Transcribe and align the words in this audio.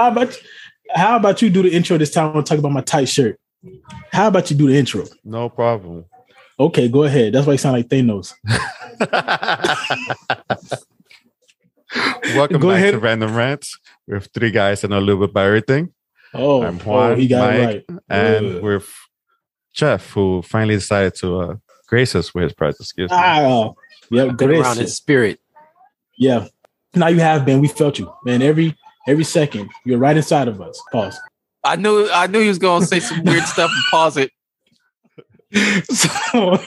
how 0.00 0.08
about 0.08 0.40
how 0.94 1.16
about 1.16 1.42
you 1.42 1.50
do 1.50 1.62
the 1.62 1.70
intro 1.70 1.98
this 1.98 2.10
time? 2.10 2.36
I'll 2.36 2.42
talk 2.42 2.58
about 2.58 2.72
my 2.72 2.80
tight 2.80 3.08
shirt. 3.08 3.38
How 4.12 4.28
about 4.28 4.50
you 4.50 4.56
do 4.56 4.68
the 4.68 4.76
intro? 4.76 5.04
No 5.24 5.48
problem. 5.48 6.06
Okay, 6.58 6.88
go 6.88 7.04
ahead. 7.04 7.34
That's 7.34 7.46
why 7.46 7.52
you 7.52 7.58
sound 7.58 7.76
like 7.76 7.88
Thanos. 7.88 8.34
Welcome 12.34 12.60
Go 12.60 12.68
back 12.68 12.78
ahead. 12.78 12.92
to 12.92 12.98
Random 12.98 13.34
Rants 13.34 13.78
with 14.06 14.28
three 14.32 14.50
guys 14.50 14.80
that 14.80 14.88
know 14.88 14.98
a 14.98 15.00
little 15.00 15.20
bit 15.20 15.30
about 15.30 15.46
everything. 15.46 15.92
Oh, 16.32 16.62
I'm 16.62 16.78
Juan, 16.78 17.12
oh, 17.12 17.14
he 17.16 17.26
got 17.26 17.52
Mike, 17.52 17.66
right. 17.66 17.84
And 18.08 18.56
Ugh. 18.56 18.62
with 18.62 18.92
Jeff, 19.74 20.10
who 20.12 20.42
finally 20.42 20.76
decided 20.76 21.16
to 21.16 21.40
uh, 21.40 21.56
grace 21.88 22.14
us 22.14 22.32
with 22.34 22.44
his 22.44 22.52
presence. 22.52 22.88
Excuse 22.88 23.10
me. 23.10 23.16
Ah, 23.18 23.70
yeah, 24.10 24.28
grace. 24.28 24.60
around 24.60 24.78
his 24.78 24.94
spirit. 24.94 25.40
Yeah. 26.16 26.46
Now 26.94 27.08
you 27.08 27.20
have 27.20 27.44
been. 27.44 27.60
We 27.60 27.68
felt 27.68 27.98
you, 27.98 28.12
man. 28.24 28.42
Every 28.42 28.76
every 29.08 29.24
second, 29.24 29.70
you're 29.84 29.98
right 29.98 30.16
inside 30.16 30.48
of 30.48 30.60
us. 30.60 30.80
Pause. 30.92 31.20
I 31.64 31.76
knew 31.76 32.08
I 32.10 32.26
knew 32.26 32.40
he 32.40 32.48
was 32.48 32.58
gonna 32.58 32.86
say 32.86 33.00
some 33.00 33.22
weird 33.24 33.44
stuff 33.44 33.70
and 33.70 33.84
pause 33.90 34.16
it. 34.16 34.30
So, 35.92 36.58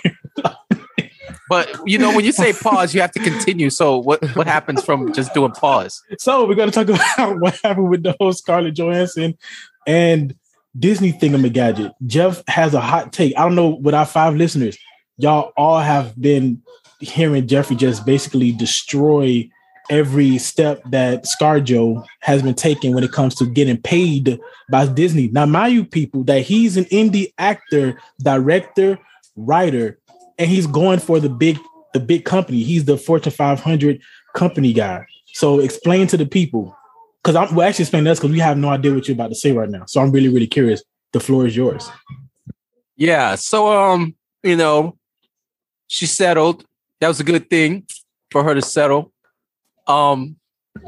But 1.50 1.70
you 1.86 1.98
know, 2.00 2.16
when 2.16 2.26
you 2.26 2.32
say 2.32 2.52
pause, 2.52 2.96
you 2.96 3.02
have 3.02 3.12
to 3.12 3.20
continue. 3.20 3.70
So 3.70 3.98
what 3.98 4.24
what 4.36 4.48
happens 4.48 4.84
from 4.84 5.14
just 5.14 5.34
doing 5.34 5.52
pause? 5.52 6.02
so 6.18 6.48
we're 6.48 6.56
gonna 6.56 6.72
talk 6.72 6.90
about 7.16 7.40
what 7.40 7.60
happened 7.64 7.90
with 7.90 8.04
the 8.04 8.16
whole 8.20 8.34
Scarlett 8.34 8.76
Johansson 8.76 9.38
and 9.86 10.36
Disney 10.78 11.14
thingamagadget. 11.14 11.94
Jeff 12.08 12.44
has 12.48 12.74
a 12.74 12.82
hot 12.82 13.14
take. 13.14 13.38
I 13.38 13.44
don't 13.44 13.56
know 13.56 13.70
with 13.70 13.94
our 13.94 14.06
five 14.06 14.36
listeners, 14.36 14.78
y'all 15.18 15.52
all 15.56 15.80
have 15.80 16.20
been 16.20 16.62
hearing 17.00 17.48
Jeffrey 17.48 17.76
just 17.76 18.06
basically 18.06 18.52
destroy 18.52 19.48
every 19.90 20.38
step 20.38 20.82
that 20.90 21.26
ScarJo 21.26 22.06
has 22.22 22.42
been 22.42 22.54
taking 22.54 22.94
when 22.94 23.04
it 23.04 23.12
comes 23.12 23.36
to 23.36 23.46
getting 23.46 23.78
paid 23.78 24.40
by 24.70 24.88
Disney. 24.88 25.28
Now, 25.30 25.46
mind 25.46 25.74
you, 25.74 25.86
people, 25.86 26.24
that 26.26 26.42
he's 26.42 26.78
an 26.78 26.86
indie 26.86 27.34
actor, 27.38 28.00
director, 28.22 28.98
writer, 29.36 30.00
and 30.38 30.50
he's 30.50 30.68
going 30.68 31.00
for 31.00 31.20
the 31.20 31.30
big 31.30 31.60
the 31.94 32.00
big 32.00 32.26
company. 32.26 32.64
He's 32.64 32.86
the 32.86 32.98
Fortune 32.98 33.32
500 33.32 34.02
company 34.34 34.74
guy. 34.74 35.06
So 35.34 35.60
explain 35.60 36.08
to 36.08 36.18
the 36.18 36.26
people, 36.26 36.76
because 37.22 37.36
I'm 37.36 37.56
well 37.56 37.68
actually 37.68 37.84
explain 37.84 38.04
this 38.04 38.20
because 38.20 38.32
we 38.32 38.40
have 38.40 38.58
no 38.58 38.70
idea 38.70 38.94
what 38.94 39.08
you're 39.08 39.14
about 39.14 39.30
to 39.30 39.36
say 39.36 39.52
right 39.52 39.70
now. 39.70 39.86
So 39.86 40.02
I'm 40.02 40.12
really 40.12 40.30
really 40.30 40.48
curious. 40.48 40.84
The 41.12 41.20
floor 41.20 41.46
is 41.46 41.56
yours. 41.56 41.90
Yeah. 42.96 43.36
So 43.36 43.68
um, 43.68 44.16
you 44.42 44.56
know, 44.56 44.98
she 45.88 46.08
settled. 46.08 46.66
That 47.00 47.08
was 47.08 47.20
a 47.20 47.24
good 47.24 47.50
thing 47.50 47.86
for 48.32 48.44
her 48.44 48.56
to 48.56 48.62
settle. 48.62 49.13
Um, 49.88 50.38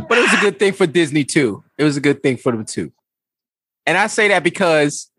but 0.07 0.17
it 0.17 0.21
was 0.21 0.33
a 0.33 0.41
good 0.41 0.59
thing 0.59 0.73
for 0.73 0.87
Disney 0.87 1.23
too. 1.23 1.63
It 1.77 1.83
was 1.83 1.97
a 1.97 2.01
good 2.01 2.23
thing 2.23 2.37
for 2.37 2.51
them 2.51 2.65
too. 2.65 2.91
And 3.85 3.97
I 3.97 4.07
say 4.07 4.29
that 4.29 4.43
because 4.43 5.09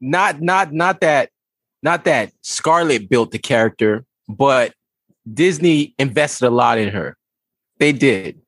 not 0.00 0.40
not 0.40 0.72
not 0.72 1.00
that 1.00 1.30
not 1.82 2.04
that 2.04 2.32
Scarlett 2.42 3.08
built 3.08 3.30
the 3.30 3.38
character, 3.38 4.04
but 4.28 4.74
Disney 5.32 5.94
invested 5.98 6.46
a 6.46 6.50
lot 6.50 6.78
in 6.78 6.90
her. 6.90 7.16
They 7.78 7.92
did. 7.92 8.40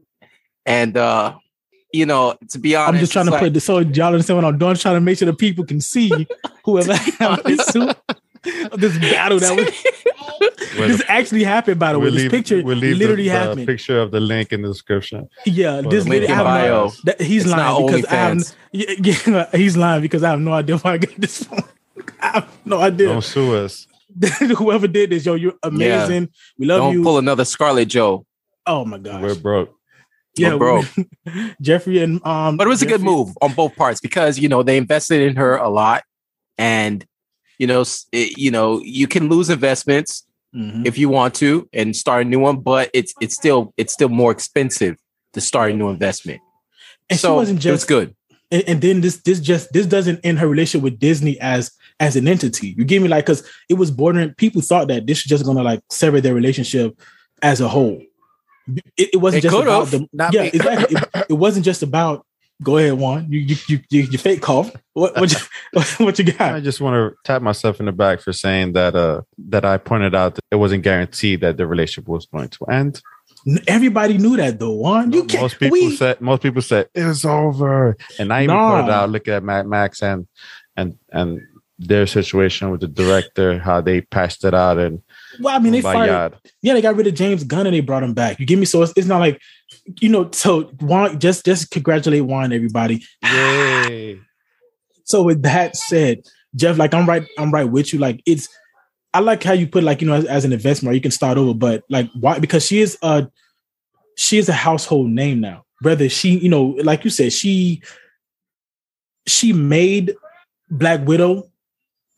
And 0.64 0.96
uh, 0.96 1.36
you 1.92 2.06
know, 2.06 2.36
to 2.50 2.58
be 2.58 2.74
honest, 2.74 2.94
I'm 2.94 3.00
just 3.00 3.12
trying 3.12 3.26
to 3.26 3.32
like- 3.32 3.40
put 3.40 3.54
this 3.54 3.64
so 3.64 3.78
y'all 3.78 4.06
understand 4.06 4.38
what 4.38 4.44
I'm 4.44 4.58
doing. 4.58 4.70
I'm 4.70 4.76
trying 4.76 4.96
to 4.96 5.00
make 5.00 5.18
sure 5.18 5.26
the 5.26 5.34
people 5.34 5.64
can 5.64 5.80
see 5.80 6.26
whoever 6.64 6.88
this, 6.88 7.16
battle 8.98 9.38
that 9.38 9.56
was 9.56 9.86
this 10.76 11.02
actually 11.08 11.44
happened. 11.44 11.78
By 11.80 11.92
the 11.92 11.98
way, 11.98 12.04
we'll 12.04 12.12
this 12.14 12.22
leave- 12.22 12.30
picture 12.30 12.62
we'll 12.62 12.76
leave 12.76 12.96
literally 12.98 13.24
the, 13.24 13.30
the 13.30 13.38
happened. 13.38 13.66
picture 13.66 14.00
of 14.00 14.10
the 14.10 14.20
link 14.20 14.52
in 14.52 14.62
the 14.62 14.68
description. 14.68 15.28
Yeah, 15.44 15.80
Well, 15.80 15.90
this 15.90 16.06
link 16.06 16.28
in 16.28 16.36
bio. 16.36 16.66
no, 16.86 16.92
that, 17.04 17.20
he's 17.20 17.42
It's 17.44 17.50
not 17.54 17.74
lying 17.80 17.86
because 17.86 18.04
I 18.06 18.14
have 18.16 18.54
yeah, 18.72 18.94
yeah, 19.26 19.50
he's 19.52 19.76
lying 19.76 20.02
because 20.02 20.22
I 20.22 20.30
have 20.30 20.40
no 20.40 20.52
idea 20.52 20.78
why 20.78 20.92
I 20.92 20.98
got 20.98 21.14
this 21.16 21.42
phone. 21.44 21.60
I 22.20 22.26
have 22.28 22.48
no 22.64 22.80
idea. 22.80 23.08
Don't 23.08 23.22
sue 23.24 23.54
us. 23.56 23.86
Whoever 24.58 24.86
did 24.88 25.10
this, 25.10 25.26
yo, 25.26 25.34
you're 25.34 25.54
amazing. 25.62 26.30
We 26.58 26.66
love 26.66 26.78
don't 26.80 26.92
you. 26.94 27.02
pull 27.02 27.18
another 27.18 27.44
Scarlet 27.44 27.86
Joe. 27.86 28.24
oh 28.66 28.84
my 28.84 28.98
gosh. 28.98 29.20
We're 29.22 29.34
broke. 29.34 29.74
yeah, 30.36 30.54
we're 30.54 30.58
broke. 30.58 30.86
Jeffrey 31.60 32.02
and 32.02 32.24
um 32.26 32.56
But 32.56 32.66
it 32.66 32.70
was 32.70 32.82
a 32.82 32.86
good 32.86 33.02
move 33.02 33.36
on 33.42 33.52
both 33.54 33.76
parts 33.76 34.00
because 34.00 34.38
you 34.38 34.48
know 34.48 34.62
they 34.62 34.76
invested 34.76 35.20
in 35.22 35.36
her 35.36 35.56
a 35.56 35.68
lot, 35.68 36.04
and 36.58 37.04
you 37.58 37.66
know, 37.66 37.82
it, 38.12 38.36
you 38.36 38.50
know, 38.50 38.80
you 38.82 39.06
can 39.06 39.28
lose 39.30 39.48
investments 39.48 40.25
Mhm. 40.56 40.86
if 40.86 40.96
you 40.96 41.08
want 41.10 41.34
to 41.34 41.68
and 41.72 41.94
start 41.94 42.24
a 42.26 42.28
new 42.28 42.38
one, 42.40 42.60
but 42.60 42.90
it's 42.94 43.12
it's 43.20 43.34
still 43.34 43.74
it's 43.76 43.92
still 43.92 44.08
more 44.08 44.30
expensive 44.32 44.96
to 45.34 45.40
start 45.40 45.72
a 45.72 45.74
new 45.74 45.88
investment. 45.90 46.40
And 47.10 47.18
she 47.18 47.22
so 47.22 47.34
wasn't 47.34 47.64
it 47.64 47.70
was 47.70 47.84
good. 47.84 48.14
and, 48.50 48.62
and 48.66 48.80
then 48.80 49.00
this 49.02 49.18
this 49.22 49.38
just 49.40 49.72
this 49.72 49.86
doesn't 49.86 50.20
end 50.24 50.38
her 50.38 50.48
relationship 50.48 50.82
with 50.82 50.98
Disney 50.98 51.38
as 51.40 51.70
as 52.00 52.16
an 52.16 52.26
entity. 52.28 52.74
You 52.76 52.84
give 52.84 53.02
me 53.02 53.08
like 53.08 53.26
because 53.26 53.42
it 53.68 53.74
was 53.74 53.90
bordering. 53.90 54.34
People 54.34 54.62
thought 54.62 54.88
that 54.88 55.06
this 55.06 55.18
was 55.18 55.28
just 55.28 55.44
gonna 55.44 55.62
like 55.62 55.80
sever 55.90 56.20
their 56.20 56.34
relationship 56.34 56.98
as 57.42 57.60
a 57.60 57.68
whole. 57.68 58.02
It, 58.96 59.10
it 59.14 59.16
wasn't 59.18 59.44
It 59.44 59.48
just 59.50 59.62
about 59.62 59.86
the 59.88 60.08
Not 60.12 60.32
yeah 60.34 60.42
me. 60.42 60.48
exactly. 60.54 60.96
It, 60.96 61.26
it 61.30 61.34
wasn't 61.34 61.64
just 61.64 61.82
about. 61.82 62.24
Go 62.62 62.78
ahead, 62.78 62.94
Juan. 62.94 63.30
You 63.30 63.40
you 63.40 63.56
you 63.68 63.80
you, 63.90 64.02
you 64.02 64.18
fake 64.18 64.40
cough. 64.40 64.70
What 64.94 65.14
what 65.16 65.30
you, 65.30 65.38
what 66.04 66.18
you 66.18 66.34
I 66.38 66.60
just 66.60 66.80
want 66.80 66.94
to 66.94 67.16
tap 67.24 67.42
myself 67.42 67.80
in 67.80 67.86
the 67.86 67.92
back 67.92 68.20
for 68.20 68.32
saying 68.32 68.72
that 68.72 68.94
uh 68.94 69.22
that 69.48 69.64
I 69.64 69.76
pointed 69.76 70.14
out 70.14 70.36
that 70.36 70.44
it 70.50 70.56
wasn't 70.56 70.82
guaranteed 70.82 71.42
that 71.42 71.58
the 71.58 71.66
relationship 71.66 72.08
was 72.08 72.26
going 72.26 72.48
to 72.48 72.64
end. 72.66 73.02
Everybody 73.66 74.16
knew 74.18 74.36
that 74.38 74.58
though, 74.58 74.72
Juan. 74.72 75.12
You 75.12 75.24
can't. 75.24 75.42
most 75.42 75.58
people 75.58 75.72
we, 75.72 75.96
said 75.96 76.20
most 76.20 76.42
people 76.42 76.62
said 76.62 76.88
it's 76.94 77.24
over, 77.24 77.96
and 78.18 78.32
I 78.32 78.44
even 78.44 78.56
Nah. 78.56 78.72
pointed 78.72 78.92
out 78.92 79.10
look 79.10 79.28
at 79.28 79.44
Mad 79.44 79.66
Max 79.66 80.02
and 80.02 80.26
and 80.76 80.96
and 81.12 81.42
their 81.78 82.06
situation 82.06 82.70
with 82.70 82.80
the 82.80 82.88
director, 82.88 83.58
how 83.58 83.82
they 83.82 84.00
patched 84.00 84.44
it 84.44 84.54
out 84.54 84.78
and 84.78 85.02
well, 85.40 85.54
I 85.54 85.58
mean, 85.58 85.72
they 85.72 85.82
fired. 85.82 86.06
Bayard. 86.06 86.34
yeah, 86.62 86.72
they 86.72 86.80
got 86.80 86.96
rid 86.96 87.06
of 87.06 87.14
James 87.14 87.44
Gunn 87.44 87.66
and 87.66 87.74
they 87.74 87.80
brought 87.80 88.02
him 88.02 88.14
back. 88.14 88.40
You 88.40 88.46
give 88.46 88.58
me 88.58 88.64
so 88.64 88.82
it's, 88.82 88.92
it's 88.96 89.06
not 89.06 89.18
like 89.18 89.40
you 90.00 90.08
know. 90.08 90.30
So 90.32 90.62
Juan, 90.80 91.18
just 91.18 91.44
just 91.44 91.70
congratulate 91.70 92.24
Juan, 92.24 92.52
everybody. 92.52 93.02
Yay! 93.22 94.20
So 95.08 95.22
with 95.22 95.42
that 95.42 95.76
said, 95.76 96.22
Jeff, 96.56 96.78
like 96.78 96.92
I'm 96.92 97.06
right, 97.08 97.24
I'm 97.38 97.52
right 97.52 97.62
with 97.70 97.92
you. 97.92 98.00
Like 98.00 98.20
it's, 98.26 98.48
I 99.14 99.20
like 99.20 99.40
how 99.44 99.52
you 99.52 99.68
put 99.68 99.84
like 99.84 100.00
you 100.00 100.08
know 100.08 100.14
as, 100.14 100.24
as 100.24 100.44
an 100.44 100.52
investment, 100.52 100.96
you 100.96 101.00
can 101.00 101.12
start 101.12 101.38
over, 101.38 101.54
but 101.54 101.84
like 101.88 102.10
why? 102.18 102.40
Because 102.40 102.66
she 102.66 102.80
is 102.80 102.98
a, 103.02 103.28
she 104.16 104.36
is 104.38 104.48
a 104.48 104.52
household 104.52 105.10
name 105.10 105.38
now. 105.40 105.64
Whether 105.82 106.08
she, 106.08 106.30
you 106.38 106.48
know, 106.48 106.74
like 106.82 107.04
you 107.04 107.10
said, 107.10 107.32
she, 107.32 107.82
she 109.28 109.52
made 109.52 110.16
Black 110.70 111.06
Widow, 111.06 111.50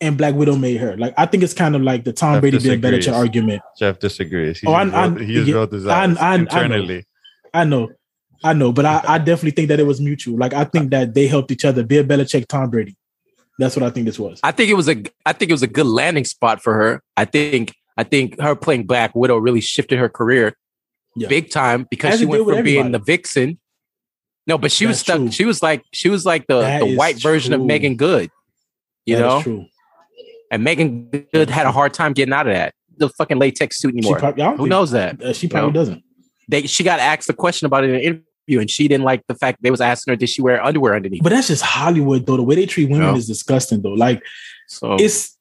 and 0.00 0.16
Black 0.16 0.34
Widow 0.34 0.56
made 0.56 0.78
her. 0.78 0.96
Like 0.96 1.12
I 1.18 1.26
think 1.26 1.42
it's 1.42 1.52
kind 1.52 1.76
of 1.76 1.82
like 1.82 2.04
the 2.04 2.12
Tom 2.14 2.34
Jeff 2.36 2.40
Brady 2.40 2.58
Bill 2.58 2.76
Belichick 2.78 2.96
disagrees. 2.96 3.08
argument. 3.08 3.62
Jeff 3.78 3.98
disagrees. 3.98 4.60
He 4.60 4.66
Oh, 4.66 4.72
I- 4.72 4.84
just 4.84 4.96
I- 4.96 5.08
wrote, 5.08 5.20
he 5.20 5.34
just 5.34 5.48
yeah, 5.48 5.54
wrote 5.56 5.72
his 5.72 5.86
I- 5.86 6.04
I- 6.04 6.34
internally. 6.36 7.04
I 7.54 7.64
know, 7.64 7.88
I 8.44 8.52
know, 8.52 8.72
but 8.72 8.84
I, 8.86 9.02
I 9.06 9.18
definitely 9.18 9.52
think 9.52 9.68
that 9.68 9.80
it 9.80 9.86
was 9.86 10.00
mutual. 10.00 10.36
Like 10.38 10.52
I 10.54 10.64
think 10.64 10.90
that 10.90 11.14
they 11.14 11.26
helped 11.26 11.50
each 11.50 11.64
other. 11.64 11.82
Bill 11.82 12.04
Belichick, 12.04 12.46
Tom 12.46 12.70
Brady. 12.70 12.96
That's 13.58 13.74
what 13.74 13.82
I 13.82 13.90
think 13.90 14.06
this 14.06 14.18
was. 14.18 14.38
I 14.44 14.52
think 14.52 14.70
it 14.70 14.74
was 14.74 14.88
a 14.88 15.02
I 15.26 15.32
think 15.32 15.50
it 15.50 15.54
was 15.54 15.62
a 15.62 15.66
good 15.68 15.86
landing 15.86 16.24
spot 16.24 16.62
for 16.62 16.74
her. 16.74 17.02
I 17.16 17.24
think 17.24 17.74
I 17.96 18.04
think 18.04 18.40
her 18.40 18.54
playing 18.54 18.86
Black 18.86 19.14
Widow 19.14 19.36
really 19.38 19.60
shifted 19.60 19.98
her 19.98 20.08
career 20.08 20.54
Yeah. 21.16 21.28
big 21.28 21.50
time 21.50 21.86
because 21.90 22.20
she 22.20 22.26
went 22.26 22.46
from 22.46 22.62
being 22.62 22.92
the 22.92 23.00
vixen. 23.00 23.58
No, 24.46 24.56
but 24.58 24.70
she 24.72 24.86
was 24.86 25.00
stuck. 25.00 25.16
true. 25.18 25.30
She 25.32 25.44
was 25.44 25.62
like 25.62 25.82
she 25.92 26.08
was 26.08 26.24
like 26.24 26.46
the, 26.46 26.60
That 26.60 26.80
the 26.80 26.96
white 26.96 27.20
version 27.20 27.52
of. 27.52 27.60
Meagan 27.60 27.96
Good. 27.96 28.30
You 29.04 29.16
That 29.16 29.22
know? 29.22 29.42
true. 29.42 29.66
And 30.52 30.62
Meagan 30.64 31.10
Good 31.10 31.50
had 31.50 31.66
a 31.66 31.72
hard 31.72 31.92
time 31.92 32.12
getting 32.12 32.32
out 32.32 32.46
of 32.46 32.54
that. 32.54 32.74
The 32.96 33.08
fucking 33.10 33.38
latex 33.38 33.78
suit 33.78 33.92
She 33.92 33.98
anymore. 33.98 34.18
probably, 34.18 34.44
Who 34.56 34.66
knows 34.68 34.92
that? 34.92 35.20
Uh, 35.22 35.32
she 35.32 35.48
probably 35.48 35.70
No. 35.70 35.74
doesn't. 35.74 36.02
They 36.48 36.62
she 36.66 36.82
got 36.84 36.98
asked 36.98 37.28
a 37.28 37.34
question 37.34 37.66
about 37.66 37.84
it 37.84 37.90
in 37.90 37.96
an 37.96 38.00
interview 38.00 38.60
and 38.60 38.70
she 38.70 38.88
didn't 38.88 39.04
like 39.04 39.22
the 39.28 39.34
fact 39.34 39.58
they 39.62 39.70
was 39.70 39.80
asking 39.80 40.12
her, 40.12 40.16
did 40.16 40.28
she 40.30 40.40
wear 40.42 40.62
underwear 40.64 40.94
underneath? 40.96 41.22
But 41.22 41.30
that's 41.30 41.48
just 41.48 41.62
Hollywood, 41.62 42.26
though. 42.26 42.36
The 42.38 42.42
way 42.42 42.54
they 42.54 42.66
treat 42.66 42.88
women 42.88 43.08
No. 43.08 43.16
is 43.16 43.26
disgusting, 43.26 43.82
though. 43.82 43.92
Like 43.92 44.22
So 44.66 44.96
it's 44.98 45.36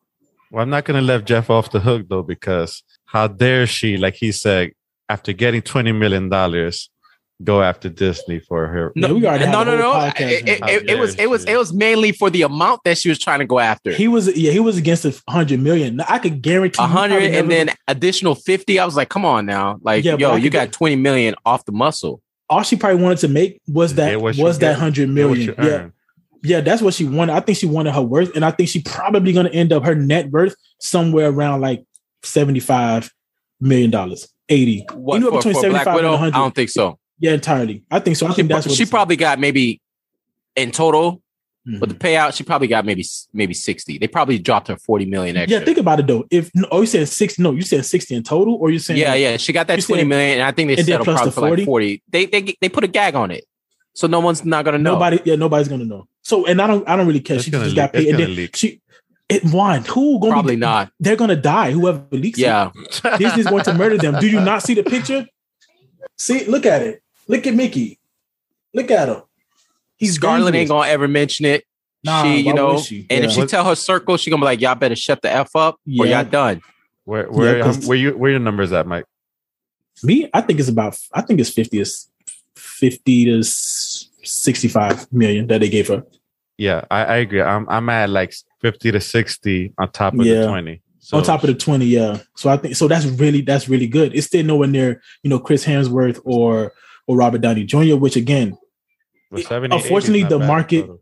Well, 0.52 0.64
I'm 0.64 0.70
not 0.70 0.86
going 0.86 1.00
to 1.00 1.06
let 1.06 1.26
Jeff 1.26 1.50
off 1.50 1.72
the 1.72 1.80
hook 1.80 2.08
though, 2.10 2.24
because 2.24 2.84
how 3.06 3.28
dare 3.28 3.66
she, 3.68 3.98
like 3.98 4.16
he 4.16 4.32
said, 4.32 4.72
after 5.10 5.32
getting 5.34 5.62
twenty 5.62 5.94
million 5.94 6.28
dollars, 6.30 6.90
go 7.44 7.62
after 7.62 7.88
Disney 7.90 8.40
for 8.40 8.68
her. 8.68 8.92
Yeah, 8.96 9.12
we 9.12 9.26
already 9.26 9.46
no, 9.46 9.64
no, 9.64 9.78
no. 9.78 10.12
It, 10.18 10.48
it- 10.48 10.62
it- 10.68 10.90
it 10.90 11.00
was 11.00 11.16
it 11.16 11.30
was 11.30 11.46
it 11.46 11.56
was 11.58 11.72
mainly 11.74 12.12
for 12.12 12.30
the 12.30 12.42
amount 12.42 12.82
that 12.86 12.98
she 12.98 13.10
was 13.10 13.20
trying 13.20 13.40
to 13.40 13.46
go 13.46 13.60
after. 13.60 13.92
he 13.92 14.08
was, 14.08 14.36
yeah, 14.36 14.52
he 14.52 14.60
was 14.60 14.78
against 14.78 15.06
a 15.06 15.14
hundred 15.30 15.60
million. 15.60 16.02
I 16.02 16.18
could 16.20 16.42
guarantee 16.42 16.82
A 16.82 16.88
hundred 16.88 17.24
and 17.24 17.34
never- 17.34 17.48
then 17.50 17.70
additional 17.88 18.36
fifty. 18.36 18.80
I 18.80 18.86
was 18.86 18.96
like, 18.96 19.10
come 19.10 19.26
on 19.26 19.46
now, 19.46 19.78
like 19.82 20.04
Yeah, 20.04 20.16
yo, 20.18 20.36
you 20.36 20.50
got 20.50 20.66
get- 20.66 20.72
twenty 20.74 20.96
million 20.96 21.36
off 21.46 21.66
the 21.66 21.72
muscle. 21.72 22.22
all 22.50 22.64
she 22.64 22.76
probably 22.76 23.02
wanted 23.04 23.20
to 23.20 23.28
make 23.28 23.62
was 23.68 23.96
that 23.96 24.10
Get 24.10 24.22
what 24.22 24.36
you 24.36 24.44
was 24.44 24.58
that 24.60 24.72
get. 24.74 24.80
hundred 24.80 25.14
Get 25.14 25.28
what 25.28 25.38
million. 25.38 25.48
you 25.48 25.56
Yeah, 25.70 25.88
yeah, 26.44 26.62
that's 26.62 26.82
what 26.82 26.94
she 26.94 27.06
wanted. 27.06 27.34
I 27.34 27.40
think 27.42 27.58
she 27.58 27.66
wanted 27.68 27.94
her 27.94 28.02
worth, 28.02 28.36
and 28.36 28.44
I 28.46 28.52
think 28.52 28.70
she 28.70 28.82
probably 28.82 29.34
going 29.34 29.46
to 29.48 29.54
end 29.54 29.72
up 29.74 29.84
her 29.86 29.96
net 29.96 30.30
worth 30.32 30.56
somewhere 30.80 31.30
around 31.30 31.62
like 31.62 31.84
seventy 32.24 32.60
five 32.62 33.12
million 33.60 33.92
dollars, 33.92 34.28
eighty. 34.50 34.86
What 34.94 35.18
Anywhere 35.18 35.34
for, 35.34 35.38
between 35.50 35.54
for 35.56 35.70
Black 35.70 35.84
75 35.86 35.88
and 35.88 35.96
Widow? 36.24 36.38
I 36.38 36.40
don't 36.42 36.56
think 36.56 36.70
so. 36.70 36.98
Yeah, 37.20 37.34
entirely. 37.34 37.84
I 37.90 38.00
think 38.00 38.16
so. 38.18 38.28
I 38.28 38.30
She, 38.32 38.36
think 38.38 38.50
that's 38.50 38.68
what 38.68 38.76
she 38.76 38.84
it's- 38.84 38.90
probably 38.92 39.16
got 39.16 39.40
maybe 39.40 39.82
in 40.56 40.72
total. 40.72 41.22
Mhm. 41.68 41.82
But 41.82 41.90
the 41.90 41.96
payout, 41.96 42.34
she 42.34 42.44
probably 42.46 42.68
got 42.70 42.86
maybe 42.86 43.04
maybe 43.34 43.54
sixty. 43.54 43.98
They 43.98 44.08
probably 44.08 44.40
dropped 44.40 44.70
her 44.70 44.78
forty 44.78 45.06
million 45.06 45.36
extra. 45.36 45.60
Yeah, 45.60 45.66
think 45.66 45.78
about 45.78 46.00
it 46.00 46.08
though. 46.08 46.24
If 46.32 46.50
no, 46.56 46.66
oh, 46.72 46.80
you 46.82 46.88
said 46.88 47.10
six, 47.10 47.38
no, 47.38 47.52
you 47.52 47.62
said 47.64 47.86
sixty 47.86 48.16
in 48.16 48.24
total, 48.24 48.56
or 48.56 48.70
you 48.72 48.80
saying 48.80 49.00
yeah, 49.02 49.16
yeah. 49.16 49.36
She 49.36 49.52
got 49.52 49.68
that 49.68 49.78
You 49.80 49.84
twenty 49.84 50.04
said- 50.04 50.08
million, 50.08 50.34
and 50.40 50.44
I 50.44 50.52
think 50.54 50.68
they 50.70 50.76
and 50.78 50.88
then 50.88 50.94
settled 51.04 51.08
probably 51.08 51.26
the 51.26 51.32
for 51.32 51.42
like 51.42 51.50
40? 51.50 51.66
forty. 51.66 52.04
They 52.10 52.26
they 52.26 52.56
they 52.62 52.70
put 52.70 52.86
a 52.86 52.88
gag 52.88 53.16
on 53.16 53.32
it, 53.32 53.44
so 53.94 54.08
no 54.08 54.22
one's 54.22 54.46
not 54.46 54.64
gonna 54.64 54.78
know. 54.78 54.94
nobody, 54.94 55.20
yeah, 55.26 55.36
nobody's 55.36 55.68
gonna 55.68 55.84
know. 55.84 56.08
So, 56.22 56.46
and 56.46 56.62
I 56.62 56.68
don't, 56.68 56.88
I 56.88 56.96
don't 56.96 57.06
really 57.08 57.20
care. 57.20 57.36
It's 57.36 57.46
She 57.46 57.52
just 57.52 57.66
leak. 57.66 57.76
got 57.76 57.92
paid, 57.92 58.04
It's 58.04 58.12
and 58.12 58.20
then 58.20 58.36
leak. 58.36 58.56
she, 58.56 58.80
it 59.28 59.44
won. 59.46 59.84
Who 59.86 60.20
gonna 60.22 60.32
Probably 60.32 60.56
be, 60.56 60.62
not. 60.62 60.90
They're 61.02 61.16
gonna 61.18 61.36
die. 61.36 61.72
Whoever 61.72 62.06
leaks 62.12 62.40
it. 62.40 62.44
Yeah, 62.44 62.72
Disney's 63.18 63.48
going 63.48 63.64
to 63.66 63.74
murder 63.74 63.98
them. 63.98 64.20
Do 64.22 64.30
you 64.30 64.40
not 64.40 64.64
see 64.64 64.74
the 64.74 64.84
picture? 64.84 65.26
See, 66.18 66.46
look 66.46 66.66
at 66.66 66.82
it. 66.82 67.02
Look 67.28 67.46
at 67.48 67.54
Mickey. 67.54 68.00
Look 68.74 68.92
at 68.92 69.10
him. 69.10 69.22
He's 69.98 70.16
Scarlett 70.16 70.54
ain't 70.56 70.70
gonna 70.70 70.88
ever 70.90 71.08
mention 71.08 71.46
it. 71.46 71.66
Nah, 72.04 72.24
she, 72.24 72.42
you 72.42 72.54
know, 72.54 72.80
she? 72.80 73.06
and 73.10 73.26
if 73.26 73.32
she 73.32 73.46
tell 73.48 73.66
her 73.66 73.76
circle, 73.76 74.18
she 74.18 74.30
gonna 74.30 74.42
be 74.42 74.46
like, 74.46 74.62
"Y'all 74.62 74.76
better 74.76 74.96
shut 74.96 75.22
the 75.22 75.32
f 75.32 75.56
up, 75.56 75.80
or 76.00 76.06
y'all 76.06 76.24
done." 76.24 76.62
Where 77.06 77.30
where 77.32 77.58
Yeah, 77.58 77.64
'cause- 77.64 77.82
um, 77.84 77.88
where 77.88 77.98
you 77.98 78.12
where 78.18 78.32
your 78.32 78.40
numbers 78.40 78.72
at, 78.72 78.86
Mike? 78.86 79.06
Me, 80.04 80.30
I 80.34 80.42
think 80.42 80.60
it's 80.60 80.70
about. 80.70 80.98
I 81.14 81.22
think 81.22 81.40
it's 81.40 81.50
fifty 81.50 81.84
to 81.84 81.90
fifty 82.56 83.26
to 83.26 83.42
sixty-five 83.44 85.12
million 85.12 85.48
that 85.48 85.62
they 85.62 85.70
gave 85.70 85.88
her. 85.88 86.04
Yeah, 86.58 86.86
I, 86.90 87.04
I 87.06 87.16
agree. 87.18 87.42
I'm 87.42 87.68
I'm 87.70 87.90
at 87.90 88.10
like 88.10 88.34
fifty 88.62 88.92
to 88.92 89.00
sixty 89.00 89.74
on 89.78 89.92
top 89.92 90.14
of 90.14 90.26
Yeah. 90.26 90.42
the 90.42 90.48
twenty. 90.48 90.82
So 91.00 91.18
on 91.18 91.24
top 91.24 91.42
of 91.42 91.48
the 91.48 91.54
20 91.54 91.86
yeah 91.86 92.18
so 92.36 92.50
i 92.50 92.58
think 92.58 92.76
so 92.76 92.86
that's 92.90 93.06
really 93.06 93.40
that's 93.40 93.70
really 93.70 93.88
good 93.88 94.14
it's 94.14 94.28
still 94.28 94.44
nowhere 94.44 94.68
near 94.68 95.02
you 95.24 95.30
know 95.30 95.40
chris 95.40 95.64
hemsworth 95.66 96.20
or 96.26 96.74
or 97.08 97.18
robert 97.18 97.42
downey 97.42 97.64
jr 97.64 97.96
which 97.96 98.16
again 98.16 98.58
But 99.32 99.44
70, 99.44 99.76
unfortunately, 99.76 100.24
the 100.24 100.40
market- 100.40 100.82
total. 100.82 101.02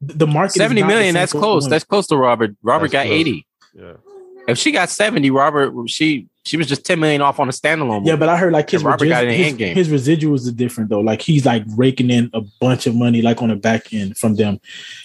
the 0.00 0.26
market 0.26 0.50
is 0.52 0.54
Seventy 0.54 0.80
not 0.82 0.86
the 0.88 0.94
million. 0.94 1.14
same 1.14 1.20
That's 1.20 1.32
close. 1.32 1.62
women. 1.64 1.70
That's 1.70 1.84
close 1.84 2.06
to 2.08 2.16
Robert. 2.16 2.56
Robert 2.62 2.90
That's 2.90 3.04
got 3.04 3.06
close. 3.06 3.18
eighty. 3.20 3.46
Yeah. 3.74 3.92
If 4.48 4.58
she 4.58 4.70
got 4.72 4.88
seventy, 4.90 5.30
Robert, 5.30 5.72
she 5.88 6.26
she 6.44 6.56
was 6.58 6.66
just 6.66 6.84
ten 6.86 7.00
million 7.00 7.20
off 7.22 7.38
on 7.40 7.48
a 7.48 7.52
standalone. 7.52 7.98
Movie. 8.00 8.08
yeah 8.10 8.16
but 8.16 8.28
i 8.28 8.36
heard 8.36 8.52
like 8.52 8.68
his, 8.70 8.80
And 8.82 8.90
Robert 8.90 9.08
got 9.08 9.24
it 9.24 9.30
in 9.32 9.34
his, 9.40 9.52
Endgame. 9.54 9.74
his 9.74 9.88
residuals 9.88 10.46
are 10.48 10.52
different 10.52 10.88
though 10.90 11.00
like 11.00 11.20
he's 11.22 11.44
like 11.46 11.64
raking 11.76 12.10
in 12.10 12.30
a 12.34 12.42
bunch 12.60 12.86
of 12.86 12.94
money 12.94 13.20
like 13.22 13.40
on 13.42 13.48
the 13.48 13.56
back 13.56 13.92
end 13.94 14.16
from 14.18 14.36
them 14.36 14.58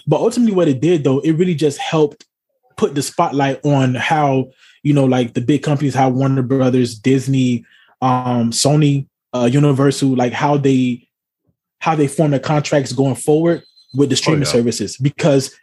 but 0.07 0.19
ultimately 0.19 0.53
what 0.53 0.67
it 0.67 0.79
did 0.81 1.03
though 1.05 1.19
it 1.19 1.31
really 1.33 1.55
just 1.55 1.77
helped 1.77 2.25
put 2.77 2.93
the 2.95 3.01
spotlight 3.01 3.59
on 3.65 3.95
how 3.95 4.49
you 4.83 4.93
know 4.93 5.05
like 5.05 5.33
the 5.33 5.41
big 5.41 5.61
companies 5.63 5.93
how 5.95 6.09
warner 6.09 6.41
brothers 6.41 6.97
disney 6.99 7.63
um 8.01 8.51
sony 8.51 9.07
uh 9.33 9.49
universal 9.51 10.15
like 10.15 10.33
how 10.33 10.57
they 10.57 11.07
how 11.79 11.95
they 11.95 12.07
form 12.07 12.31
the 12.31 12.39
contracts 12.39 12.91
going 12.91 13.15
forward 13.15 13.63
with 13.93 14.09
the 14.09 14.15
streaming 14.15 14.43
yeah. 14.43 14.51
services. 14.51 14.97
Because 14.97 15.55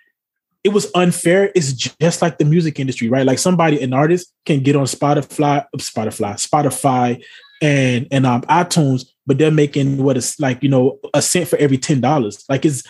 it 0.64 0.70
was 0.70 0.90
unfair. 0.94 1.52
It's 1.54 1.72
just 1.72 2.22
like 2.22 2.38
the 2.38 2.44
music 2.44 2.80
industry 2.80 3.08
right? 3.08 3.26
Like 3.26 3.38
somebody 3.38 3.80
an 3.82 3.92
artist 3.92 4.32
can 4.44 4.60
get 4.60 4.76
on 4.76 4.84
spotify 4.84 5.64
spotify 5.76 6.34
spotify 6.34 7.22
and 7.62 8.06
and 8.10 8.26
um 8.26 8.42
itunes 8.42 9.06
but 9.26 9.38
they're 9.38 9.50
making 9.50 10.02
what 10.02 10.16
is 10.16 10.38
like 10.38 10.62
you 10.62 10.68
know 10.68 10.98
a 11.12 11.20
cent 11.20 11.48
for 11.48 11.56
every 11.58 11.78
ten 11.78 12.00
dollars. 12.00 12.44
Like 12.48 12.64
it's 12.64 12.84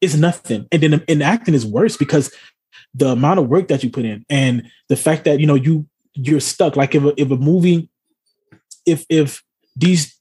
it's 0.00 0.16
nothing. 0.16 0.66
And 0.72 0.82
then 0.82 1.04
in 1.06 1.22
acting 1.22 1.54
is 1.54 1.66
worse 1.66 1.96
because 1.96 2.34
the 2.94 3.08
amount 3.08 3.38
of 3.38 3.48
work 3.48 3.68
that 3.68 3.84
you 3.84 3.90
put 3.90 4.04
in 4.04 4.24
and 4.28 4.68
the 4.88 4.96
fact 4.96 5.24
that 5.24 5.38
you 5.38 5.46
know 5.46 5.54
you 5.54 5.86
you're 6.14 6.40
stuck. 6.40 6.76
Like 6.76 6.94
if 6.94 7.04
a, 7.04 7.20
if 7.20 7.30
a 7.30 7.36
movie 7.36 7.90
if 8.86 9.04
if 9.08 9.42
these 9.76 10.18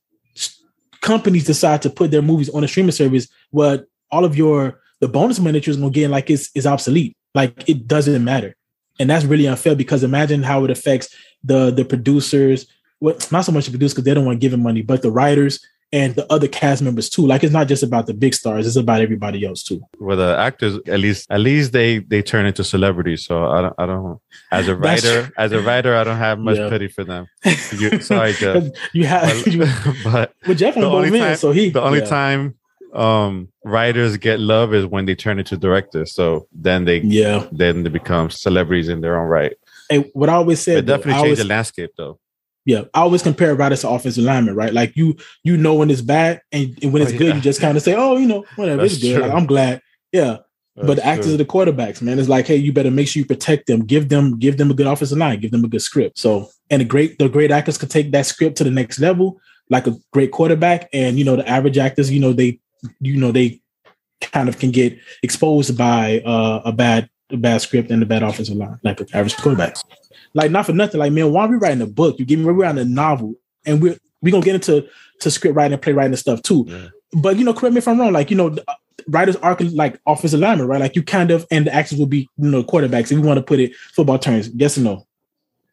companies 1.01 1.45
decide 1.45 1.81
to 1.81 1.89
put 1.89 2.11
their 2.11 2.21
movies 2.21 2.49
on 2.49 2.63
a 2.63 2.67
streaming 2.67 2.91
service 2.91 3.27
what 3.49 3.85
all 4.11 4.25
of 4.25 4.35
your 4.35 4.79
the 4.99 5.07
bonus 5.07 5.39
money 5.39 5.59
that 5.59 5.67
you're 5.67 5.75
gonna 5.75 5.89
get 5.89 6.09
like 6.09 6.29
is 6.29 6.49
is 6.55 6.67
obsolete. 6.67 7.17
Like 7.33 7.67
it 7.67 7.87
doesn't 7.87 8.23
matter. 8.23 8.55
And 8.99 9.09
that's 9.09 9.25
really 9.25 9.47
unfair 9.47 9.75
because 9.75 10.03
imagine 10.03 10.43
how 10.43 10.63
it 10.63 10.71
affects 10.71 11.13
the 11.43 11.71
the 11.71 11.83
producers. 11.85 12.67
What 12.99 13.31
not 13.31 13.45
so 13.45 13.51
much 13.51 13.65
the 13.65 13.71
producers 13.71 13.93
because 13.93 14.05
they 14.05 14.13
don't 14.13 14.25
want 14.25 14.39
to 14.39 14.43
give 14.43 14.51
them 14.51 14.61
money 14.63 14.81
but 14.83 15.01
the 15.01 15.11
writers 15.11 15.59
and 15.93 16.15
the 16.15 16.25
other 16.31 16.47
cast 16.47 16.81
members 16.81 17.09
too 17.09 17.25
like 17.27 17.43
it's 17.43 17.51
not 17.53 17.67
just 17.67 17.83
about 17.83 18.07
the 18.07 18.13
big 18.13 18.33
stars 18.33 18.65
it's 18.65 18.75
about 18.77 19.01
everybody 19.01 19.45
else 19.45 19.61
too 19.63 19.81
Well, 19.99 20.15
the 20.17 20.37
actors 20.37 20.75
at 20.87 20.99
least 20.99 21.27
at 21.29 21.41
least 21.41 21.73
they 21.73 21.99
they 21.99 22.21
turn 22.21 22.45
into 22.45 22.63
celebrities. 22.63 23.25
So 23.25 23.45
I 23.45 23.61
don't 23.61 23.73
I 23.77 23.85
don't 23.85 24.19
as 24.51 24.67
a 24.67 24.75
writer 24.75 25.31
as 25.37 25.51
a 25.51 25.61
writer 25.61 25.95
I 25.95 26.03
don't 26.05 26.17
have 26.17 26.39
much 26.39 26.57
Yeah. 26.57 26.69
pity 26.69 26.87
for 26.87 27.03
them. 27.03 27.27
You- 27.79 27.99
sorry, 28.01 28.33
Jeff. 28.33 28.63
you 28.93 29.05
have 29.05 29.45
you, 29.47 29.59
But, 30.03 30.03
but 30.05 30.33
well, 30.47 30.55
Jeff 30.55 30.75
the 30.75 30.81
only 30.85 31.19
time- 31.19 31.35
so 31.35 31.51
he 31.51 31.69
the 31.69 31.81
only 31.81 31.99
yeah. 31.99 32.05
time 32.05 32.55
um 32.93 33.47
writers 33.63 34.17
get 34.17 34.39
love 34.39 34.73
is 34.73 34.85
when 34.85 35.05
they 35.05 35.15
turn 35.15 35.39
into 35.39 35.55
directors. 35.57 36.13
So 36.13 36.47
then 36.53 36.85
they 36.85 36.99
yeah 37.01 37.47
then 37.51 37.83
they 37.83 37.89
become 37.89 38.29
celebrities 38.29 38.87
in 38.89 39.01
their 39.01 39.19
own 39.19 39.27
right. 39.27 39.53
And 39.89 40.05
what 40.13 40.29
I 40.29 40.33
always 40.35 40.61
said 40.61 40.77
It 40.77 40.85
though, 40.85 40.95
definitely 40.97 41.13
changed 41.13 41.23
always, 41.25 41.37
the 41.39 41.45
landscape 41.55 41.91
though. 41.97 42.19
Yeah 42.65 42.83
I 42.93 43.01
always 43.01 43.23
compare 43.23 43.55
writers 43.55 43.81
to 43.81 43.89
offensive 43.89 44.23
linemen 44.23 44.55
right 44.55 44.73
like 44.73 44.95
you 44.95 45.15
you 45.43 45.57
know 45.57 45.75
when 45.75 45.89
it's 45.89 46.01
bad 46.01 46.41
and, 46.51 46.77
and 46.81 46.93
when 46.93 47.01
Oh, 47.01 47.05
it's 47.05 47.13
good 47.13 47.27
yeah. 47.27 47.35
you 47.35 47.41
just 47.41 47.61
kind 47.61 47.77
of 47.77 47.83
say 47.83 47.95
oh 47.95 48.17
you 48.17 48.27
know 48.27 48.45
whatever 48.55 48.81
That's 48.81 48.95
it's 48.95 49.03
good 49.03 49.21
like, 49.21 49.31
I'm 49.31 49.45
glad 49.45 49.81
yeah 50.11 50.37
but 50.75 50.95
the 50.95 51.05
actors 51.05 51.25
true. 51.27 51.33
are 51.35 51.37
the 51.37 51.45
quarterbacks, 51.45 52.01
man. 52.01 52.17
It's 52.17 52.29
like, 52.29 52.47
hey, 52.47 52.55
you 52.55 52.71
better 52.71 52.91
make 52.91 53.07
sure 53.07 53.19
you 53.19 53.25
protect 53.25 53.67
them, 53.67 53.85
give 53.85 54.09
them, 54.09 54.39
give 54.39 54.57
them 54.57 54.71
a 54.71 54.73
good 54.73 54.87
offensive 54.87 55.17
line, 55.17 55.39
give 55.39 55.51
them 55.51 55.65
a 55.65 55.67
good 55.67 55.81
script. 55.81 56.17
So, 56.17 56.49
and 56.69 56.79
the 56.79 56.85
great, 56.85 57.19
the 57.19 57.27
great 57.27 57.51
actors 57.51 57.77
could 57.77 57.89
take 57.89 58.11
that 58.11 58.25
script 58.25 58.57
to 58.57 58.63
the 58.63 58.71
next 58.71 58.99
level, 58.99 59.39
like 59.69 59.85
a 59.85 59.95
great 60.13 60.31
quarterback. 60.31 60.89
And 60.93 61.19
you 61.19 61.25
know, 61.25 61.35
the 61.35 61.47
average 61.47 61.77
actors, 61.77 62.09
you 62.09 62.21
know, 62.21 62.31
they, 62.31 62.59
you 63.01 63.17
know, 63.17 63.31
they 63.33 63.61
kind 64.21 64.47
of 64.47 64.59
can 64.59 64.71
get 64.71 64.97
exposed 65.23 65.77
by 65.77 66.21
uh, 66.25 66.61
a 66.63 66.71
bad, 66.71 67.09
a 67.31 67.37
bad 67.37 67.61
script 67.61 67.91
and 67.91 68.01
a 68.01 68.05
bad 68.05 68.23
offensive 68.23 68.55
line, 68.55 68.79
like 68.83 69.01
an 69.01 69.07
average 69.13 69.35
quarterback. 69.37 69.75
Like 70.33 70.51
not 70.51 70.65
for 70.65 70.73
nothing, 70.73 70.99
like 70.99 71.11
man, 71.11 71.31
why 71.31 71.45
are 71.45 71.49
we 71.49 71.57
writing 71.57 71.81
a 71.81 71.87
book? 71.87 72.17
You 72.19 72.25
give 72.25 72.39
me 72.39 72.45
we're 72.45 72.53
writing 72.53 72.81
a 72.81 72.85
novel, 72.85 73.35
and 73.65 73.81
we're 73.81 73.97
we 74.21 74.31
gonna 74.31 74.43
get 74.43 74.55
into 74.55 74.87
to 75.19 75.31
script 75.31 75.55
writing 75.55 75.73
and 75.73 75.81
playwriting 75.81 76.11
and 76.11 76.19
stuff 76.19 76.41
too. 76.41 76.65
Yeah. 76.67 76.87
But 77.13 77.37
you 77.37 77.43
know, 77.43 77.53
correct 77.53 77.73
me 77.73 77.79
if 77.79 77.87
I'm 77.87 77.99
wrong. 77.99 78.13
Like 78.13 78.31
you 78.31 78.37
know, 78.37 78.55
writers 79.07 79.35
are 79.37 79.57
like 79.59 79.99
offensive 80.07 80.39
linemen, 80.39 80.67
right? 80.67 80.79
Like 80.79 80.95
you 80.95 81.03
kind 81.03 81.31
of, 81.31 81.45
and 81.51 81.67
the 81.67 81.73
actors 81.73 81.97
will 81.99 82.05
be, 82.05 82.29
you 82.37 82.49
know, 82.49 82.63
quarterbacks. 82.63 83.11
If 83.11 83.19
we 83.19 83.27
want 83.27 83.37
to 83.37 83.43
put 83.43 83.59
it 83.59 83.75
football 83.75 84.17
terms, 84.19 84.49
yes 84.53 84.77
or 84.77 84.81
no? 84.81 85.05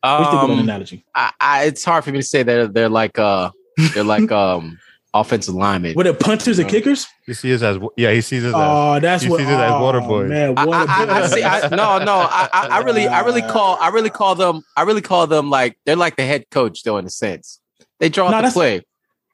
What 0.01 0.19
do 0.19 0.25
you 0.25 0.31
think 0.31 0.43
of 0.43 0.49
that 0.49 0.53
Um, 0.55 0.59
analogy? 0.61 1.05
I, 1.15 1.33
I, 1.41 1.65
it's 1.65 1.85
hard 1.85 2.05
for 2.05 2.11
me 2.13 2.19
to 2.19 2.25
say 2.25 2.43
they're 2.43 2.69
they're 2.69 2.89
like 2.89 3.19
uh 3.19 3.51
they're 3.95 4.05
like 4.05 4.31
um 4.33 4.79
offensive 5.15 5.55
linemen. 5.55 5.95
Were 5.95 6.05
the 6.05 6.15
punters 6.15 6.59
and 6.59 6.69
kickers? 6.69 7.07
He 7.27 7.35
sees 7.35 7.63
us 7.63 7.77
as 7.77 7.83
yeah, 7.97 8.13
he 8.13 8.21
sees 8.21 8.45
us 8.45 8.49
as 8.49 8.55
Oh, 8.57 9.01
that's 9.01 9.25
you 9.25 9.31
what. 9.31 9.39
see 9.39 9.45
this 9.45 9.53
as 9.55 9.71
oh, 9.73 9.75
Waterboy. 9.81 10.29
man. 10.29 10.55
I, 10.59 10.65
I, 10.65 10.85
I, 10.85 11.23
I 11.23 11.27
see. 11.27 11.43
I, 11.43 11.61
no, 11.69 11.99
no. 12.05 12.15
I, 12.19 12.49
I, 12.53 12.67
I 12.69 12.79
really, 12.81 13.07
I 13.09 13.21
really 13.21 13.43
call, 13.55 13.77
I 13.81 13.89
really 13.89 14.11
call 14.11 14.35
them, 14.35 14.63
I 14.77 14.83
really 14.83 15.01
call 15.03 15.27
them 15.27 15.51
like 15.51 15.79
they're 15.87 15.97
like 15.97 16.17
the 16.17 16.25
head 16.25 16.45
coach, 16.51 16.83
though, 16.83 16.99
in 16.99 17.07
a 17.07 17.11
sense. 17.11 17.61
They 18.01 18.09
draw 18.09 18.27
No, 18.27 18.37
the 18.39 18.43
that's- 18.43 18.53
play. 18.55 18.83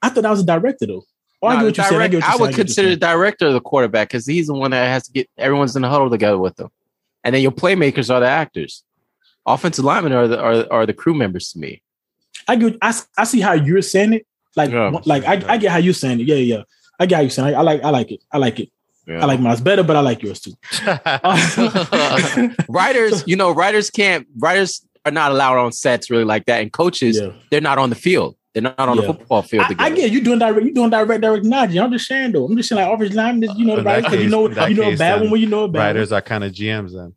I 0.03 0.11
thought 0.11 0.23
that 0.23 0.31
was 0.31 0.41
a 0.41 0.47
director 0.47 0.87
though. 0.87 1.05
Oh, 1.43 1.49
I 1.49 1.55
No, 1.55 1.61
get 1.61 1.65
what 1.65 1.75
the 1.77 1.83
you 1.83 1.89
said. 1.89 1.95
I, 1.95 1.99
direct- 1.99 2.13
get 2.13 2.23
I 2.25 2.27
said. 2.33 2.33
would 2.33 2.39
get 2.39 2.41
what 2.41 2.51
you're 2.57 2.65
consider 2.65 2.89
the 2.89 2.93
saying. 2.93 2.99
director 3.19 3.53
the 3.53 3.61
quarterback 3.61 4.09
because 4.09 4.27
he's 4.27 4.47
the 4.49 4.55
one 4.55 4.71
that 4.71 4.87
has 4.87 5.05
to 5.07 5.13
get 5.13 5.29
everyone's 5.39 5.77
in 5.77 5.83
the 5.83 5.89
huddle 5.89 6.11
together 6.11 6.39
with 6.39 6.57
them, 6.57 6.69
and 7.25 7.35
then 7.35 7.43
your 7.43 7.53
playmakers 7.53 8.13
are 8.15 8.21
the 8.21 8.27
actors. 8.27 8.83
Offensive 9.47 9.85
linemen 9.85 10.13
are 10.13 10.29
the 10.29 10.41
are, 10.41 10.67
are 10.73 10.87
the 10.87 10.95
crew 10.95 11.15
members 11.15 11.53
to 11.53 11.59
me. 11.59 11.83
I 12.49 12.57
get. 12.57 12.77
I, 12.83 12.95
I 13.19 13.25
see 13.25 13.41
how 13.41 13.53
you're 13.53 13.83
saying 13.83 14.13
it. 14.15 14.27
Like, 14.57 14.71
Yeah. 14.71 14.99
like 15.05 15.25
I, 15.25 15.43
I 15.55 15.57
get 15.57 15.71
how 15.73 15.79
you're 15.79 15.95
saying 15.95 16.21
it. 16.21 16.27
Yeah, 16.27 16.37
yeah. 16.37 16.63
I 16.99 17.07
get 17.07 17.17
how 17.17 17.21
you're 17.23 17.31
saying. 17.31 17.49
It. 17.49 17.55
I 17.55 17.63
like. 17.63 17.83
I 17.83 17.91
like 17.91 18.13
it. 18.13 18.23
I 18.31 18.39
like 18.39 18.61
it. 18.61 18.71
I 19.07 19.27
like 19.27 19.41
mine's 19.41 19.61
better, 19.61 19.83
but 19.83 19.97
I 19.97 20.01
like 20.01 20.23
yours 20.23 20.41
too. 20.41 20.55
Writers, 22.69 23.25
you 23.27 23.37
know, 23.37 23.51
writers 23.51 23.91
can't 23.91 24.27
writers 24.39 24.85
are 25.05 25.13
not 25.13 25.31
allowed 25.31 25.59
on 25.59 25.73
sets 25.73 26.11
really 26.11 26.25
like 26.25 26.47
that, 26.47 26.63
and 26.63 26.73
coaches 26.73 27.21
yeah. 27.21 27.33
they're 27.51 27.61
not 27.61 27.79
on 27.79 27.91
the 27.91 27.97
field. 27.97 28.37
They're 28.55 28.63
not 28.63 28.79
on 28.79 28.97
Yeah. 28.97 29.03
the 29.03 29.15
football 29.15 29.43
field 29.43 29.65
I, 29.65 29.69
together. 29.69 29.93
I 29.93 29.95
get 29.95 30.11
you 30.13 30.23
doing 30.23 30.39
direct. 30.39 30.65
You 30.65 30.73
doing 30.73 30.91
direct, 30.91 31.21
direct 31.21 31.45
knowledge. 31.45 31.77
I'm 31.77 31.93
just 31.93 32.07
saying 32.07 32.33
though. 32.33 32.47
I'm 32.47 32.57
just 32.57 32.69
saying 32.69 32.81
like 32.81 32.95
offensive 32.95 33.17
line. 33.17 33.43
You 33.43 33.65
know 33.67 33.75
the 33.75 33.79
In 33.81 33.85
that 33.85 33.85
right 33.85 34.05
because 34.05 34.25
you 34.25 34.31
know 34.31 34.47
in 34.47 34.71
you 34.71 34.83
know 34.83 34.91
a 34.91 34.97
bad 34.97 35.21
one 35.21 35.31
when 35.31 35.41
you 35.41 35.49
know 35.49 35.65
a 35.65 35.69
bad 35.69 35.79
Writers 35.97 36.13
are 36.13 36.23
kind 36.23 36.45
of 36.45 36.53
GMs 36.53 36.95
then. 36.95 37.15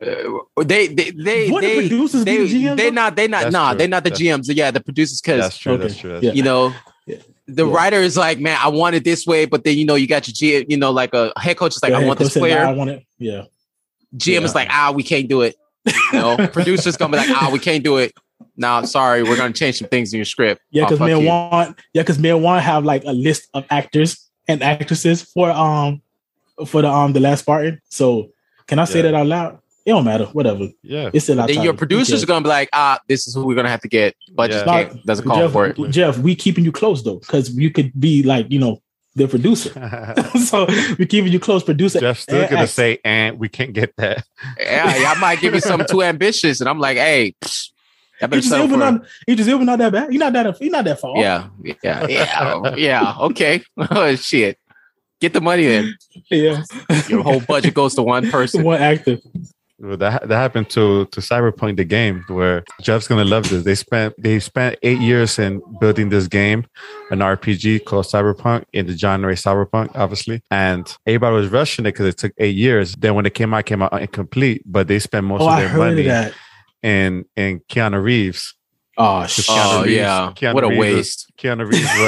Uh, 0.00 0.62
they 0.64 0.86
they 0.86 1.10
they 1.10 1.50
What, 1.50 1.62
the 1.62 1.66
they 1.66 1.88
producers 1.88 2.24
be 2.24 2.36
they 2.36 2.46
the 2.46 2.54
GMs, 2.64 2.76
they 2.76 2.90
not 2.90 3.16
they 3.16 3.26
not 3.26 3.42
That's 3.44 3.52
nah 3.52 3.70
true. 3.70 3.78
they're 3.78 3.88
not 3.88 4.04
the 4.04 4.10
That's- 4.10 4.26
GMs. 4.48 4.54
Yeah, 4.56 4.70
the 4.70 4.80
producers 4.80 5.20
because 5.20 5.40
That's 5.42 5.58
true. 5.58 5.76
That's 5.76 5.96
true. 5.96 6.12
That's 6.12 6.24
Yeah. 6.24 6.32
you 6.32 6.42
know 6.44 6.72
Yeah. 7.06 7.16
the 7.48 7.66
Yeah. 7.66 7.72
writer 7.74 7.96
is 8.00 8.16
like, 8.16 8.38
man, 8.38 8.56
I 8.62 8.68
want 8.68 8.94
it 8.94 9.02
this 9.02 9.26
way, 9.26 9.44
but 9.46 9.64
then 9.64 9.76
you 9.76 9.84
know 9.84 9.96
you 9.96 10.06
got 10.06 10.28
your 10.28 10.34
G, 10.34 10.64
you 10.68 10.76
know, 10.76 10.92
like 10.92 11.14
a 11.14 11.32
head 11.40 11.56
coach 11.56 11.74
is 11.74 11.82
like, 11.82 11.92
The 11.92 11.98
I 11.98 12.04
want 12.04 12.18
this 12.20 12.34
coach 12.34 12.48
said, 12.48 12.62
"Nah, 12.62 12.70
I 12.70 12.72
want 12.74 12.90
it. 12.90 13.04
Yeah. 13.18 13.44
GM 14.16 14.44
is 14.44 14.54
like, 14.54 14.68
ah, 14.70 14.92
we 14.94 15.02
can't 15.02 15.28
do 15.28 15.42
it. 15.42 15.56
You 15.84 15.94
know, 16.20 16.36
producers 16.52 16.96
gonna 16.96 17.12
be 17.12 17.18
like, 17.18 17.30
ah, 17.30 17.50
we 17.52 17.58
can't 17.58 17.82
do 17.82 17.96
it. 17.96 18.12
No, 18.56 18.82
sorry, 18.84 19.22
we're 19.24 19.36
gonna 19.36 19.52
change 19.52 19.78
some 19.78 19.88
things 19.88 20.12
in 20.12 20.18
your 20.18 20.24
script. 20.26 20.60
Yeah, 20.70 20.84
Oh, 20.84 20.86
because 20.86 20.98
fuck 20.98 21.08
man 21.08 21.20
you. 21.22 21.26
want 21.26 21.76
yeah, 21.92 22.02
because 22.02 22.18
man 22.20 22.40
want 22.40 22.62
have 22.62 22.84
like 22.84 23.02
a 23.04 23.12
list 23.12 23.48
of 23.52 23.64
actors 23.70 24.28
and 24.46 24.62
actresses 24.62 25.22
for 25.22 25.50
um 25.50 26.02
for 26.66 26.82
the 26.82 26.88
um 26.88 27.12
the 27.14 27.20
last 27.20 27.40
Spartan. 27.40 27.80
So 27.88 28.30
can 28.68 28.78
I 28.78 28.84
say 28.84 28.98
Yeah. 28.98 29.02
that 29.10 29.14
out 29.14 29.26
loud? 29.26 29.58
It 29.88 29.92
don't 29.92 30.04
matter. 30.04 30.26
Whatever. 30.26 30.68
Yeah. 30.82 31.08
It's 31.14 31.24
still 31.24 31.40
out. 31.40 31.48
then 31.48 31.62
your 31.62 31.72
producers 31.72 32.22
are 32.22 32.26
gonna 32.26 32.42
be 32.42 32.50
like, 32.50 32.68
ah, 32.74 32.98
this 33.08 33.26
is 33.26 33.34
who 33.34 33.46
we're 33.46 33.54
gonna 33.54 33.70
have 33.70 33.80
to 33.80 33.88
get. 33.88 34.14
Budget 34.34 34.66
Yeah. 34.66 34.84
can't, 34.84 35.06
doesn't 35.06 35.26
call 35.26 35.38
Jeff, 35.38 35.52
for 35.52 35.66
it. 35.66 35.76
Jeff, 35.90 36.18
we 36.18 36.34
keeping 36.34 36.62
you 36.62 36.72
close 36.72 37.02
though, 37.02 37.16
because 37.20 37.50
you 37.56 37.70
could 37.70 37.98
be 37.98 38.22
like, 38.22 38.50
you 38.50 38.58
know, 38.58 38.82
the 39.14 39.26
producer. 39.26 39.70
so 40.44 40.66
we're 40.98 41.06
keeping 41.08 41.32
you 41.32 41.40
close, 41.40 41.64
producer. 41.64 42.00
Jeff's 42.00 42.20
still 42.20 42.38
and 42.42 42.50
gonna 42.50 42.62
actor. 42.64 42.72
say, 42.72 42.98
and 43.02 43.38
we 43.38 43.48
can't 43.48 43.72
get 43.72 43.96
that. 43.96 44.24
Yeah, 44.60 44.94
yeah, 44.94 45.12
I 45.16 45.18
might 45.18 45.40
give 45.40 45.54
you 45.54 45.60
something 45.60 45.88
too 45.88 46.02
ambitious, 46.12 46.60
and 46.60 46.68
I'm 46.68 46.78
like, 46.78 46.98
hey, 46.98 47.34
psh, 47.40 47.70
I 48.20 48.26
better 48.26 48.40
Idris 48.40 48.48
settle 48.50 48.64
Elba 48.70 48.74
for- 48.74 48.78
not 48.78 49.08
Idris 49.26 49.48
Elba 49.48 49.64
not 49.64 49.78
that 49.78 49.92
bad. 49.92 50.10
He's 50.10 50.20
not 50.20 50.32
that 50.34 50.56
he's 50.58 50.70
not 50.70 50.84
that 50.84 51.00
far. 51.00 51.16
Yeah, 51.16 51.48
yeah, 51.82 52.06
yeah, 52.06 52.74
yeah. 52.76 53.14
Okay. 53.20 53.62
Oh 53.78 54.14
shit. 54.16 54.58
Get 55.20 55.32
the 55.32 55.40
money 55.40 55.66
in. 55.66 55.94
yeah. 56.30 56.62
Your 57.08 57.22
whole 57.24 57.40
budget 57.40 57.74
goes 57.74 57.94
to 57.96 58.02
one 58.02 58.30
person. 58.30 58.62
One 58.62 58.80
actor. 58.80 59.18
Well, 59.80 59.96
that 59.98 60.26
that 60.26 60.36
happened 60.36 60.70
to 60.70 61.06
to 61.06 61.20
Cyberpunk 61.20 61.76
the 61.76 61.84
game 61.84 62.24
where 62.28 62.64
Jeff's 62.80 63.06
gonna 63.06 63.24
love 63.24 63.48
this. 63.48 63.62
They 63.62 63.76
spent 63.76 64.14
they 64.18 64.40
spent 64.40 64.76
eight 64.82 64.98
years 64.98 65.38
in 65.38 65.62
building 65.80 66.08
this 66.08 66.26
game, 66.26 66.66
an 67.12 67.20
RPG 67.20 67.84
called 67.84 68.06
Cyberpunk 68.06 68.64
in 68.72 68.86
the 68.88 68.98
genre 68.98 69.32
Cyberpunk, 69.34 69.92
obviously. 69.94 70.42
And 70.50 70.84
everybody 71.06 71.36
was 71.36 71.48
rushing 71.48 71.86
it 71.86 71.92
because 71.92 72.06
it 72.06 72.16
took 72.18 72.32
eight 72.38 72.56
years. 72.56 72.94
Then 72.96 73.14
when 73.14 73.24
it 73.24 73.34
came 73.34 73.54
out, 73.54 73.60
it 73.60 73.66
came 73.66 73.82
out 73.82 73.92
incomplete. 74.00 74.62
But 74.66 74.88
they 74.88 74.98
spent 74.98 75.26
most 75.26 75.42
Oh, 75.42 75.48
of 75.48 75.58
their 75.58 75.76
money 75.76 76.00
of 76.00 76.06
that. 76.06 76.32
in 76.82 77.24
in 77.36 77.60
Keanu 77.68 78.02
Reeves. 78.02 78.54
Oh 78.96 79.26
shit. 79.28 79.44
Oh 79.48 79.82
Reeves- 79.84 79.94
yeah. 79.94 80.32
Keanu 80.34 80.54
what 80.54 80.64
a 80.64 80.68
Reeves 80.68 80.78
was- 80.78 80.94
waste. 80.96 81.32
Keanu 81.38 81.70
Reeves 81.70 81.98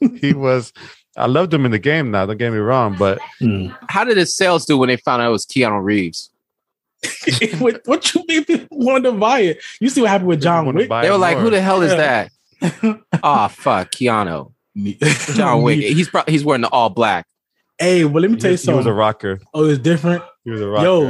was 0.00 0.18
he 0.22 0.32
was. 0.32 0.72
I 1.18 1.26
loved 1.26 1.52
him 1.52 1.66
in 1.66 1.70
the 1.72 1.78
game. 1.78 2.12
Now, 2.12 2.24
don't 2.24 2.38
get 2.38 2.50
me 2.50 2.58
wrong, 2.58 2.96
but 2.98 3.18
Hmm. 3.40 3.66
How 3.90 4.04
did 4.04 4.16
his 4.16 4.34
sales 4.34 4.64
do 4.64 4.78
when 4.78 4.88
they 4.88 4.96
found 4.96 5.20
out 5.20 5.28
it 5.28 5.32
was 5.32 5.44
Keanu 5.44 5.82
Reeves? 5.84 6.30
what, 7.58 7.80
what 7.86 8.14
you 8.14 8.24
mean 8.28 8.44
people 8.44 8.78
wanted 8.78 9.10
to 9.10 9.12
buy 9.12 9.40
it? 9.40 9.60
You 9.80 9.88
see 9.88 10.00
what 10.02 10.10
happened 10.10 10.28
with 10.28 10.42
John 10.42 10.66
Wick? 10.74 10.88
They 10.88 11.10
were 11.10 11.16
like, 11.16 11.36
more. 11.36 11.44
"Who 11.44 11.50
the 11.50 11.60
hell 11.60 11.82
is 11.82 11.92
Yeah. 11.92 12.28
that?" 12.62 13.00
Oh 13.22 13.48
fuck, 13.50 13.90
Keanu. 13.92 14.52
John 15.34 15.62
Wick. 15.62 15.80
He's 15.80 16.08
pro- 16.08 16.24
he's 16.26 16.44
wearing 16.44 16.62
the 16.62 16.68
all 16.68 16.90
black. 16.90 17.26
Hey, 17.78 18.04
well, 18.04 18.20
let 18.22 18.30
me 18.30 18.36
tell 18.36 18.50
you 18.50 18.58
he 18.58 18.72
was 18.72 18.86
a 18.86 18.92
rocker. 18.92 19.40
Oh, 19.54 19.64
it's 19.64 19.78
different. 19.78 20.22
He 20.44 20.50
was 20.50 20.60
a 20.60 20.68
rocker. 20.68 20.84
Yo, 20.84 21.00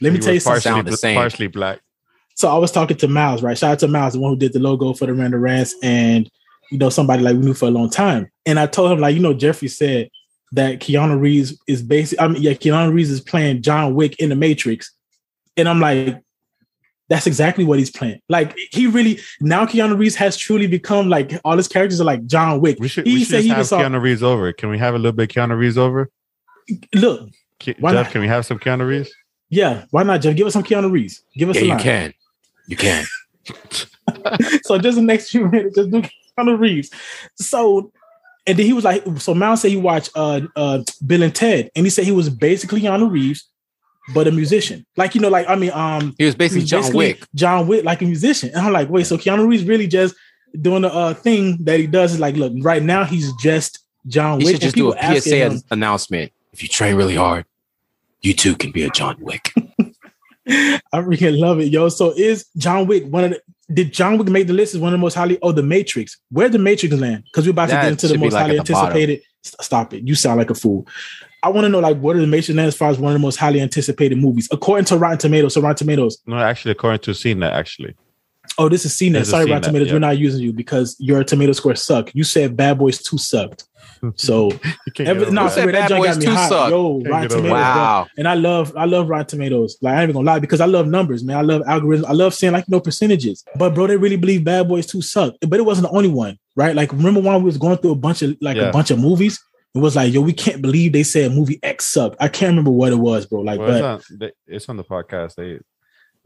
let 0.00 0.12
me 0.12 0.12
He 0.12 0.18
tell 0.18 0.34
you 0.34 0.40
something. 0.40 0.62
Sound 0.62 0.86
the 0.86 0.96
same. 0.96 1.16
partially 1.16 1.46
black. 1.48 1.80
So 2.34 2.48
I 2.48 2.56
was 2.58 2.70
talking 2.72 2.96
to 2.98 3.08
Miles, 3.08 3.42
right? 3.42 3.56
Shout 3.56 3.72
out 3.72 3.78
to 3.80 3.88
Miles, 3.88 4.14
the 4.14 4.20
one 4.20 4.32
who 4.32 4.38
did 4.38 4.52
the 4.54 4.58
logo 4.58 4.92
for 4.94 5.06
the 5.06 5.14
Random 5.14 5.40
Rants, 5.40 5.74
and 5.82 6.28
you 6.70 6.78
know 6.78 6.88
somebody 6.90 7.22
like 7.22 7.36
we 7.36 7.42
knew 7.44 7.54
for 7.54 7.66
a 7.66 7.70
long 7.70 7.90
time. 7.90 8.30
And 8.46 8.58
I 8.58 8.66
told 8.66 8.92
him, 8.92 8.98
like, 9.00 9.14
you 9.14 9.20
know, 9.20 9.34
Jeffrey 9.34 9.68
said 9.68 10.08
that 10.52 10.80
Keanu 10.80 11.20
Reeves 11.20 11.58
is 11.68 11.82
basically, 11.82 12.24
I 12.24 12.28
mean, 12.28 12.42
yeah, 12.42 12.52
Keanu 12.52 12.92
Reeves 12.94 13.10
is 13.10 13.20
playing 13.20 13.62
John 13.62 13.94
Wick 13.94 14.18
in 14.20 14.28
the 14.30 14.36
Matrix, 14.36 14.90
and 15.56 15.68
I'm 15.68 15.80
like, 15.80 16.20
that's 17.08 17.26
exactly 17.26 17.64
what 17.64 17.78
he's 17.78 17.90
playing. 17.90 18.18
Like, 18.28 18.56
he 18.72 18.86
really 18.88 19.20
now 19.40 19.64
Keanu 19.66 19.96
Reeves 19.96 20.16
has 20.16 20.36
truly 20.36 20.66
become 20.66 21.08
like 21.08 21.32
all 21.44 21.56
his 21.56 21.68
characters 21.68 22.00
are 22.00 22.04
like 22.04 22.26
John 22.26 22.60
Wick. 22.60 22.78
We 22.80 22.88
should, 22.88 23.06
He 23.06 23.14
we 23.14 23.18
should 23.20 23.28
said 23.28 23.36
just 23.36 23.44
he 23.46 23.50
have 23.50 23.66
saw- 23.66 23.80
Keanu 23.80 24.00
Reeves 24.02 24.22
over. 24.22 24.52
Can 24.52 24.70
we 24.70 24.78
have 24.78 24.94
a 24.94 24.98
little 24.98 25.12
bit 25.16 25.30
of 25.30 25.34
Keanu 25.50 25.56
Reeves 25.56 25.78
over? 25.78 26.10
Look, 26.94 27.30
Ke- 27.62 27.76
Why 27.78 27.92
Jeff, 27.92 28.06
not? 28.06 28.12
can 28.12 28.20
we 28.22 28.28
have 28.28 28.44
some 28.44 28.58
Keanu 28.58 28.86
Reeves? 28.88 29.10
yeah, 29.50 29.84
why 29.92 30.02
not, 30.02 30.20
Jeff? 30.20 30.34
Give 30.34 30.46
us 30.48 30.52
some 30.52 30.64
Keanu 30.64 30.90
Reeves. 30.90 31.22
Give 31.36 31.48
us 31.48 31.56
Yeah, 31.56 31.62
a 31.62 31.64
you 31.64 31.70
line. 31.70 31.78
can. 31.80 32.14
You 32.66 32.76
can. 32.76 33.04
so 34.64 34.78
just 34.78 34.96
the 34.96 35.02
next 35.02 35.30
few 35.30 35.48
minutes, 35.48 35.76
just 35.76 35.90
do 35.90 36.02
Keanu 36.38 36.58
Reeves. 36.58 36.90
So, 37.36 37.92
and 38.46 38.58
then 38.58 38.66
he 38.66 38.72
was 38.72 38.84
like, 38.84 39.04
so 39.18 39.34
Miles 39.34 39.60
said 39.62 39.70
he 39.70 39.76
watched 39.76 40.10
uh 40.16 40.40
uh 40.56 40.82
Bill 41.06 41.22
and 41.22 41.34
Ted, 41.34 41.70
and 41.76 41.86
he 41.86 41.90
said 41.90 42.04
he 42.04 42.12
was 42.12 42.28
basically 42.28 42.80
Keanu 42.80 43.10
Reeves, 43.10 43.48
but 44.14 44.26
a 44.28 44.32
musician. 44.32 44.86
Like 44.96 45.14
you 45.14 45.20
know, 45.20 45.28
like 45.28 45.48
I 45.48 45.56
mean, 45.56 45.70
um, 45.72 46.14
He 46.18 46.24
was 46.24 46.34
he 46.34 46.38
basically 46.38 46.64
John 46.64 46.92
Wick. 46.92 47.24
John 47.34 47.66
Wick, 47.66 47.84
like 47.84 48.02
a 48.02 48.04
musician. 48.04 48.50
And 48.50 48.58
I'm 48.58 48.72
like, 48.72 48.88
wait, 48.88 49.06
so 49.06 49.16
Keanu 49.16 49.46
Reeves 49.46 49.64
really 49.64 49.86
just 49.86 50.14
doing 50.60 50.82
the 50.82 50.92
uh 50.92 51.12
thing 51.14 51.58
that 51.64 51.78
he 51.80 51.86
does 51.86 52.14
is 52.14 52.20
like, 52.20 52.36
look, 52.36 52.52
right 52.60 52.82
now 52.82 53.04
he's 53.04 53.32
just 53.34 53.80
John 54.06 54.40
He 54.40 54.46
Wick. 54.46 54.54
should 54.54 54.62
just 54.62 54.76
do 54.76 54.92
a 54.92 55.20
PSA 55.20 55.36
him- 55.36 55.60
announcement. 55.70 56.32
If 56.52 56.62
you 56.62 56.68
train 56.68 56.96
really 56.96 57.16
hard, 57.16 57.44
you 58.22 58.32
too 58.32 58.56
can 58.56 58.70
be 58.70 58.82
a 58.84 58.90
John 58.90 59.16
Wick. 59.20 59.52
I 60.48 60.80
freaking 61.00 61.38
love 61.38 61.58
it, 61.60 61.66
yo. 61.72 61.88
So 61.88 62.12
is 62.16 62.46
John 62.56 62.86
Wick 62.86 63.04
one 63.06 63.24
of 63.24 63.30
the 63.32 63.40
did 63.74 63.92
John 63.92 64.16
Wick 64.16 64.28
make 64.28 64.46
the 64.46 64.52
list 64.52 64.76
as 64.76 64.80
one 64.80 64.92
of 64.92 64.98
the 64.98 65.02
most 65.02 65.14
highly 65.14 65.38
oh 65.42 65.50
the 65.50 65.62
Matrix? 65.62 66.18
Where'd 66.30 66.52
the 66.52 66.58
Matrix 66.60 66.94
land? 66.94 67.24
Because 67.24 67.46
we're 67.46 67.50
about 67.50 67.68
That 67.68 67.80
to 67.80 67.86
get 67.86 67.92
into 67.92 68.08
the 68.08 68.18
most 68.18 68.32
like 68.32 68.42
highly 68.42 68.54
the 68.54 68.60
anticipated. 68.60 69.22
St- 69.42 69.62
Stop 69.64 69.92
it. 69.94 70.06
You 70.06 70.14
sound 70.14 70.38
like 70.38 70.50
a 70.50 70.54
fool. 70.54 70.86
I 71.42 71.48
want 71.50 71.64
to 71.64 71.68
know 71.68 71.80
like 71.80 71.98
what 71.98 72.16
are 72.16 72.20
the 72.20 72.26
Matrix 72.26 72.56
land 72.56 72.68
as 72.68 72.76
far 72.76 72.90
as 72.90 72.98
one 72.98 73.12
of 73.12 73.14
the 73.14 73.22
most 73.22 73.36
highly 73.36 73.60
anticipated 73.60 74.18
movies 74.18 74.48
according 74.50 74.84
to 74.86 74.96
Rotten 74.98 75.18
Tomatoes. 75.18 75.54
So 75.54 75.60
Rotten 75.60 75.76
Tomatoes. 75.76 76.18
No, 76.26 76.36
actually, 76.38 76.72
according 76.72 77.00
to 77.00 77.10
CNET, 77.12 77.52
actually. 77.52 77.94
Oh, 78.58 78.68
this 78.68 78.84
is 78.86 78.92
CNET. 78.92 79.12
This 79.12 79.22
is 79.24 79.30
Sorry, 79.30 79.44
Rotten 79.46 79.62
Tomatoes. 79.62 79.88
yeah. 79.88 79.94
We're 79.94 79.98
not 80.00 80.18
using 80.18 80.40
you 80.42 80.52
because 80.52 80.96
your 80.98 81.22
tomato 81.24 81.52
score 81.52 81.74
suck. 81.74 82.10
You 82.14 82.24
said 82.24 82.56
Bad 82.56 82.78
Boys 82.78 83.02
Two 83.02 83.18
sucked. 83.18 83.64
So 84.16 84.50
every, 84.98 85.30
no, 85.30 85.42
over 85.42 85.48
Who 85.48 85.54
said 85.54 85.62
swear, 85.62 85.72
that 85.72 85.72
Bad 85.72 85.88
joint 85.88 86.02
Boys 86.02 86.10
got 86.14 86.18
me 86.18 86.24
2 86.26 86.30
hot. 86.32 86.48
suck? 86.48 86.70
Yo, 86.70 86.98
Can't 87.00 87.08
Rotten 87.10 87.28
Tomatoes. 87.28 87.44
it. 87.46 87.50
bro. 87.50 87.52
Wow. 87.52 88.06
And 88.18 88.28
I 88.28 88.34
love, 88.34 88.72
I 88.76 88.84
love 88.84 89.08
Rotten 89.08 89.26
Tomatoes. 89.26 89.78
Like 89.82 89.94
I 89.94 89.96
ain't 90.02 90.02
even 90.04 90.14
gonna 90.14 90.26
lie 90.26 90.38
because 90.38 90.60
I 90.60 90.66
love 90.66 90.86
numbers, 90.86 91.22
man. 91.24 91.36
I 91.36 91.42
love 91.42 91.62
algorithms. 91.62 92.04
I 92.06 92.12
love 92.12 92.34
seeing 92.34 92.52
like 92.52 92.64
you 92.68 92.72
know 92.72 92.80
percentages. 92.80 93.44
But 93.56 93.74
bro, 93.74 93.86
they 93.86 93.96
really 93.96 94.16
believe 94.16 94.44
Bad 94.44 94.68
Boys 94.68 94.86
Two 94.86 95.02
suck. 95.02 95.34
But 95.46 95.58
it 95.58 95.64
wasn't 95.64 95.88
the 95.90 95.96
only 95.96 96.08
one, 96.08 96.38
right? 96.56 96.74
Like 96.74 96.92
remember 96.92 97.20
when 97.20 97.36
we 97.36 97.44
was 97.44 97.58
going 97.58 97.78
through 97.78 97.92
a 97.92 97.96
bunch 97.96 98.22
of 98.22 98.36
like 98.40 98.56
Yeah. 98.56 98.68
a 98.68 98.72
bunch 98.72 98.90
of 98.90 98.98
movies. 98.98 99.42
It 99.76 99.80
was 99.80 99.94
like, 99.94 100.12
yo, 100.12 100.22
we 100.22 100.32
can't 100.32 100.62
believe 100.62 100.92
they 100.92 101.02
said 101.02 101.32
movie 101.32 101.58
X 101.62 101.86
sucked. 101.86 102.16
I 102.18 102.28
can't 102.28 102.50
remember 102.50 102.70
what 102.70 102.92
it 102.92 102.96
was, 102.96 103.26
bro. 103.26 103.40
Like, 103.42 103.58
Well, 103.60 103.68
but 103.68 104.00
it's, 104.00 104.10
on, 104.10 104.18
they- 104.18 104.32
it's 104.46 104.68
on 104.68 104.76
the 104.76 104.84
podcast. 104.84 105.34
They, 105.36 105.58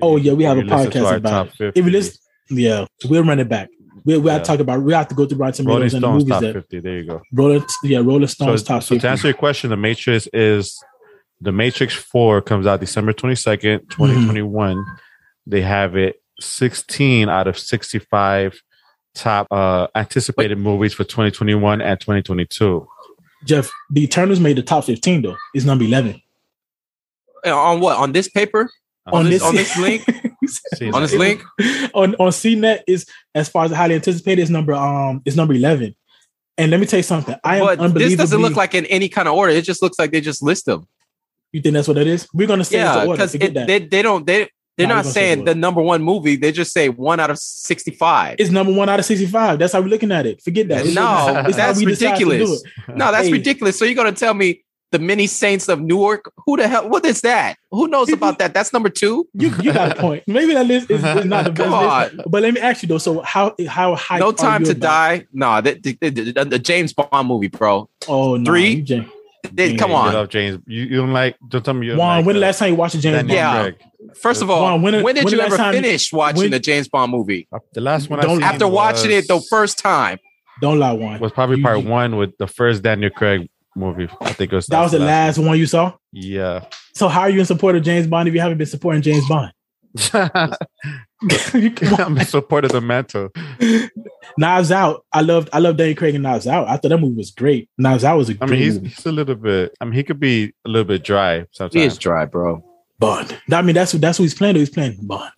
Oh, 0.03 0.17
yeah, 0.17 0.33
we 0.33 0.45
have 0.45 0.57
a 0.57 0.63
podcast 0.63 1.17
about 1.17 1.49
it. 1.49 1.53
50. 1.57 1.81
if 1.81 1.85
you 1.87 1.93
listen, 1.93 2.17
yeah, 2.49 2.87
we'll 3.07 3.23
run 3.25 3.39
it 3.39 3.49
back. 3.51 3.69
We 4.05 4.17
we 4.17 4.31
have 4.31 4.43
to 4.43 4.47
talk 4.47 4.61
about. 4.61 4.81
We 4.83 4.95
have 4.95 5.09
to 5.09 5.15
go 5.15 5.27
through 5.27 5.37
Rotten 5.39 5.67
Tomatoes 5.67 5.93
and 5.93 6.03
the 6.03 6.07
Stones 6.09 6.25
movies 6.25 6.33
top 6.33 6.41
that 6.43 6.53
50. 6.55 6.81
There 6.81 6.97
you 6.99 7.05
go. 7.05 7.21
Rolling, 7.35 7.65
yeah, 7.85 7.99
Rolling 7.99 8.27
So, 8.29 8.45
Stones 8.45 8.63
top 8.63 8.83
so 8.83 8.95
50. 8.95 9.01
to 9.01 9.09
answer 9.11 9.29
your 9.29 9.35
question, 9.37 9.69
The 9.69 9.77
Matrix 9.77 10.27
is 10.33 10.83
The 11.43 11.53
Matrix 11.53 11.95
4 11.95 12.41
comes 12.41 12.67
out 12.67 12.81
December 12.81 13.13
22nd, 13.13 13.81
Mm-hmm. 13.81 13.89
2021. 13.91 14.83
They 15.47 15.61
have 15.61 15.97
it 15.97 16.23
16 16.41 17.29
out 17.29 17.47
of 17.47 17.59
65 17.59 18.59
top 19.15 19.49
uh, 19.51 19.89
anticipated 19.95 20.57
movies 20.57 20.95
for 20.95 21.05
2021 21.05 21.83
and 21.83 22.01
2022. 22.01 22.89
Jeff, 23.45 23.71
the 23.91 24.03
Eternals 24.05 24.41
made 24.41 24.57
the 24.57 24.63
top 24.63 24.85
15 24.85 25.23
though. 25.23 25.37
It's 25.55 25.65
number 25.65 25.85
11. 25.85 26.21
Uh, 27.47 27.57
On 27.57 27.81
what? 27.81 27.97
On 27.97 28.13
this 28.13 28.29
paper? 28.29 28.71
On 29.07 29.25
this- 29.29 29.43
on 29.43 29.55
this 29.55 29.77
link? 29.87 30.05
On 30.95 31.03
this 31.03 31.15
link? 31.15 31.43
on 31.95 32.15
on 32.17 32.31
CNET 32.31 32.81
is 32.87 33.07
as 33.35 33.49
far 33.49 33.65
as 33.65 33.73
highly 33.73 33.95
anticipated 33.95 34.43
is 34.43 34.51
number 34.51 34.73
um 34.75 35.23
is 35.25 35.37
number 35.37 35.55
11. 35.55 35.95
And 36.59 36.71
let 36.71 36.81
me 36.81 36.87
tell 36.87 36.99
you 36.99 37.03
something. 37.05 37.35
I 37.43 37.59
am 37.59 37.77
But 37.79 37.95
this 37.95 38.17
doesn't 38.17 38.41
look 38.41 38.57
like 38.57 38.75
in 38.75 38.85
any 38.87 39.09
kind 39.09 39.27
of 39.29 39.35
order. 39.35 39.53
It 39.53 39.65
just 39.65 39.81
looks 39.83 39.99
like 39.99 40.11
they 40.11 40.21
just 40.21 40.43
list 40.43 40.67
them. 40.67 40.87
you 41.53 41.61
think 41.63 41.73
that's 41.75 41.89
what 41.89 41.97
it 41.97 42.07
is. 42.07 42.29
We're 42.35 42.47
gonna 42.47 42.65
say 42.65 42.77
it's 42.79 42.85
Yeah, 42.85 42.95
the 42.95 43.07
order. 43.07 43.13
because 43.17 43.33
Forget 43.33 43.55
that. 43.55 43.67
they 43.67 43.79
they 43.79 44.03
don't 44.03 44.27
they 44.27 44.49
they're 44.81 44.89
Nah, 44.89 44.97
not 44.97 45.07
saying 45.07 45.45
the 45.45 45.55
number 45.55 45.81
one 45.83 46.03
movie. 46.03 46.37
They 46.37 46.53
just 46.53 46.73
say 46.73 46.89
one 46.89 47.21
out 47.21 47.31
of 47.31 47.39
sixty 47.39 47.91
five. 47.91 48.37
it's 48.39 48.51
number 48.51 48.73
one 48.73 48.89
out 48.89 48.99
of 48.99 49.05
65. 49.05 49.59
That's 49.59 49.73
how 49.73 49.81
we're 49.81 49.89
looking 49.89 50.11
at 50.13 50.27
it. 50.27 50.43
Forget 50.43 50.69
that. 50.69 50.87
No, 50.87 51.45
it's 51.47 51.57
that's 51.57 51.79
we 51.79 51.87
decide 51.87 52.17
to 52.17 52.25
do 52.25 52.31
ridiculous. 52.31 52.63
No, 52.89 53.13
that's 53.13 53.27
Hey. 53.27 53.33
ridiculous. 53.33 53.79
So 53.79 53.85
you're 53.85 53.95
gonna 53.95 54.13
tell 54.13 54.35
me 54.35 54.65
the 54.93 54.99
many 54.99 55.29
saints 55.29 55.69
of 55.69 55.81
Newark? 55.81 56.33
Who 56.47 56.57
the 56.57 56.67
hell? 56.67 56.89
What 56.89 57.05
is 57.05 57.21
that? 57.21 57.57
Who 57.71 57.87
knows 57.87 58.11
about 58.11 58.41
that? 58.41 58.53
That's 58.55 58.73
number 58.73 58.89
two. 58.89 59.29
You, 59.35 59.55
you 59.63 59.73
got 59.73 59.97
a 59.97 60.01
point. 60.01 60.25
Maybe 60.27 60.53
that 60.55 60.67
list 60.67 60.91
is, 60.91 61.05
is 61.05 61.25
not 61.27 61.45
the 61.45 61.51
best 61.53 61.71
Come 61.71 62.17
list. 62.17 62.29
But 62.29 62.43
let 62.43 62.55
me 62.55 62.61
ask 62.61 62.83
you 62.83 62.89
though. 62.89 62.99
So 62.99 63.21
how 63.21 63.55
how 63.69 63.95
high? 63.95 64.19
No 64.19 64.33
time 64.33 64.65
to 64.65 64.73
about- 64.73 64.81
die. 64.81 65.27
No, 65.33 65.61
the, 65.61 65.75
the, 65.75 66.11
the, 66.11 66.33
the- 66.33 66.45
the 66.45 66.59
James 66.59 66.93
Bond 66.93 67.29
movie, 67.29 67.47
bro. 67.49 67.89
Oh 68.09 68.37
no, 68.37 68.45
Three? 68.51 68.83
James- 68.83 69.07
They- 69.53 69.71
Yeah, 69.73 69.77
come 69.79 69.93
on. 69.93 70.13
love 70.15 70.29
James. 70.29 70.61
You, 70.67 70.83
you 70.85 70.97
don't 70.99 71.13
like, 71.13 71.37
don't 71.49 71.65
tell 71.65 71.75
me 71.75 71.87
you 71.89 71.97
Juan, 71.97 72.19
like, 72.19 72.27
when 72.27 72.35
the 72.37 72.41
uh, 72.43 72.47
last 72.47 72.59
time 72.59 72.71
you 72.71 72.75
watched 72.77 72.95
a 72.95 73.01
James 73.01 73.19
Bond? 73.19 73.31
Yeah. 73.31 73.63
Craig. 73.63 73.77
First 74.21 74.43
of 74.43 74.51
all, 74.51 74.63
Juan, 74.63 74.83
when- 74.83 75.03
when, 75.03 75.15
did 75.15 75.25
when 75.25 75.33
you 75.35 75.41
ever 75.41 75.51
last 75.51 75.59
time- 75.59 75.75
finish 75.75 76.13
watching 76.13 76.39
when- 76.43 76.51
the 76.51 76.59
James 76.61 76.89
Bond 76.89 77.11
movie? 77.13 77.49
The 77.75 77.81
last 77.81 78.09
one 78.11 78.21
Don't- 78.21 78.37
seen 78.37 78.43
After 78.45 78.69
watching 78.69 79.11
it 79.11 79.29
the 79.29 79.41
first 79.51 79.79
time. 79.79 80.19
Don't 80.61 80.79
lie, 80.79 80.93
Juan. 80.93 81.21
was 81.21 81.33
probably 81.33 81.57
You- 81.57 81.63
part 81.63 81.81
you- 81.83 81.89
one 81.89 82.17
with 82.17 82.37
the 82.39 82.47
first 82.47 82.83
Daniel 82.83 83.11
Craig 83.11 83.49
movie. 83.75 84.09
I 84.21 84.33
think 84.33 84.53
it 84.53 84.57
was 84.57 84.67
That 84.67 84.81
was 84.83 84.93
the 84.93 84.99
last 84.99 85.39
one 85.39 85.57
you 85.59 85.67
saw. 85.67 85.93
Yeah. 86.13 86.65
So 86.95 87.09
how 87.09 87.23
are 87.23 87.31
you 87.31 87.41
in 87.41 87.47
support 87.47 87.77
of 87.77 87.83
James 87.83 88.07
Bond 88.07 88.29
if 88.29 88.35
you 88.35 88.41
haven't 88.41 88.59
been 88.59 88.67
supporting 88.67 89.01
James 89.01 89.27
Bond? 89.29 89.53
You 89.95 91.71
can- 91.73 91.95
I'm 92.01 92.17
in 92.19 92.25
support 92.25 92.65
of 92.65 92.73
the 92.73 92.81
mantle. 92.81 93.31
Knives 94.39 94.71
Out. 94.73 95.05
I 95.13 95.21
loved 95.23 95.49
I 95.53 95.59
loved 95.59 95.79
Daniel 95.79 95.97
Craig 95.97 96.15
and 96.15 96.23
Knives 96.23 96.47
Out. 96.47 96.69
I 96.69 96.77
thought 96.77 96.89
that 96.89 96.99
movie 96.99 97.17
was 97.17 97.31
great. 97.31 97.69
Knives 97.79 98.05
Out 98.05 98.17
was 98.17 98.31
a 98.31 98.33
I 98.33 98.37
great 98.47 98.51
mean, 98.51 98.59
he's, 98.61 98.75
movie. 98.77 98.89
he's 98.89 99.07
a 99.07 99.13
little 99.13 99.35
bit. 99.35 99.75
I 99.81 99.85
mean, 99.85 99.95
he 99.95 100.03
could 100.03 100.21
be 100.21 100.53
a 100.65 100.69
little 100.69 100.85
bit 100.87 101.03
dry 101.05 101.41
He 101.41 101.47
sometimes. 101.53 101.93
is 101.93 101.99
dry, 101.99 102.25
bro. 102.25 102.65
Bond. 102.99 103.37
I 103.53 103.63
mean, 103.63 103.75
that's 103.75 103.93
what 103.93 104.01
that's 104.01 104.19
what 104.19 104.25
he's 104.25 104.35
playing. 104.35 104.55
though. 104.55 104.61
He's 104.61 104.71
playing 104.71 104.99
Bond. 105.03 105.33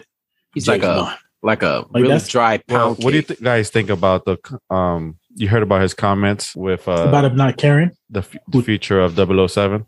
He's 0.54 0.66
James 0.66 0.82
like 0.82 0.90
a 0.92 1.00
Bond. 1.00 1.18
like 1.42 1.62
a 1.62 1.66
Like 1.66 1.86
really 1.94 2.08
that's- 2.08 2.28
dry 2.28 2.60
Well, 2.68 2.94
pound. 2.94 3.04
what 3.04 3.10
do 3.10 3.16
you 3.16 3.22
th- 3.22 3.40
guys 3.40 3.70
think 3.70 3.88
about 3.90 4.24
the? 4.24 4.36
Um, 4.70 5.18
you 5.34 5.48
heard 5.48 5.62
about 5.62 5.80
his 5.80 5.94
comments 5.94 6.54
with 6.54 6.86
uh, 6.86 6.92
About 7.08 7.24
him 7.24 7.36
not 7.36 7.56
caring. 7.56 7.90
the, 8.10 8.18
f- 8.20 8.36
the 8.48 8.62
future 8.62 9.00
of 9.00 9.14
007? 9.16 9.86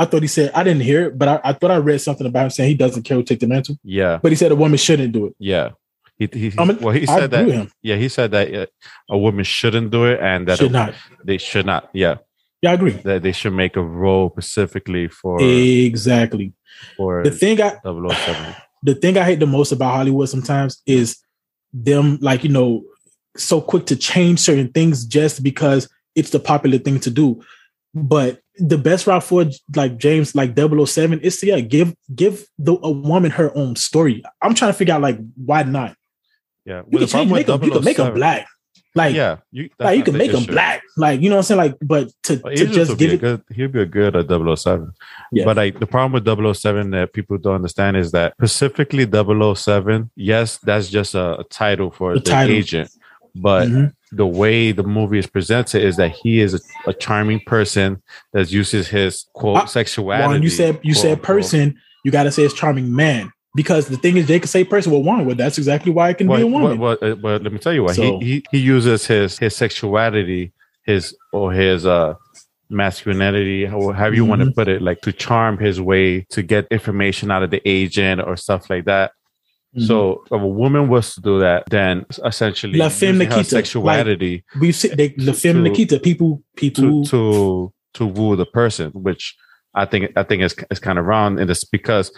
I 0.00 0.06
thought 0.06 0.22
he 0.22 0.28
said 0.28 0.50
I 0.54 0.62
didn't 0.64 0.82
hear 0.82 1.02
it, 1.08 1.18
but 1.18 1.28
I, 1.28 1.40
I 1.44 1.52
thought 1.52 1.70
I 1.70 1.76
read 1.76 2.00
something 2.00 2.26
about 2.26 2.44
him 2.44 2.50
saying 2.50 2.70
he 2.70 2.74
doesn't 2.84 3.02
care 3.04 3.16
who 3.18 3.22
take 3.22 3.40
the 3.40 3.46
mantle. 3.46 3.76
Yeah, 3.84 4.18
But 4.22 4.32
he 4.32 4.36
said 4.36 4.50
a 4.50 4.56
woman 4.56 4.78
shouldn't 4.78 5.12
do 5.12 5.26
it. 5.26 5.34
yeah. 5.38 5.70
He, 6.18 6.28
he, 6.32 6.52
I 6.58 6.64
mean, 6.66 6.76
well, 6.80 6.92
he 6.94 7.02
I 7.08 7.18
said 7.18 7.30
that. 7.30 7.46
him. 7.48 7.70
Yeah, 7.80 7.96
he 7.96 8.08
said 8.10 8.30
that 8.32 8.54
uh, 8.54 8.66
a 9.08 9.16
woman 9.16 9.42
shouldn't 9.44 9.90
do 9.90 10.04
it, 10.04 10.20
and 10.20 10.46
that 10.48 10.58
Should 10.58 10.68
a- 10.70 10.80
not. 10.80 10.94
they 11.24 11.38
should 11.38 11.64
not. 11.64 11.88
Yeah, 11.94 12.16
Yeah, 12.60 12.72
I 12.72 12.74
agree. 12.74 12.92
that 13.08 13.22
they 13.22 13.32
should 13.32 13.54
make 13.54 13.74
a 13.76 13.82
role 13.82 14.28
specifically 14.36 15.08
for 15.08 15.38
Exactly. 15.40 16.52
for 16.96 17.22
The 17.24 17.30
thing 17.30 17.60
I 17.62 17.78
007. 17.84 18.54
the 18.82 18.94
thing 18.96 19.16
I 19.18 19.24
hate 19.24 19.40
the 19.40 19.46
most 19.46 19.72
about 19.72 19.94
Hollywood 19.94 20.28
sometimes 20.28 20.82
is 20.86 21.16
them 21.72 22.18
like, 22.20 22.44
you 22.44 22.50
know, 22.50 22.84
so 23.36 23.60
quick 23.62 23.86
to 23.86 23.96
change 23.96 24.40
certain 24.40 24.70
things 24.72 25.04
just 25.06 25.42
because 25.42 25.88
it's 26.14 26.30
the 26.30 26.40
popular 26.40 26.78
thing 26.78 27.00
to 27.00 27.10
do. 27.10 27.40
But 27.94 28.40
the 28.56 28.78
best 28.78 29.06
route 29.06 29.24
for 29.24 29.46
like 29.74 29.96
James, 29.98 30.34
like 30.34 30.56
007 30.56 31.20
is 31.20 31.38
to 31.40 31.46
yeah, 31.46 31.60
give 31.60 31.94
give 32.14 32.46
the 32.58 32.78
a 32.82 32.90
woman 32.90 33.32
her 33.32 33.56
own 33.56 33.76
story. 33.76 34.22
I'm 34.42 34.54
trying 34.54 34.72
to 34.72 34.78
figure 34.78 34.94
out 34.94 35.02
like 35.02 35.18
why 35.36 35.62
not? 35.64 35.96
Yeah, 36.64 36.82
You 36.88 36.98
can 36.98 37.08
change 37.08 37.32
make 37.32 37.46
them, 37.46 37.62
you 37.64 37.70
can 37.70 37.84
make 37.84 37.96
them 37.96 38.08
oh 38.08 38.14
black. 38.14 38.46
Like, 38.94 39.14
Yeah, 39.14 39.36
you, 39.52 39.70
like 39.78 39.98
you 39.98 40.04
can 40.04 40.12
the 40.12 40.18
make 40.18 40.32
them 40.32 40.44
black. 40.44 40.82
Like, 40.96 41.20
you 41.20 41.30
know 41.30 41.36
what 41.36 41.40
I'm 41.40 41.44
saying? 41.44 41.58
Like, 41.58 41.76
but 41.80 42.10
to, 42.24 42.36
But 42.36 42.56
to 42.56 42.66
just 42.66 42.98
give 42.98 43.12
it 43.12 43.20
good. 43.20 43.42
He'll 43.50 43.68
be 43.68 43.80
a 43.82 43.86
good 43.86 44.16
uh, 44.16 44.20
at 44.20 44.58
007. 44.58 44.92
Yeah. 45.32 45.44
But 45.44 45.56
like 45.56 45.78
the 45.78 45.86
problem 45.86 46.12
with 46.12 46.56
007 46.56 46.90
that 46.90 47.12
people 47.12 47.38
don't 47.38 47.54
understand 47.56 47.96
is 47.96 48.10
that 48.12 48.34
specifically 48.34 49.06
007, 49.06 50.10
yes, 50.16 50.58
that's 50.58 50.88
just 50.88 51.14
a, 51.14 51.40
a 51.40 51.44
title 51.44 51.90
for 51.90 52.12
A 52.12 52.14
the 52.16 52.20
title. 52.20 52.54
agent. 52.54 52.90
But 53.34 53.68
Mhm. 53.68 53.92
the 54.12 54.26
way 54.26 54.72
the 54.72 54.82
movie 54.82 55.18
is 55.18 55.26
presented 55.26 55.82
is 55.82 55.96
that 55.96 56.12
he 56.12 56.40
is 56.40 56.54
a, 56.54 56.60
a 56.88 56.92
charming 56.94 57.40
person 57.40 58.02
that 58.32 58.50
uses 58.50 58.88
his 58.88 59.26
quote 59.34 59.56
Ah, 59.58 59.64
sexuality. 59.66 60.28
Juan, 60.28 60.42
you 60.42 60.48
said 60.50 60.80
you 60.82 60.94
quote, 60.94 61.02
said 61.02 61.22
person, 61.22 61.74
you 62.04 62.10
gotta 62.10 62.30
say 62.30 62.42
it's 62.42 62.54
charming 62.54 62.94
man. 62.94 63.30
Because 63.56 63.88
the 63.88 63.96
thing 63.96 64.16
is 64.16 64.26
they 64.28 64.38
could 64.38 64.48
say 64.50 64.62
person 64.62 64.92
well 64.92 65.02
one, 65.02 65.26
well 65.26 65.34
that's 65.34 65.58
exactly 65.58 65.90
why 65.92 66.10
it 66.10 66.18
can 66.18 66.28
be 66.28 66.34
a 66.34 66.36
Well, 66.46 66.48
woman. 66.50 66.78
well, 66.78 66.96
well, 67.00 67.16
well, 67.20 67.38
let 67.38 67.52
me 67.52 67.58
tell 67.58 67.72
you 67.72 67.82
what 67.84 67.96
So- 67.96 68.18
he, 68.20 68.26
he 68.26 68.44
he 68.52 68.58
uses 68.58 69.06
his 69.06 69.38
his 69.38 69.56
sexuality, 69.56 70.52
his 70.84 71.16
or 71.32 71.52
his 71.52 71.84
uh 71.86 72.14
masculinity, 72.72 73.66
however 73.66 74.14
you 74.14 74.24
want 74.24 74.42
to 74.42 74.50
put 74.52 74.68
it, 74.68 74.80
like 74.80 75.00
to 75.02 75.12
charm 75.12 75.58
his 75.58 75.80
way 75.80 76.20
to 76.30 76.42
get 76.42 76.66
information 76.70 77.30
out 77.30 77.42
of 77.42 77.50
the 77.50 77.60
agent 77.68 78.20
or 78.24 78.36
stuff 78.36 78.70
like 78.70 78.84
that. 78.84 79.10
Mhm. 79.76 79.86
So 79.86 80.22
if 80.26 80.32
a 80.32 80.38
woman 80.48 80.88
was 80.88 81.14
to 81.14 81.20
do 81.20 81.38
that, 81.40 81.64
then 81.70 82.04
essentially 82.24 82.78
La 82.78 82.88
femme 82.88 83.18
Nikita, 83.18 83.44
sexuality 83.44 84.44
we've 84.60 84.74
seen 84.74 84.96
they, 84.96 85.08
the 85.10 85.32
film 85.32 85.58
to- 85.58 85.62
Nikita, 85.62 86.00
people 86.00 86.42
people 86.56 87.04
to 87.04 87.10
to 87.10 87.72
to 87.94 88.06
woo 88.06 88.34
the 88.36 88.46
person, 88.46 88.90
which 88.92 89.36
I 89.74 89.84
think 89.84 90.12
I 90.16 90.24
think 90.24 90.42
is 90.42 90.56
is 90.70 90.80
kind 90.80 90.98
of 90.98 91.04
wrong, 91.06 91.38
and 91.38 91.48
it's 91.50 91.64
because 91.64 92.10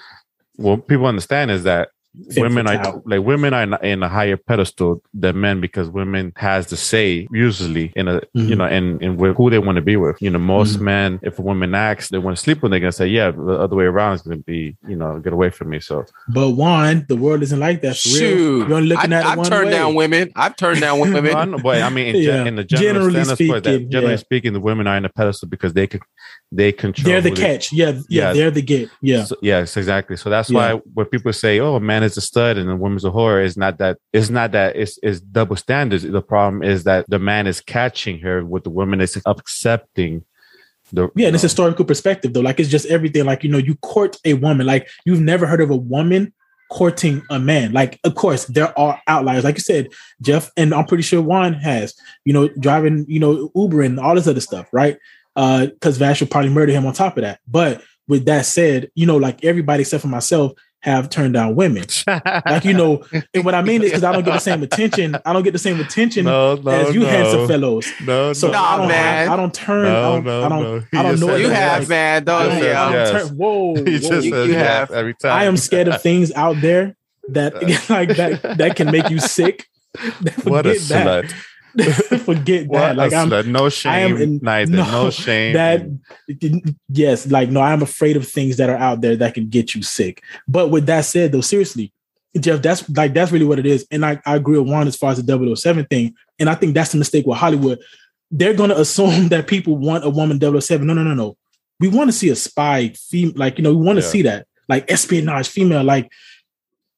what 0.56 0.88
people 0.88 1.06
understand 1.06 1.50
is 1.50 1.64
that 1.64 1.88
Femme 1.88 2.01
women 2.37 2.66
are 2.66 3.00
like 3.07 3.23
women 3.23 3.54
are 3.54 3.62
in, 3.62 3.75
in 3.83 4.02
a 4.02 4.09
higher 4.09 4.37
pedestal 4.37 5.02
than 5.14 5.40
men 5.40 5.61
because 5.61 5.88
women 5.88 6.33
has 6.37 6.66
the 6.66 6.76
say 6.76 7.26
usually 7.33 7.90
in 7.97 8.07
a 8.09 8.21
you 8.35 8.54
Mhm. 8.54 8.59
know 8.59 8.66
in 8.66 9.02
in 9.02 9.16
with 9.16 9.37
who 9.37 9.49
they 9.49 9.59
want 9.59 9.76
to 9.76 9.83
be 9.83 9.97
with. 9.97 10.21
You 10.21 10.31
know, 10.31 10.38
most 10.38 10.76
Mhm. 10.78 10.83
men, 10.83 11.21
if 11.23 11.38
a 11.38 11.42
woman 11.42 11.75
asks 11.75 12.11
they 12.11 12.19
want 12.19 12.37
to 12.37 12.42
sleep 12.42 12.62
with, 12.62 12.71
they're 12.71 12.81
gonna 12.81 12.92
say, 12.92 13.07
yeah, 13.07 13.31
the 13.31 13.52
other 13.59 13.76
way 13.76 13.85
around 13.85 14.14
is 14.14 14.23
gonna 14.23 14.37
be 14.38 14.76
you 14.87 14.97
know 14.97 15.19
get 15.21 15.33
away 15.33 15.49
from 15.50 15.71
me. 15.71 15.81
So 15.81 16.04
But 16.28 16.50
one, 16.50 17.07
the 17.09 17.16
world 17.16 17.42
isn't 17.42 17.59
like 17.59 17.81
that 17.83 17.97
for 17.97 18.09
real. 18.11 18.19
Shoot, 18.19 18.69
You're 18.69 18.81
looking 18.83 19.12
I, 19.12 19.16
at 19.21 19.25
I've 19.26 19.38
one 19.38 19.47
turned 19.49 19.66
way. 19.66 19.73
down 19.73 19.95
women. 19.95 20.31
I've 20.37 20.57
turned 20.57 20.81
down 20.81 21.00
women. 21.00 21.25
No, 21.52 21.57
I 21.59 21.62
but 21.62 21.83
I 21.83 21.88
mean, 21.90 22.14
in, 22.14 22.23
gen- 22.23 22.47
in 22.47 22.57
the 22.57 22.64
general 22.64 22.92
Generally 23.09 23.25
standards 23.25 23.40
for 23.49 23.61
that, 23.61 23.64
speaking, 23.75 23.90
generally 23.90 24.12
yeah. 24.12 24.16
speaking, 24.16 24.52
the 24.52 24.61
women 24.61 24.87
are 24.87 24.97
in 24.97 25.04
a 25.04 25.09
pedestal 25.09 25.49
because 25.49 25.73
they 25.73 25.87
could 25.87 26.02
they 26.54 26.73
control. 26.73 27.11
They're 27.11 27.21
the 27.23 27.31
who 27.31 27.35
they- 27.37 27.42
catch. 27.42 27.73
Yeah, 27.73 27.90
yeah, 27.90 27.99
Yeah. 28.09 28.33
they're 28.35 28.50
the 28.50 28.61
get. 28.62 28.90
Yeah. 29.00 29.25
So- 29.25 29.37
yes, 29.40 29.76
exactly. 29.78 30.16
So 30.16 30.28
that's 30.28 30.50
Yeah. 30.50 30.75
why 30.75 30.81
when 30.92 31.07
people 31.07 31.33
say, 31.33 31.59
"Oh, 31.61 31.76
a 31.76 31.81
man 32.02 32.11
is 32.11 32.16
a 32.16 32.21
stud 32.21 32.59
and 32.59 32.71
a 32.71 32.76
woman's 32.76 33.04
a 33.04 33.11
whore," 33.11 33.44
it's 33.44 33.56
not 33.56 33.78
that. 33.78 33.99
It's 34.12 34.30
not 34.30 34.52
that. 34.52 34.76
It's 34.76 34.99
it's 35.02 35.21
double 35.21 35.56
standards. 35.56 36.02
The 36.02 36.23
problem 36.23 36.62
is 36.62 36.85
that 36.85 37.06
the 37.09 37.18
man 37.18 37.47
is 37.47 37.61
catching 37.61 38.18
her, 38.21 38.44
with 38.44 38.64
the 38.64 38.71
woman 38.71 39.00
is 39.00 39.21
accepting. 39.26 40.25
The 40.92 41.09
Yeah, 41.14 41.28
and 41.28 41.35
it's 41.35 41.42
historical 41.42 41.85
perspective 41.85 42.32
though. 42.32 42.40
Like 42.40 42.61
it's 42.61 42.71
just 42.71 42.87
everything. 42.87 43.25
Like, 43.25 43.44
you 43.44 43.50
know, 43.50 43.59
you 43.59 43.76
court 43.76 44.16
a 44.25 44.35
woman. 44.35 44.66
Like 44.66 44.88
you've 45.04 45.21
never 45.21 45.47
heard 45.47 45.61
of 45.61 45.71
a 45.71 45.76
woman 45.76 46.34
courting 46.71 47.23
a 47.30 47.38
man. 47.38 47.73
Like, 47.73 48.00
of 48.04 48.15
course, 48.15 48.47
there 48.47 48.76
are 48.78 49.00
outliers. 49.06 49.45
Like 49.45 49.56
you 49.56 49.62
said, 49.62 49.88
Jeff, 50.21 50.50
and 50.56 50.75
I'm 50.75 50.86
pretty 50.86 51.02
sure 51.02 51.21
Juan 51.21 51.54
has, 51.54 51.95
you 52.25 52.32
know, 52.32 52.49
driving, 52.49 53.04
you 53.08 53.21
know, 53.21 53.50
Uber 53.54 53.82
and 53.82 54.00
all 54.00 54.15
this 54.15 54.26
other 54.26 54.41
stuff, 54.41 54.69
right? 54.73 54.97
Uh, 55.36 55.67
because 55.67 55.99
Vash 55.99 56.21
would 56.21 56.30
probably 56.30 56.50
murder 56.50 56.73
him 56.73 56.86
on 56.86 56.95
top 56.95 57.17
of 57.17 57.25
that. 57.25 57.41
But 57.47 57.82
with 58.08 58.25
that 58.25 58.47
said, 58.47 58.91
you 58.95 59.06
know, 59.06 59.17
like 59.17 59.45
everybody 59.45 59.82
except 59.82 60.02
for 60.02 60.08
myself 60.08 60.52
have 60.82 61.08
turned 61.10 61.34
down 61.34 61.54
women. 61.54 61.84
Like, 62.06 62.64
you 62.64 62.75
know, 62.75 63.04
and 63.34 63.45
what 63.45 63.54
I 63.54 63.62
mean 63.62 63.82
is 63.82 63.90
because 63.90 64.04
I 64.04 64.12
don't 64.12 64.25
get 64.25 64.32
the 64.34 64.38
same 64.40 64.62
attention. 64.62 65.16
I 65.25 65.32
don't 65.32 65.42
get 65.42 65.52
the 65.52 65.58
same 65.58 65.80
attention 65.80 66.25
no, 66.25 66.56
no, 66.56 66.71
as 66.71 66.95
you 66.95 67.00
no, 67.00 67.06
handsome 67.06 67.47
fellows. 67.49 67.86
No, 68.04 68.32
So 68.32 68.49
no, 68.49 68.52
Nah, 68.54 68.64
I 68.64 68.76
don't, 68.78 68.88
man. 68.88 69.28
I, 69.28 69.32
I 69.32 69.36
don't 69.36 69.54
turn. 69.54 69.84
No, 69.84 69.90
I 69.90 70.14
don't, 70.14 70.25
no, 70.25 70.42
I 70.45 70.49
don't, 70.49 70.62
no. 70.62 70.99
I 70.99 71.02
don't 71.02 71.21
know. 71.21 71.36
you 71.36 71.49
have, 71.50 71.82
is. 71.84 71.88
man. 71.88 72.25
Don't 72.25 72.49
don't, 72.49 72.58
Yes, 72.62 72.76
I 72.76 72.84
don't 72.84 72.92
yes. 72.92 73.28
turn- 73.28 73.36
whoa, 73.36 73.75
He 73.76 73.80
whoa. 73.82 73.84
just 73.99 74.02
You- 74.02 74.10
says 74.10 74.25
you 74.26 74.52
yes 74.52 74.66
have. 74.88 74.90
every 74.90 75.14
time. 75.14 75.32
I 75.32 75.45
am 75.45 75.56
scared 75.56 75.88
of 75.88 76.02
things 76.02 76.32
out 76.32 76.60
there 76.60 76.97
that 77.28 77.54
uh. 77.54 77.60
like 77.95 78.16
that 78.16 78.58
that 78.58 78.76
can 78.76 78.90
make 78.90 79.08
you 79.08 79.21
sick. 79.21 79.68
What 80.45 80.66
a 80.66 80.75
Forget 80.75 80.88
that. 80.88 81.25
slut! 81.26 81.34
Forget 82.25 82.67
What 82.67 82.78
that. 82.80 82.97
Like 82.97 83.13
I'm! 83.13 83.50
No 83.52 83.69
shame, 83.69 84.17
in- 84.19 84.41
neither. 84.43 84.71
no, 84.76 85.04
No, 85.04 85.11
shame. 85.11 85.54
that 85.54 85.82
yes, 86.89 87.30
like 87.30 87.49
no, 87.50 87.61
I'm 87.61 87.82
afraid 87.82 88.17
of 88.17 88.26
things 88.28 88.56
that 88.58 88.69
are 88.71 88.76
out 88.76 89.00
there 89.00 89.17
that 89.17 89.35
can 89.35 89.49
get 89.49 89.75
you 89.75 89.82
sick. 89.82 90.23
But 90.47 90.69
with 90.69 90.87
that 90.87 91.02
said, 91.06 91.32
though, 91.32 91.41
seriously, 91.41 91.93
Jeff, 92.39 92.63
that's 92.63 92.89
like 92.91 93.15
that's 93.15 93.32
really 93.32 93.47
what 93.47 93.58
it 93.58 93.67
is. 93.67 93.87
And 93.91 94.04
I, 94.04 94.21
I 94.26 94.37
agree 94.37 94.58
with 94.58 94.69
Juan 94.69 94.87
as 94.87 94.97
far 94.97 95.13
as 95.13 95.23
the 95.23 95.54
007 95.56 95.87
thing. 95.87 96.15
And 96.39 96.49
I 96.50 96.54
think 96.54 96.75
that's 96.75 96.93
the 96.93 96.99
mistake 96.99 97.26
with 97.26 97.39
Hollywood. 97.39 97.78
They're 98.30 98.54
gonna 98.54 98.75
assume 98.75 99.28
that 99.30 99.47
people 99.47 99.76
want 99.76 100.04
a 100.04 100.11
woman 100.11 100.41
007. 100.41 100.87
No, 100.87 100.95
no, 100.95 101.02
no, 101.02 101.15
no. 101.15 101.37
We 101.80 101.89
want 101.89 102.08
to 102.08 102.13
see 102.13 102.28
a 102.28 102.37
spy 102.37 102.89
female, 102.91 103.35
like 103.37 103.58
you 103.58 103.65
know, 103.65 103.75
we 103.75 103.85
want 103.85 103.99
to 103.99 104.04
Yeah. 104.04 104.11
see 104.11 104.23
that, 104.23 104.47
like 104.69 104.91
espionage 104.91 105.49
female, 105.49 105.82
like, 105.82 106.11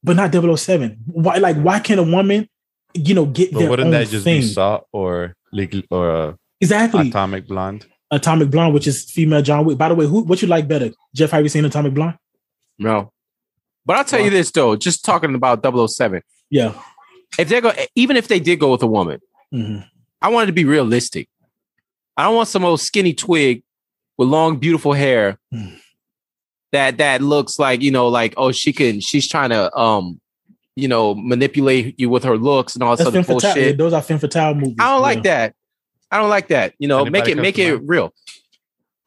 but 0.03 0.17
not 0.17 0.33
007. 0.59 0.99
Why, 1.07 1.37
like, 1.39 1.57
why 1.57 1.81
can't 1.81 2.01
a 2.01 2.03
woman, 2.03 2.49
you 2.95 3.15
know, 3.15 3.27
get 3.27 3.53
but 3.53 3.59
their 3.61 3.71
wouldn't 3.71 3.87
own 3.87 3.93
that 3.93 4.09
just 4.09 4.25
thing? 4.25 4.41
be 4.41 4.47
salt 4.47 4.87
or 4.93 5.35
legal 5.53 5.83
or 5.91 6.11
uh, 6.11 6.33
exactly. 6.61 7.09
atomic 7.09 7.47
blonde? 7.47 7.87
Atomic 8.11 8.51
Blonde, 8.51 8.73
which 8.75 8.87
is 8.87 9.11
female 9.11 9.43
John 9.43 9.65
Wick. 9.65 9.77
By 9.77 9.89
the 9.89 9.95
way, 9.97 10.07
who 10.07 10.21
what 10.23 10.41
you 10.41 10.47
like 10.47 10.69
better? 10.69 10.91
Jeff, 11.15 11.31
have 11.33 11.43
you 11.43 11.49
seen 11.49 11.65
Atomic 11.65 11.95
Blonde? 11.95 12.17
No. 12.79 13.11
But 13.85 13.97
I'll 13.97 14.05
tell 14.05 14.21
you 14.21 14.31
this 14.31 14.51
though, 14.53 14.77
just 14.77 15.05
talking 15.05 15.35
about 15.35 15.63
007. 15.91 16.23
Yeah. 16.49 16.75
If 17.39 17.49
they're 17.49 17.61
go 17.61 17.73
even 17.97 18.17
if 18.17 18.29
they 18.29 18.39
did 18.39 18.61
go 18.61 18.71
with 18.71 18.83
a 18.85 18.87
woman, 18.87 19.21
Mhm. 19.53 19.85
I 20.23 20.29
want 20.29 20.45
it 20.45 20.47
to 20.49 20.53
be 20.53 20.65
realistic. 20.65 21.29
I 22.17 22.25
don't 22.25 22.37
want 22.37 22.49
some 22.49 22.65
old 22.65 22.81
skinny 22.81 23.15
twig 23.15 23.65
with 24.17 24.29
long, 24.29 24.59
beautiful 24.59 24.93
hair 24.93 25.39
Mm. 25.53 25.79
that 26.71 26.99
that 26.99 27.21
looks 27.21 27.59
like, 27.59 27.83
you 27.83 27.91
know, 27.91 28.07
like, 28.09 28.35
oh, 28.37 28.53
she 28.53 28.73
can 28.73 29.01
she's 29.01 29.27
trying 29.29 29.51
to 29.51 29.75
um, 29.77 30.21
you 30.77 30.89
know, 30.89 31.15
manipulate 31.15 31.99
you 32.01 32.09
with 32.11 32.25
her 32.25 32.37
looks 32.37 32.75
and 32.75 32.83
all 32.83 32.93
this 32.97 32.99
That's 33.05 33.09
other 33.09 33.23
femme 33.23 33.37
fatale. 33.37 33.55
bullshit. 33.55 33.79
Those 33.79 33.93
are 33.93 34.03
femme 34.03 34.19
fatale 34.19 34.55
movies. 34.55 34.77
I 34.81 34.91
don't 34.93 35.03
like 35.03 35.19
Yeah. 35.19 35.23
that. 35.47 35.55
I 36.11 36.19
don't 36.19 36.31
like 36.31 36.49
that. 36.49 36.75
You 36.79 36.89
know, 36.89 37.01
Anybody 37.01 37.35
make 37.35 37.39
it 37.39 37.41
make 37.43 37.59
it 37.59 37.75
mind? 37.77 37.89
real. 37.89 38.13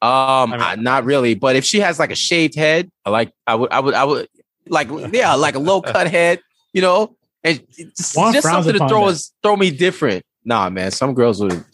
Um, 0.00 0.50
mean- 0.50 0.60
I- 0.60 0.76
not 0.76 1.04
really, 1.04 1.34
but 1.34 1.56
if 1.56 1.64
she 1.64 1.80
has 1.80 1.98
like 1.98 2.10
a 2.12 2.16
shaved 2.16 2.54
head, 2.54 2.90
I 3.04 3.10
like 3.10 3.32
I 3.46 3.54
would 3.54 3.70
I 3.72 3.80
would 3.80 3.94
I 3.94 4.04
would 4.04 4.28
like 4.68 4.88
yeah, 5.12 5.34
like 5.34 5.54
a 5.54 5.58
low 5.58 5.80
cut 5.82 6.08
head, 6.10 6.40
you 6.72 6.80
know, 6.82 7.16
and 7.44 7.60
just, 7.76 7.96
just 8.14 8.42
something 8.42 8.72
to 8.74 8.78
throw 8.88 9.06
that. 9.06 9.12
us 9.12 9.32
throw 9.42 9.56
me 9.56 9.70
different. 9.70 10.24
Nah, 10.44 10.70
man, 10.70 10.90
some 10.90 11.14
girls 11.14 11.40
would 11.42 11.64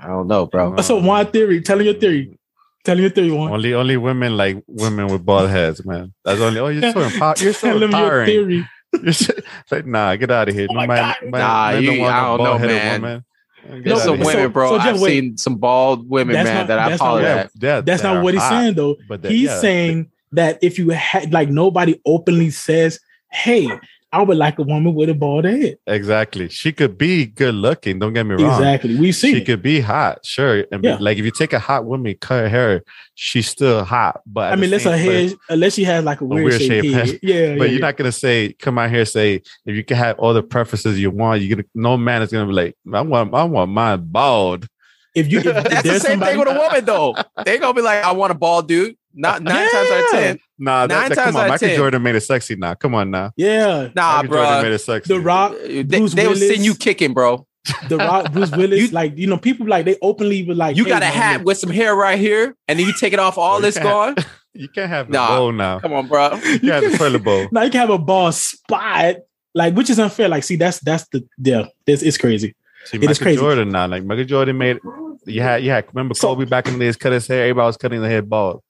I 0.00 0.06
don't 0.08 0.28
know, 0.28 0.46
bro. 0.46 0.76
So 0.80 0.96
one 1.00 1.26
theory. 1.26 1.60
Tell 1.60 1.76
me 1.78 1.84
your 1.86 1.94
theory. 1.94 2.38
Tell 2.84 2.98
your 2.98 3.10
theory, 3.10 3.30
one. 3.30 3.52
Only 3.52 3.74
only 3.74 3.96
women 3.96 4.36
like 4.36 4.62
women 4.66 5.06
with 5.08 5.24
bald 5.24 5.50
heads, 5.50 5.84
man. 5.84 6.12
That's 6.24 6.40
only. 6.40 6.60
Oh, 6.60 6.68
you're 6.68 6.92
so 6.92 7.00
empower- 7.08 7.34
You're 7.38 7.52
so 7.52 7.68
Tell 7.68 7.78
them 7.78 7.90
your 7.90 8.00
empowering. 8.00 8.26
theory. 8.26 8.68
You're 9.02 9.12
so- 9.12 9.32
like, 9.70 9.86
nah, 9.86 10.14
get 10.16 10.30
out 10.30 10.48
of 10.48 10.54
here. 10.54 10.66
Oh 10.70 10.74
my 10.74 10.86
man, 10.86 11.14
man, 11.22 11.30
Nah, 11.30 11.70
man 11.72 11.82
you- 11.82 12.04
I 12.04 12.20
don't 12.26 12.38
know, 12.38 12.44
bald-headed 12.44 13.02
man. 13.02 13.24
No, 13.68 13.80
There's 13.80 14.02
some 14.02 14.16
here. 14.16 14.26
women, 14.26 14.50
bro. 14.50 14.70
so 14.70 14.78
Jeff, 14.78 14.86
I've 14.96 15.00
wait. 15.00 15.10
seen 15.20 15.36
some 15.38 15.54
bald 15.56 16.08
women, 16.10 16.34
That's 16.34 16.46
man, 16.48 16.54
not- 16.56 16.66
that 16.66 16.78
I 16.80 16.88
that's 16.90 17.00
not 17.00 17.06
holler 17.06 17.22
what- 17.22 17.30
at. 17.30 17.50
yeah, 17.60 17.80
That's 17.80 18.02
not 18.02 18.22
what 18.24 18.34
he's 18.34 18.42
hot, 18.42 18.50
saying 18.50 18.74
though. 18.74 18.96
But 19.08 19.22
that- 19.22 19.30
he's 19.30 19.42
yeah. 19.44 19.60
saying 19.60 20.10
that 20.32 20.58
if 20.62 20.78
you 20.78 20.90
had 20.90 21.32
like 21.32 21.48
nobody 21.48 21.94
openly 22.04 22.50
says, 22.50 22.98
"Hey, 23.30 23.68
I 24.14 24.20
would 24.22 24.36
like 24.36 24.58
a 24.58 24.62
woman 24.62 24.94
with 24.94 25.08
a 25.08 25.14
bald 25.14 25.44
head." 25.46 25.78
exactly. 25.86 26.48
She 26.50 26.70
could 26.72 26.98
be 26.98 27.26
good 27.26 27.54
looking. 27.54 27.98
Don't 27.98 28.12
get 28.12 28.24
me 28.26 28.34
wrong. 28.34 28.52
Exactly. 28.60 28.96
We 28.96 29.10
see. 29.12 29.32
She 29.32 29.38
it. 29.40 29.44
could 29.46 29.62
be 29.62 29.80
hot, 29.80 30.24
sure. 30.26 30.66
And 30.70 30.84
Yeah. 30.84 30.98
like 31.00 31.18
if 31.18 31.24
you 31.24 31.30
take 31.30 31.52
a 31.52 31.58
hot 31.58 31.84
woman, 31.86 32.14
cut 32.20 32.42
her 32.42 32.48
hair, 32.48 32.82
she's 33.14 33.48
still 33.48 33.84
hot. 33.84 34.20
But 34.26 34.52
I 34.52 34.56
mean, 34.56 34.64
unless 34.64 34.84
her 34.84 34.96
same- 34.96 35.06
but- 35.06 35.14
head, 35.14 35.34
unless 35.50 35.74
she 35.74 35.84
has 35.84 36.04
like 36.04 36.20
a 36.20 36.24
weird, 36.24 36.44
weird 36.44 36.60
shaped 36.60 36.84
shape 36.86 36.92
head. 36.94 37.06
head. 37.08 37.18
Yeah, 37.22 37.54
But 37.56 37.64
yeah, 37.64 37.70
you're 37.72 37.80
not 37.80 37.96
gonna 37.96 38.12
say, 38.12 38.52
come 38.58 38.78
out 38.78 38.90
here 38.90 39.00
and 39.00 39.08
say, 39.08 39.36
if 39.66 39.74
you 39.76 39.82
can 39.84 39.96
have 39.96 40.18
all 40.18 40.34
the 40.34 40.42
preferences 40.42 40.98
you 41.00 41.10
want, 41.10 41.40
you're 41.40 41.56
gonna 41.56 41.66
no 41.74 41.96
man 41.96 42.20
is 42.22 42.30
gonna 42.30 42.46
be 42.46 42.52
like, 42.52 42.76
I 42.92 43.00
want 43.00 43.34
I 43.34 43.44
want 43.44 43.70
mine 43.70 44.00
bald. 44.04 44.66
If 45.14 45.30
you, 45.30 45.40
if, 45.40 45.46
if 45.46 45.54
That's 45.64 45.82
the 45.82 46.00
same 46.00 46.12
somebody, 46.12 46.32
thing 46.32 46.38
with 46.40 46.48
a 46.48 46.58
woman, 46.58 46.84
though. 46.86 47.14
They 47.44 47.58
gonna 47.58 47.74
be 47.74 47.82
like, 47.82 48.02
I 48.04 48.12
want 48.12 48.30
a 48.30 48.34
bald 48.34 48.66
dude. 48.68 48.96
Not 49.14 49.42
nine 49.42 49.70
times 49.70 49.90
out 49.90 50.00
of 50.04 50.10
ten. 50.10 50.38
Nah, 50.58 50.86
that, 50.86 50.94
Nine 50.94 51.08
that, 51.08 51.14
times 51.16 51.26
come 51.32 51.36
on, 51.36 51.42
out 51.44 51.48
Michael 51.50 51.68
10. 51.68 51.76
Jordan 51.76 52.02
made 52.02 52.14
it 52.14 52.20
sexy 52.22 52.56
now. 52.56 52.74
Come 52.74 52.94
on 52.94 53.10
now. 53.10 53.32
yeah, 53.36 53.88
Nah, 53.94 54.16
Michael 54.22 54.28
Jordan 54.36 54.52
bro. 54.52 54.62
made 54.62 54.72
it 54.72 54.78
sexy. 54.78 55.12
The 55.14 55.20
Rock, 55.20 55.52
They, 55.62 55.82
Bruce 55.82 56.14
they 56.14 56.26
will 56.26 56.34
Willis. 56.34 56.48
send 56.48 56.64
you 56.64 56.74
kicking, 56.74 57.12
bro. 57.14 57.46
The 57.88 57.96
Rock, 57.96 58.32
Bruce 58.32 58.50
Willis, 58.56 58.80
You- 58.80 58.88
like 58.88 59.16
you 59.16 59.26
know, 59.26 59.38
people 59.38 59.66
like 59.66 59.84
they 59.84 59.96
openly 60.02 60.44
were 60.44 60.54
like, 60.54 60.76
You 60.76 60.84
hey, 60.84 60.90
got 60.90 61.02
a 61.02 61.06
man, 61.06 61.12
hat 61.14 61.36
look, 61.38 61.46
with 61.46 61.58
some 61.58 61.70
hair 61.70 61.94
right 61.96 62.18
here, 62.18 62.54
and 62.68 62.78
then 62.78 62.86
you 62.86 62.92
take 62.98 63.12
it 63.12 63.18
off, 63.18 63.38
all 63.38 63.56
you 63.56 63.62
this 63.62 63.74
can't- 63.78 64.16
gone. 64.16 64.24
You 64.54 64.68
can't 64.68 64.90
have 64.90 65.06
the 65.06 65.14
Nah. 65.14 65.28
bowl 65.28 65.50
now. 65.52 65.78
Come 65.80 65.94
on, 65.94 66.08
bro. 66.08 66.34
You 66.62 66.72
have 66.72 66.82
the 66.84 66.94
toilet 66.98 67.24
bowl. 67.24 67.48
Now 67.52 67.62
you 67.62 67.70
can 67.70 67.80
have 67.80 67.88
a 67.88 67.96
ball 67.96 68.30
spot, 68.32 69.16
like 69.54 69.72
which 69.74 69.88
is 69.88 69.98
unfair. 69.98 70.28
Like, 70.28 70.44
see, 70.44 70.56
that's 70.56 70.78
that's 70.80 71.08
the 71.08 71.26
yeah, 71.38 71.68
This 71.86 72.02
it's 72.02 72.18
crazy. 72.18 72.54
See, 72.84 72.98
It 72.98 73.04
is 73.04 73.08
Michael 73.08 73.24
crazy. 73.24 73.40
Jordan 73.40 73.70
now, 73.70 73.86
like 73.86 74.04
Michael 74.04 74.24
Jordan 74.26 74.58
made. 74.58 74.78
You 75.24 75.40
had, 75.40 75.64
you 75.64 75.70
had. 75.70 75.86
Remember 75.94 76.14
So- 76.14 76.34
Kobe 76.34 76.44
back 76.44 76.66
in 76.66 76.74
the 76.74 76.80
days, 76.80 76.96
cut 76.98 77.12
his 77.12 77.26
hair. 77.26 77.44
Everybody 77.44 77.64
was 77.66 77.76
cutting 77.78 78.02
the 78.02 78.08
head 78.10 78.28
bald, 78.28 78.62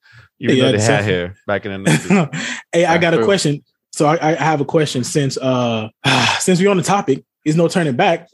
even 0.43 0.57
Yeah, 0.57 0.65
though 0.65 0.77
they 0.77 0.83
had 0.83 1.03
hair 1.03 1.35
back 1.47 1.65
in 1.65 1.71
the 1.71 1.77
nineties. 1.77 2.51
hey, 2.73 2.85
I 2.85 2.97
got 2.97 3.13
a 3.13 3.23
question. 3.23 3.63
So 3.91 4.07
I, 4.07 4.31
I 4.31 4.33
have 4.35 4.59
a 4.59 4.65
question 4.65 5.03
since 5.03 5.37
uh 5.37 5.87
since 6.39 6.59
we're 6.59 6.69
on 6.69 6.77
the 6.77 6.83
topic, 6.83 7.23
is 7.45 7.55
no 7.55 7.67
turning 7.67 7.95
back. 7.95 8.27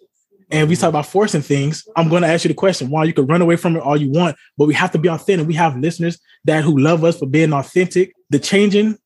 And 0.51 0.67
we 0.67 0.75
talk 0.75 0.89
about 0.89 1.05
forcing 1.05 1.43
things. 1.43 1.87
I'm 1.95 2.09
going 2.09 2.23
to 2.23 2.27
ask 2.27 2.43
you 2.43 2.47
the 2.47 2.55
question. 2.55 2.89
Why 2.89 3.03
you 3.03 3.13
can 3.13 3.27
run 3.27 3.43
away 3.43 3.55
from 3.55 3.75
it 3.75 3.81
all 3.81 3.95
you 3.95 4.09
want, 4.09 4.35
but 4.57 4.65
we 4.65 4.73
have 4.73 4.91
to 4.93 4.97
be 4.97 5.07
authentic. 5.07 5.47
We 5.47 5.53
have 5.53 5.77
listeners 5.77 6.19
that 6.45 6.63
who 6.63 6.75
love 6.79 7.03
us 7.03 7.19
for 7.19 7.27
being 7.27 7.53
authentic. 7.53 8.13
The 8.31 8.39
changing, 8.39 8.97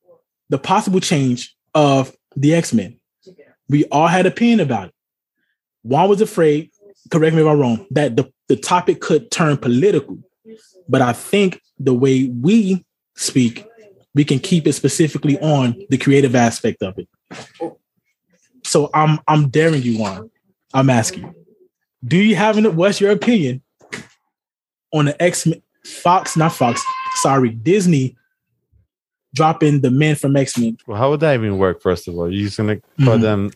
the 0.47 0.57
possible 0.57 1.01
change 1.01 1.53
of 1.75 2.15
the 2.37 2.55
X 2.55 2.71
Men. 2.71 2.97
We 3.67 3.83
all 3.85 4.07
had 4.07 4.25
opinion 4.25 4.61
about 4.61 4.89
it. 4.89 4.93
Juan 5.83 6.07
was 6.07 6.21
afraid. 6.21 6.71
Correct 7.11 7.35
me 7.35 7.41
if 7.41 7.47
I'm 7.47 7.59
wrong. 7.59 7.87
That 7.91 8.15
the, 8.15 8.31
the 8.47 8.55
topic 8.55 9.01
could 9.01 9.29
turn 9.29 9.57
political, 9.57 10.19
but 10.87 11.01
I 11.01 11.11
think 11.11 11.61
the 11.77 11.93
way 11.93 12.29
we 12.29 12.85
speak 13.15 13.67
we 14.15 14.23
can 14.23 14.37
keep 14.39 14.67
it 14.67 14.73
specifically 14.73 15.39
on 15.39 15.75
the 15.89 15.97
creative 15.97 16.35
aspect 16.35 16.83
of 16.83 16.93
it. 16.99 17.07
So 18.63 18.89
I'm 18.93 19.19
I'm 19.27 19.49
daring 19.49 19.81
you 19.81 20.03
on. 20.03 20.29
I'm 20.73 20.89
asking 20.89 21.33
do 22.05 22.17
you 22.17 22.35
have 22.35 22.57
an 22.57 22.75
what's 22.75 22.99
your 23.01 23.11
opinion 23.11 23.61
on 24.93 25.05
the 25.05 25.21
X 25.21 25.45
Men 25.45 25.61
Fox, 25.85 26.37
not 26.37 26.53
Fox, 26.53 26.81
sorry, 27.15 27.49
Disney 27.49 28.15
dropping 29.33 29.81
the 29.81 29.89
men 29.89 30.15
from 30.15 30.35
X-Men? 30.35 30.77
well, 30.87 30.97
how 30.97 31.09
would 31.09 31.19
that 31.21 31.33
even 31.33 31.57
work? 31.57 31.81
First 31.81 32.07
of 32.07 32.15
all, 32.15 32.31
you 32.31 32.45
just 32.45 32.57
gonna 32.57 32.77
call 33.03 33.17
Mhm. 33.17 33.21
them 33.21 33.51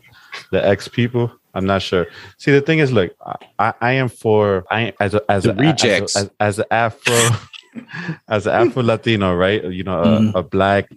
the 0.51 0.65
X 0.65 0.87
people? 0.87 1.31
I'm 1.53 1.65
not 1.65 1.81
sure. 1.81 2.07
See, 2.37 2.51
the 2.51 2.61
thing 2.61 2.79
is, 2.79 2.91
look, 2.91 3.11
I, 3.59 3.73
I 3.81 3.91
am 3.93 4.09
for 4.09 4.65
I 4.71 4.93
as 4.99 5.13
a 5.13 5.21
as 5.31 5.43
The 5.43 5.51
a, 5.51 5.55
rejects. 5.55 6.15
as, 6.15 6.25
a, 6.25 6.31
as, 6.39 6.59
an 6.59 6.65
Afro 6.71 7.29
as 8.27 8.47
an 8.47 8.53
Afro 8.67 8.83
Latino, 8.83 9.35
right? 9.35 9.63
You 9.63 9.83
know, 9.83 9.99
a, 10.03 10.19
Mhm. 10.19 10.35
a 10.35 10.43
black, 10.43 10.89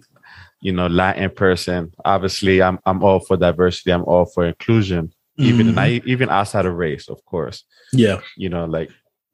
you 0.61 0.71
know, 0.71 0.87
Latin 0.87 1.29
person. 1.31 1.91
Obviously, 2.05 2.61
I'm 2.61 2.79
I'm 2.85 3.03
all 3.03 3.19
for 3.19 3.37
diversity. 3.37 3.91
I'm 3.91 4.03
all 4.05 4.25
for 4.25 4.45
inclusion, 4.45 5.11
even 5.37 5.67
and 5.69 5.79
I 5.79 6.01
even 6.05 6.29
outside 6.29 6.65
of 6.65 6.75
race, 6.75 7.09
of 7.09 7.23
course. 7.25 7.63
yeah. 7.93 8.19
You 8.37 8.49
know, 8.49 8.65
like 8.65 8.89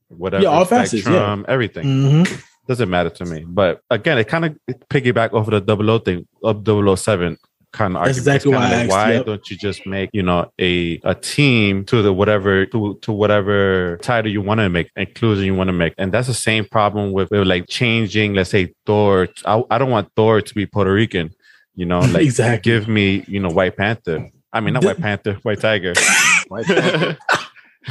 whatever 0.10 0.43
Yeah, 0.43 0.49
all 0.49 0.65
facets, 0.65 0.93
yeah. 0.93 1.01
spectrum, 1.01 1.45
everything 1.47 1.86
Mhm. 1.86 2.43
doesn't 2.67 2.89
matter 2.89 3.10
to 3.10 3.25
me. 3.25 3.43
But 3.47 3.81
again, 3.89 4.17
it 4.17 4.27
kind 4.27 4.45
of 4.45 4.57
piggyback 4.89 5.31
over 5.33 5.51
the 5.51 5.60
double 5.62 5.89
O 5.91 5.99
thing 5.99 6.25
of 6.43 6.63
007 6.63 7.38
kind 7.78 7.96
of 7.96 8.04
That's 8.04 8.18
argument. 8.18 8.18
exactly 8.18 8.52
It's 8.52 8.60
kinda 8.60 8.60
why 8.60 8.66
I 8.66 8.70
like, 8.72 8.80
asked, 8.86 8.92
why 8.92 9.13
yep. 9.13 9.26
don't 9.26 9.50
you 9.52 9.58
just 9.58 9.86
make 9.86 10.10
you 10.13 10.24
know 10.24 10.52
a 10.60 11.00
a 11.04 11.16
team 11.16 11.86
to 11.86 12.02
the 12.02 12.12
whatever 12.12 12.66
to, 12.74 12.98
to 13.04 13.12
whatever 13.12 13.98
title 14.02 14.32
you 14.32 14.42
want 14.42 14.60
to 14.60 14.70
make 14.70 14.90
inclusion 14.96 15.46
you 15.46 15.56
want 15.56 15.68
to 15.70 15.74
make 15.74 15.94
and 15.98 16.12
that's 16.13 16.28
the 16.28 16.34
same 16.50 16.66
problem 16.66 17.12
with, 17.12 17.30
with 17.32 17.46
like 17.48 17.66
changing 17.70 18.34
let's 18.34 18.50
say 18.50 18.74
thor 18.86 19.28
I, 19.46 19.63
I 19.70 19.78
don't 19.78 19.92
want 19.92 20.10
thor 20.16 20.42
to 20.42 20.54
be 20.56 20.66
puerto 20.66 20.92
rican 20.92 21.30
you 21.76 21.86
know 21.86 22.00
like 22.16 22.24
Exactly. 22.24 22.72
give 22.72 22.88
me 22.88 23.24
you 23.28 23.40
know 23.40 23.50
white 23.50 23.78
panther 23.78 24.30
i 24.52 24.60
mean 24.60 24.74
not 24.74 24.84
white 24.84 24.98
panther 25.00 25.34
white 25.44 25.60
tiger 25.62 25.94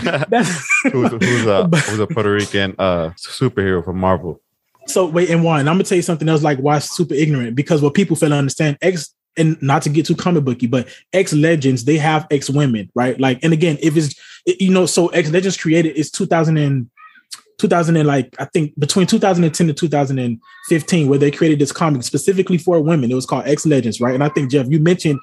That's 0.03 0.69
who's, 0.93 1.11
who's 1.11 1.47
a 1.47 1.69
who's 1.69 1.99
a 2.01 2.07
puerto 2.07 2.31
rican 2.31 2.75
uh 2.79 3.11
superhero 3.17 3.85
from 3.85 3.99
marvel 3.99 4.41
so 4.89 5.05
wait, 5.07 5.31
and 5.31 5.43
one, 5.43 5.59
I'm 5.67 5.75
gonna 5.75 5.83
tell 5.83 5.97
you 5.97 6.03
something 6.03 6.29
else 6.29 6.45
like 6.45 6.59
why 6.59 6.79
super 6.79 7.13
ignorant 7.15 7.57
because 7.57 7.83
what 7.83 7.95
people 7.95 8.15
fail 8.15 8.29
to 8.29 8.37
understand, 8.37 8.79
X 8.81 9.16
and 9.37 9.61
not 9.63 9.83
to 9.83 9.89
get 9.89 10.07
too 10.07 10.17
comic 10.17 10.45
booky, 10.45 10.67
but 10.67 10.89
X 11.13 11.33
Legends, 11.33 11.85
they 11.85 11.99
have 11.99 12.27
X 12.31 12.49
women, 12.51 12.91
right? 12.95 13.19
Like, 13.21 13.43
and 13.43 13.53
again, 13.53 13.79
if 13.83 13.97
it's 13.97 14.15
you 14.47 14.71
know, 14.71 14.87
so 14.87 15.09
X 15.09 15.31
Legends 15.31 15.57
created 15.57 15.97
is 15.97 16.11
2000 16.11 16.57
and 16.57 16.91
2000 17.59 17.97
and 17.97 18.07
like 18.07 18.35
I 18.39 18.45
think 18.47 18.79
between 18.79 19.07
2010 19.07 19.69
and 19.69 19.77
2015, 19.77 21.09
where 21.09 21.19
they 21.19 21.31
created 21.31 21.59
this 21.59 21.73
comic 21.73 22.03
specifically 22.03 22.59
for 22.59 22.81
women. 22.81 23.11
It 23.11 23.15
was 23.15 23.27
called 23.27 23.47
X 23.47 23.67
Legends, 23.67 24.01
right? 24.01 24.15
And 24.15 24.23
I 24.23 24.29
think 24.29 24.51
Jeff, 24.51 24.67
you 24.69 24.79
mentioned 24.79 25.19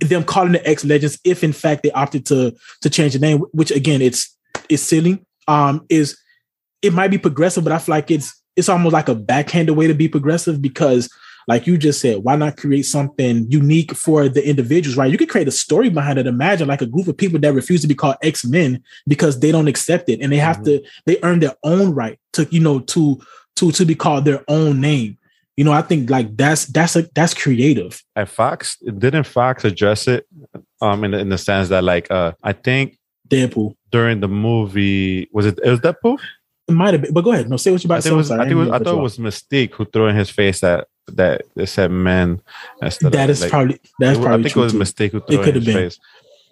them 0.00 0.24
calling 0.24 0.56
it 0.56 0.62
X 0.64 0.84
Legends 0.84 1.18
if 1.24 1.42
in 1.42 1.52
fact 1.52 1.82
they 1.82 1.90
opted 1.92 2.26
to 2.26 2.54
to 2.82 2.90
change 2.90 3.14
the 3.14 3.18
name, 3.18 3.38
which 3.52 3.70
again, 3.70 4.02
it's 4.02 4.36
it's 4.68 4.82
silly. 4.82 5.24
Um, 5.48 5.86
is 5.88 6.18
it 6.82 6.92
might 6.92 7.10
be 7.10 7.18
progressive, 7.18 7.64
but 7.64 7.72
I 7.72 7.78
feel 7.78 7.94
like 7.94 8.10
it's 8.10 8.40
it's 8.56 8.68
almost 8.68 8.92
like 8.92 9.08
a 9.08 9.14
backhanded 9.14 9.76
way 9.76 9.86
to 9.86 9.94
be 9.94 10.08
progressive 10.08 10.60
because, 10.60 11.10
like 11.46 11.66
you 11.66 11.78
just 11.78 12.00
said, 12.00 12.24
why 12.24 12.34
not 12.36 12.56
create 12.56 12.82
something 12.86 13.46
unique 13.50 13.94
for 13.94 14.28
the 14.28 14.46
individuals, 14.46 14.96
right? 14.96 15.10
You 15.10 15.18
could 15.18 15.28
create 15.28 15.46
a 15.46 15.52
story 15.52 15.88
behind 15.90 16.18
it. 16.18 16.26
Imagine 16.26 16.66
like 16.66 16.82
a 16.82 16.86
group 16.86 17.06
of 17.06 17.16
people 17.16 17.38
that 17.40 17.52
refuse 17.54 17.82
to 17.82 17.86
be 17.88 17.94
called 17.94 18.16
X 18.22 18.44
Men 18.44 18.82
because 19.06 19.38
they 19.40 19.52
don't 19.52 19.68
accept 19.68 20.08
it, 20.08 20.20
and 20.20 20.32
they 20.32 20.38
have 20.38 20.62
to 20.64 20.82
they 21.06 21.18
earn 21.22 21.40
their 21.40 21.54
own 21.62 21.94
right 21.94 22.18
to 22.32 22.48
you 22.50 22.60
know 22.60 22.80
to 22.80 23.20
to 23.56 23.70
to 23.72 23.84
be 23.84 23.94
called 23.94 24.24
their 24.24 24.44
own 24.48 24.80
name. 24.80 25.18
You 25.56 25.64
know, 25.64 25.72
I 25.72 25.82
think 25.82 26.10
like 26.10 26.36
that's 26.36 26.66
that's 26.66 26.96
a 26.96 27.02
that's 27.14 27.32
creative. 27.32 28.02
at 28.14 28.28
Fox, 28.28 28.76
didn't 28.78 29.24
Fox 29.24 29.64
address 29.64 30.06
it? 30.06 30.26
Um, 30.82 31.04
in 31.04 31.12
the, 31.12 31.18
in 31.18 31.28
the 31.30 31.38
sense 31.38 31.70
that 31.70 31.82
like 31.84 32.10
uh, 32.10 32.32
I 32.42 32.52
think 32.52 32.98
Deadpool. 33.28 33.74
during 33.90 34.20
the 34.20 34.28
movie 34.28 35.28
was 35.32 35.46
it 35.46 35.58
it 35.64 35.70
was 35.70 35.80
Deadpool? 35.80 36.18
It 36.68 36.72
might 36.72 36.92
have 36.92 37.02
been, 37.02 37.14
but 37.14 37.22
go 37.22 37.32
ahead. 37.32 37.48
No, 37.48 37.56
say 37.56 37.70
what 37.70 37.82
you 37.82 37.88
about 37.88 37.94
I 37.94 38.00
to 38.00 38.02
say. 38.02 38.08
think 38.10 38.12
it 38.12 38.14
I'm 38.14 38.18
was. 38.18 38.30
I 38.30 38.38
think 38.38 38.50
it 38.50 38.54
was, 38.56 38.68
I 38.70 38.78
thought 38.80 38.98
it 38.98 39.02
was 39.02 39.18
Mystique 39.18 39.72
who 39.74 39.84
threw 39.86 40.08
in 40.08 40.16
his 40.16 40.28
face 40.28 40.60
that 40.60 40.88
that 41.12 41.42
they 41.54 41.66
said 41.66 41.90
men 41.90 42.40
instead 42.82 43.12
that 43.12 43.30
is 43.30 43.40
like, 43.42 43.50
probably 43.50 43.80
that's 44.00 44.18
it- 44.18 44.22
probably 44.22 44.40
I 44.40 44.48
think 44.48 44.56
it 44.56 44.60
was 44.60 44.72
too. 44.72 44.78
Mystique 44.78 45.12
who 45.12 45.20
threw 45.20 45.42
could 45.44 45.54
have 45.54 45.64
been. 45.64 45.74
face. 45.74 45.98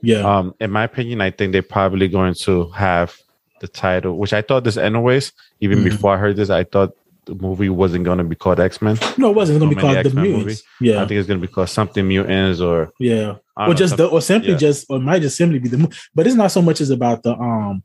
Yeah, 0.02 0.18
Um, 0.18 0.54
in 0.60 0.70
my 0.70 0.84
opinion, 0.84 1.20
I 1.22 1.30
think 1.30 1.52
they're 1.52 1.62
probably 1.62 2.08
going 2.08 2.34
to 2.34 2.68
have 2.70 3.16
the 3.60 3.68
title, 3.68 4.18
which 4.18 4.32
I 4.34 4.42
thought 4.42 4.64
this 4.64 4.76
anyways. 4.76 5.32
Even 5.60 5.78
Mhm. 5.78 5.84
before 5.84 6.14
I 6.14 6.18
heard 6.18 6.36
this, 6.36 6.50
I 6.50 6.64
thought 6.64 6.92
the 7.24 7.34
movie 7.34 7.70
wasn't 7.70 8.04
going 8.04 8.18
to 8.18 8.24
be 8.24 8.36
called 8.36 8.60
X 8.60 8.82
Men. 8.82 8.98
no, 9.16 9.30
it 9.30 9.34
wasn't. 9.36 9.58
Gonna 9.60 9.74
be 9.74 9.80
called 9.80 9.94
the 9.94 10.00
X-Men 10.00 10.22
Mutants. 10.24 10.44
movies. 10.44 10.62
Yeah, 10.80 11.02
I 11.02 11.06
think 11.06 11.18
it's 11.18 11.26
going 11.26 11.40
to 11.40 11.46
be 11.46 11.50
called 11.52 11.70
something 11.70 12.06
mutants 12.06 12.60
or 12.60 12.92
yeah. 13.00 13.36
Or 13.56 13.68
know, 13.68 13.74
just 13.74 13.96
the, 13.96 14.06
or 14.06 14.20
simply 14.20 14.50
yeah. 14.50 14.58
just 14.58 14.86
or 14.90 14.98
might 14.98 15.22
just 15.22 15.36
simply 15.38 15.58
be 15.58 15.68
the 15.68 15.78
mo- 15.78 15.90
but 16.14 16.26
it's 16.26 16.36
not 16.36 16.50
so 16.52 16.60
much 16.60 16.80
as 16.82 16.90
about 16.90 17.22
the 17.22 17.32
um 17.34 17.82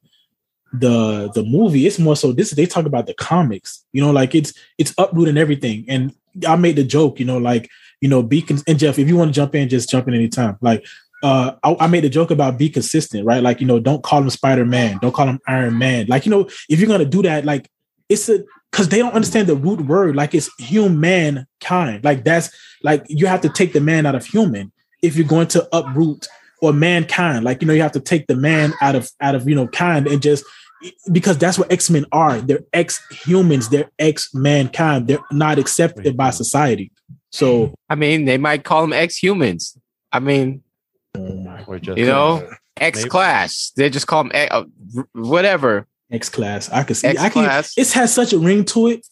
the 0.74 1.32
the 1.34 1.44
movie 1.44 1.88
it's 1.88 1.98
more 1.98 2.16
so 2.16 2.32
this 2.32 2.52
they 2.52 2.66
talk 2.68 2.86
about 2.86 3.08
the 3.08 3.14
comics 3.16 3.84
you 3.92 4.02
know 4.02 4.12
like 4.12 4.36
it's 4.36 4.54
it's 4.78 4.94
uprooting 5.00 5.38
everything 5.38 5.84
and 5.88 6.14
i 6.48 6.56
made 6.56 6.76
the 6.76 6.84
joke 6.84 7.20
you 7.20 7.26
know 7.26 7.38
like 7.38 7.70
you 8.02 8.10
know 8.10 8.24
be 8.24 8.42
con- 8.42 8.60
and 8.68 8.80
jeff 8.80 9.00
if 9.00 9.08
you 9.08 9.18
want 9.18 9.30
to 9.30 9.34
jump 9.34 9.56
in 9.56 9.70
just 9.70 9.90
jump 9.90 10.08
in 10.08 10.14
anytime. 10.14 10.58
Like 10.62 10.86
uh 11.22 11.54
I, 11.64 11.76
I 11.82 11.88
made 11.88 12.06
a 12.06 12.10
joke 12.10 12.32
about 12.32 12.58
be 12.58 12.70
consistent 12.70 13.26
right? 13.26 13.44
Like 13.44 13.60
you 13.62 13.68
know 13.68 13.80
don't 13.80 14.04
call 14.04 14.22
him 14.22 14.30
spider-man 14.30 15.00
don't 15.02 15.14
call 15.14 15.28
him 15.28 15.40
iron 15.48 15.78
man. 15.78 16.08
Like 16.08 16.26
you 16.26 16.32
know 16.32 16.50
if 16.70 16.80
you're 16.80 16.88
gonna 16.88 17.06
do 17.06 17.22
that 17.24 17.46
like 17.46 17.70
it's 18.08 18.30
a 18.30 18.44
because 18.72 18.90
they 18.90 19.00
don't 19.00 19.14
understand 19.14 19.48
the 19.48 19.56
root 19.56 19.82
word. 19.82 20.16
Like 20.16 20.36
it's 20.36 20.50
humankind. 20.60 22.04
Like 22.04 22.24
that's 22.24 22.50
like 22.84 23.04
you 23.08 23.28
have 23.28 23.42
to 23.42 23.50
take 23.50 23.74
the 23.74 23.82
man 23.82 24.06
out 24.06 24.16
of 24.16 24.26
human 24.26 24.72
if 25.02 25.16
you're 25.16 25.28
going 25.28 25.48
to 25.48 25.68
uproot 25.76 26.28
or 26.62 26.74
mankind. 26.74 27.46
Like 27.46 27.62
you 27.62 27.68
know 27.68 27.74
you 27.74 27.82
have 27.82 27.94
to 27.94 28.00
take 28.00 28.28
the 28.28 28.36
man 28.36 28.74
out 28.82 28.96
of 28.96 29.10
out 29.22 29.36
of 29.36 29.48
you 29.48 29.56
know 29.56 29.68
kind 29.68 30.08
and 30.08 30.22
just 30.22 30.44
because 31.12 31.38
that's 31.38 31.58
what 31.58 31.72
x-men 31.72 32.06
are 32.12 32.40
they're 32.42 32.64
ex-humans 32.74 33.70
they're 33.70 33.90
ex-mankind 34.00 35.08
they're 35.08 35.20
not 35.32 35.60
accepted 35.60 36.16
by 36.16 36.30
society 36.30 36.92
so 37.32 37.74
I 37.90 37.96
mean, 37.96 38.26
they 38.26 38.38
might 38.38 38.64
call 38.64 38.82
them 38.82 38.94
ex-humans. 38.94 39.78
I 40.12 40.20
mean, 40.20 40.64
or 41.16 41.80
just 41.80 41.98
you 41.98 42.06
know, 42.06 42.48
X-class. 42.78 43.72
They 43.76 43.90
just 43.90 44.08
call 44.08 44.24
them 44.24 44.32
uh, 44.34 44.64
whatever. 45.14 45.86
x-class 46.12 46.72
i 46.72 46.82
could 46.84 46.98
see 46.98 47.08
i 47.08 47.30
can 47.30 47.46
X-class. 47.46 47.78
it 47.78 47.92
has 47.94 48.12
such 48.12 48.34
a 48.34 48.40
ring 48.40 48.66
to 48.66 48.88
it 48.88 49.06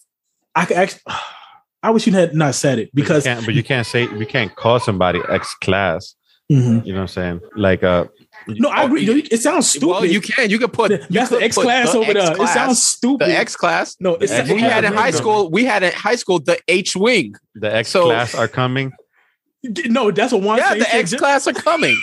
i 0.56 0.66
could 0.66 0.78
actually 0.78 1.02
i 1.84 1.92
wish 1.92 2.08
you 2.08 2.14
had 2.14 2.34
not 2.34 2.56
said 2.56 2.80
it 2.80 2.90
because 2.92 3.24
because 3.26 3.46
but 3.46 3.54
you 3.54 3.64
can't 3.64 3.86
say 3.86 4.10
you 4.18 4.26
can't 4.26 4.56
call 4.56 4.80
somebody 4.80 5.22
X 5.30 5.54
class. 5.62 6.16
Mhm. 6.52 6.86
You 6.86 6.94
know 6.94 7.00
what 7.00 7.02
I'm 7.04 7.08
saying? 7.10 7.42
Like 7.56 7.84
uh, 7.84 8.06
no 8.48 8.70
i 8.70 8.84
agree 8.84 9.10
oh, 9.10 9.18
it 9.32 9.42
sounds 9.42 9.70
stupid 9.70 9.88
Well, 9.88 10.06
you 10.06 10.22
can. 10.22 10.50
You 10.50 10.60
can 10.60 10.70
put. 10.70 10.92
you 10.92 10.98
that's 11.10 11.30
the 11.30 11.36
could 11.38 11.40
put 11.40 11.44
x-class 11.44 11.92
the 11.92 11.98
over 12.00 12.14
there 12.14 12.32
it 12.34 12.48
sounds 12.50 12.82
stupid 12.82 13.28
the 13.30 13.38
X-class. 13.38 13.96
no 14.00 14.16
it's 14.16 14.32
The 14.32 14.40
it 14.46 14.54
We 14.56 14.62
had 14.62 14.84
a 14.84 14.88
in 14.88 14.94
high 14.94 15.12
school. 15.12 15.50
We 15.50 15.66
had 15.66 15.84
in 15.84 15.92
high 15.94 16.16
school 16.16 16.40
the 16.40 16.58
H-wing. 16.68 17.36
the 17.56 17.74
X 17.74 17.90
So- 17.90 18.06
class 18.06 18.34
are 18.36 18.48
coming. 18.48 18.92
no 19.64 20.12
that's 20.12 20.32
what 20.34 20.42
one 20.44 20.58
Yeah, 20.60 20.70
thing 20.72 20.80
the. 20.80 20.96
X-class 20.96 21.48
are 21.48 21.54
coming. 21.54 21.98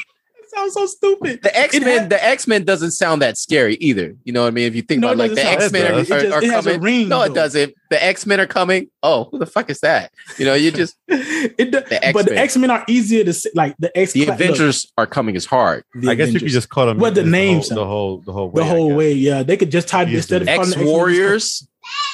Sounds 0.55 0.75
so 0.75 0.87
stupid. 0.87 1.43
The 1.43 1.57
X 1.59 1.79
Men, 1.81 1.99
had- 2.01 2.11
the 2.11 2.25
X 2.25 2.47
Men 2.47 2.65
doesn't 2.65 2.93
sound 2.93 3.23
that 3.23 3.37
scary 3.37 3.75
either. 3.77 4.15
You 4.25 4.33
know 4.33 4.43
what 4.43 4.49
I 4.49 4.51
mean? 4.53 4.67
If 4.67 4.75
you 4.77 4.83
think 4.83 5.01
No, 5.01 5.09
about 5.13 5.25
it 5.27 5.29
like 5.29 5.35
the 5.37 5.45
X 5.45 5.73
Men 5.73 5.93
are, 5.93 5.95
are, 5.95 6.03
just- 6.05 6.11
are 6.13 6.43
it 6.43 6.51
has 6.51 6.67
a 6.67 6.71
coming, 6.73 6.81
ring, 6.83 7.09
no, 7.09 7.23
it 7.23 7.29
though. 7.29 7.35
doesn't. 7.35 7.75
The 7.91 8.03
X 8.05 8.27
Men 8.27 8.41
are 8.41 8.47
coming. 8.47 8.89
Oh, 9.03 9.25
who 9.31 9.39
the 9.39 9.47
fuck 9.47 9.69
is 9.71 9.81
that? 9.81 10.11
You 10.39 10.45
know, 10.47 10.55
you 10.55 10.71
just 10.71 10.97
It, 11.09 11.71
do- 11.71 11.81
The 11.81 12.11
but 12.15 12.27
the 12.27 12.37
X-Men. 12.39 12.71
Are 12.71 12.85
easier 12.89 13.25
to 13.25 13.33
say. 13.33 13.51
Like 13.55 13.77
the 13.79 13.97
X, 13.97 14.13
the 14.13 14.25
look, 14.27 14.35
Avengers 14.37 14.91
are 14.97 15.07
coming 15.07 15.35
is 15.37 15.45
hard. 15.47 15.85
the 15.95 16.11
I 16.11 16.15
guess 16.15 16.33
you 16.33 16.41
could 16.41 16.49
just 16.49 16.69
call 16.71 16.87
them. 16.87 16.99
What 16.99 17.15
the 17.15 17.23
the 17.23 17.31
names 17.31 17.69
whole, 17.69 17.77
the 17.77 17.83
uh, 17.83 17.87
whole, 17.87 18.19
the 18.19 18.33
whole 18.33 18.51
way. 18.51 18.63
the 18.63 18.69
whole 18.69 18.95
way. 18.95 19.13
Yeah, 19.13 19.43
they 19.43 19.57
could 19.57 19.71
just 19.71 19.89
type 19.89 20.09
instead 20.09 20.43
of 20.43 20.49
X 20.49 20.69
the 20.71 20.77
X-Men, 20.77 20.87
Warriors. 20.87 21.69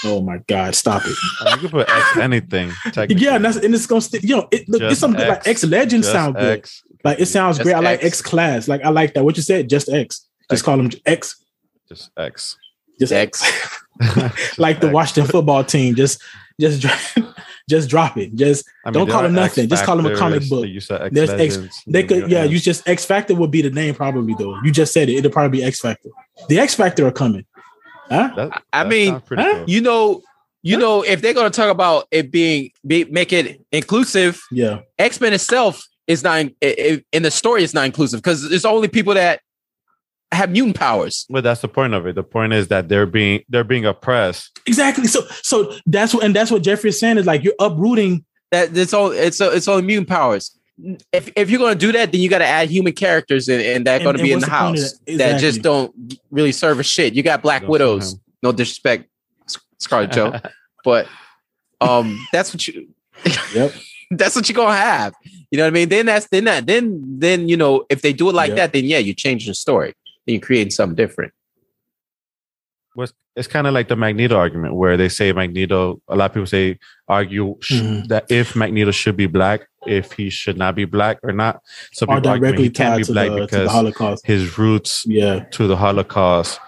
Oh 0.04 0.20
my 0.20 0.38
god, 0.48 0.74
stop 0.74 1.02
it. 1.06 1.14
I 1.40 1.44
mean, 1.44 1.54
you 1.54 1.60
could 1.60 1.70
put 1.70 1.88
X 1.88 2.16
anything. 2.16 2.72
Yeah, 3.08 3.36
and 3.36 3.44
that's 3.44 3.56
and 3.58 3.72
it's 3.74 3.86
gonna 3.86 4.00
stick. 4.00 4.22
You 4.24 4.36
know, 4.38 4.48
it, 4.50 4.68
look, 4.68 4.82
it's 4.82 4.90
Just 4.90 5.00
something 5.00 5.20
like 5.26 5.38
X. 5.38 5.46
X 5.46 5.64
Legends 5.64 6.06
Just 6.08 6.12
sound 6.12 6.34
good. 6.34 6.58
X. 6.58 6.82
Like 7.04 7.20
it 7.20 7.26
sounds 7.26 7.56
Just 7.58 7.64
great. 7.64 7.74
I 7.76 7.80
like 7.80 7.98
X. 8.04 8.06
X 8.20 8.22
Class. 8.22 8.68
Like 8.68 8.82
I 8.84 8.90
like 8.90 9.14
that. 9.14 9.24
What 9.24 9.36
you 9.36 9.42
said, 9.42 9.68
just 9.68 9.88
X. 9.88 10.26
Just 10.50 10.60
X. 10.60 10.62
call 10.62 10.76
them 10.76 10.90
X. 11.06 11.44
Just 11.88 12.10
X. 12.16 12.56
Just 12.98 13.12
X. 13.12 13.42
Just 14.00 14.58
like 14.58 14.80
the 14.80 14.86
X. 14.86 14.94
Washington 14.94 15.30
football 15.30 15.62
team. 15.62 15.94
Just, 15.94 16.22
just, 16.58 16.86
just 17.68 17.90
drop 17.90 18.16
it. 18.16 18.34
Just 18.34 18.66
I 18.84 18.90
don't 18.90 19.08
call 19.10 19.20
are 19.20 19.22
them 19.24 19.34
nothing. 19.34 19.64
X 19.64 19.70
Just 19.70 19.84
call 19.84 19.96
them 19.98 20.06
a 20.06 20.16
comic 20.16 20.48
book. 20.48 20.66
You 20.66 20.80
said 20.80 21.02
X 21.02 21.14
There's 21.14 21.30
X- 21.30 21.82
they 21.86 22.04
could. 22.04 22.22
know, 22.22 22.26
Yeah, 22.28 22.44
you 22.44 22.58
just 22.58 22.88
X 22.88 23.04
Factor 23.04 23.34
would 23.34 23.50
be 23.50 23.60
the 23.60 23.70
name 23.70 23.94
probably 23.94 24.34
though. 24.38 24.58
You 24.62 24.70
just 24.72 24.92
said 24.94 25.08
it. 25.10 25.16
It'll 25.16 25.30
probably 25.30 25.58
be 25.58 25.64
X 25.64 25.80
Factor. 25.80 26.08
The 26.48 26.58
X 26.60 26.74
Factor 26.74 27.06
are 27.06 27.12
coming. 27.12 27.44
Huh? 28.08 28.32
that- 28.36 28.62
I 28.72 28.84
mean, 28.84 29.14
huh? 29.14 29.20
cool. 29.28 29.64
You 29.66 29.82
know, 29.82 30.22
you 30.62 30.78
know, 30.78 31.02
if 31.02 31.20
they're 31.20 31.34
gonna 31.34 31.50
talk 31.50 31.70
about 31.70 32.06
it 32.10 32.30
being 32.30 32.70
be, 32.86 33.04
make 33.04 33.32
it 33.34 33.64
inclusive, 33.72 34.42
Yeah. 34.50 34.80
X 34.98 35.20
Men 35.20 35.32
itself 35.34 35.86
is 36.10 36.22
not 36.24 36.40
in, 36.40 36.54
in, 36.60 37.04
in 37.12 37.22
the 37.22 37.30
story. 37.30 37.62
It's 37.62 37.74
not 37.74 37.86
inclusive 37.86 38.20
because 38.20 38.50
it's 38.50 38.64
only 38.64 38.88
people 38.88 39.14
that 39.14 39.40
have 40.32 40.50
mutant 40.50 40.76
powers. 40.76 41.26
Well, 41.28 41.42
that's 41.42 41.60
the 41.60 41.68
point 41.68 41.94
of 41.94 42.06
it. 42.06 42.14
The 42.14 42.22
point 42.22 42.52
is 42.52 42.68
that 42.68 42.88
they're 42.88 43.06
being 43.06 43.42
they're 43.48 43.64
being 43.64 43.86
oppressed. 43.86 44.58
Exactly. 44.66 45.06
So, 45.06 45.22
so 45.42 45.74
that's 45.86 46.12
what, 46.14 46.24
and 46.24 46.34
that's 46.34 46.50
what 46.50 46.62
Jeffrey 46.62 46.90
is 46.90 46.98
saying 47.00 47.18
is 47.18 47.26
like 47.26 47.42
you're 47.44 47.54
uprooting. 47.58 48.24
That 48.50 48.76
it's 48.76 48.92
all 48.92 49.12
it's 49.12 49.40
all, 49.40 49.50
it's 49.50 49.68
only 49.68 49.82
mutant 49.84 50.08
powers. 50.08 50.56
If 51.12 51.30
if 51.36 51.50
you're 51.50 51.60
gonna 51.60 51.74
do 51.74 51.92
that, 51.92 52.10
then 52.10 52.20
you 52.20 52.28
got 52.28 52.38
to 52.38 52.46
add 52.46 52.68
human 52.70 52.92
characters 52.94 53.48
in, 53.48 53.60
and 53.60 53.86
that 53.86 53.96
And- 53.96 54.04
going 54.04 54.16
to 54.16 54.20
and 54.22 54.26
be 54.28 54.32
in 54.32 54.40
the 54.40 54.46
the 54.46 54.50
house 54.52 54.92
that? 55.06 55.18
that 55.18 55.40
just 55.40 55.62
don't 55.62 55.94
really 56.30 56.52
serve 56.52 56.80
a 56.80 56.82
shit. 56.82 57.14
You 57.14 57.22
got 57.22 57.42
Black 57.42 57.62
Don't 57.62 57.70
Widows. 57.70 58.14
him. 58.14 58.20
No 58.42 58.50
disrespect, 58.52 59.08
Scarlet 59.78 60.10
Joe, 60.12 60.40
but 60.84 61.06
um, 61.80 62.18
that's 62.32 62.52
what 62.54 62.66
you. 62.66 62.88
Yep. 63.54 63.72
that's 64.18 64.34
what 64.36 64.48
you're 64.48 64.56
gonna 64.56 64.76
have. 64.76 65.14
You 65.50 65.58
know 65.58 65.64
what 65.64 65.68
I 65.68 65.70
mean? 65.70 65.88
Then 65.88 66.06
that's 66.06 66.26
then 66.28 66.44
that 66.44 66.66
then 66.66 67.02
then 67.18 67.48
you 67.48 67.56
know 67.56 67.84
if 67.90 68.02
they 68.02 68.12
do 68.12 68.28
it 68.28 68.34
like 68.34 68.50
Yeah. 68.50 68.54
that, 68.56 68.72
then 68.72 68.84
yeah, 68.84 68.98
you 68.98 69.14
change 69.14 69.46
the 69.46 69.54
story. 69.54 69.94
Then 70.26 70.34
you're 70.34 70.40
creating 70.42 70.70
something 70.70 70.96
different. 70.96 71.32
Was 72.96 73.12
it's 73.36 73.46
kind 73.46 73.66
of 73.68 73.72
like 73.74 73.86
the 73.88 73.94
Magneto 73.96 74.36
argument 74.36 74.74
where 74.74 74.96
they 74.96 75.08
say 75.08 75.32
Magneto. 75.32 76.00
A 76.08 76.16
lot 76.16 76.26
of 76.30 76.34
people 76.34 76.46
say 76.46 76.78
argue 77.08 77.56
sh- 77.60 77.74
Mhm. 77.80 78.08
that 78.08 78.26
if 78.30 78.56
Magneto 78.56 78.90
should 78.90 79.16
be 79.16 79.26
black, 79.26 79.68
if 79.86 80.12
he 80.12 80.28
should 80.28 80.58
not 80.58 80.74
be 80.74 80.84
black 80.84 81.18
or 81.22 81.32
not. 81.32 81.56
Are 81.56 81.60
people 82.00 82.14
argue 82.14 82.40
directly 82.40 82.64
he 82.64 82.70
can't 82.70 82.90
tied 82.94 82.98
be 82.98 83.04
to 83.04 83.12
black 83.12 83.28
the, 83.28 83.34
to 83.34 83.40
the 83.40 83.46
because 83.46 83.70
Holocaust. 83.70 84.26
his 84.26 84.58
roots 84.58 85.04
Yeah. 85.06 85.44
to 85.52 85.66
the 85.68 85.76
Holocaust 85.76 86.58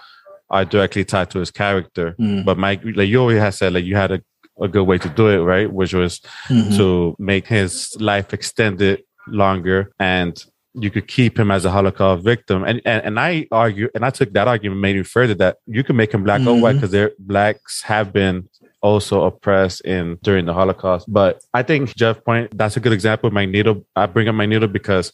are 0.49 0.63
directly 0.63 1.03
tied 1.03 1.29
to 1.31 1.39
his 1.39 1.51
character. 1.51 2.15
Mm. 2.19 2.45
But 2.45 2.57
Mike, 2.57 2.81
like 2.95 3.09
you 3.09 3.19
always 3.19 3.39
had 3.39 3.53
said, 3.53 3.73
like 3.73 3.83
you 3.85 3.95
had 3.97 4.11
a, 4.13 4.21
a 4.61 4.67
good 4.67 4.83
way 4.83 4.97
to 4.97 5.09
do 5.09 5.27
it, 5.29 5.39
right? 5.39 5.71
Which 5.71 5.93
was 5.93 6.21
Mhm. 6.49 6.77
to 6.77 7.15
make 7.19 7.47
his 7.47 7.95
life 7.99 8.33
extended 8.33 9.03
longer 9.27 9.91
and 9.99 10.43
you 10.75 10.89
could 10.89 11.07
keep 11.07 11.37
him 11.37 11.51
as 11.51 11.65
a 11.65 11.71
Holocaust 11.71 12.23
victim. 12.23 12.63
And 12.63 12.81
and, 12.85 13.03
and 13.05 13.19
I 13.19 13.47
argue, 13.51 13.89
and 13.93 14.03
I 14.03 14.09
took 14.09 14.33
that 14.33 14.47
argument 14.47 14.81
maybe 14.81 15.03
further 15.03 15.35
that 15.35 15.57
you 15.67 15.83
can 15.83 15.95
make 15.95 16.11
him 16.13 16.23
black 16.23 16.41
or 16.47 16.59
white 16.59 16.73
because 16.73 16.91
they're 16.91 17.11
blacks 17.19 17.83
have 17.83 18.11
been 18.11 18.49
also 18.81 19.23
oppressed 19.23 19.81
in 19.81 20.17
during 20.23 20.45
the 20.45 20.53
Holocaust. 20.53 21.05
But 21.11 21.41
I 21.53 21.61
think 21.63 21.95
Jeff 21.95 22.23
point 22.23 22.57
that's 22.57 22.75
a 22.75 22.79
good 22.79 22.91
example 22.91 23.27
of 23.27 23.33
Magneto. 23.33 23.85
I 23.95 24.07
bring 24.07 24.27
up 24.27 24.35
Magneto 24.35 24.67
because 24.67 25.11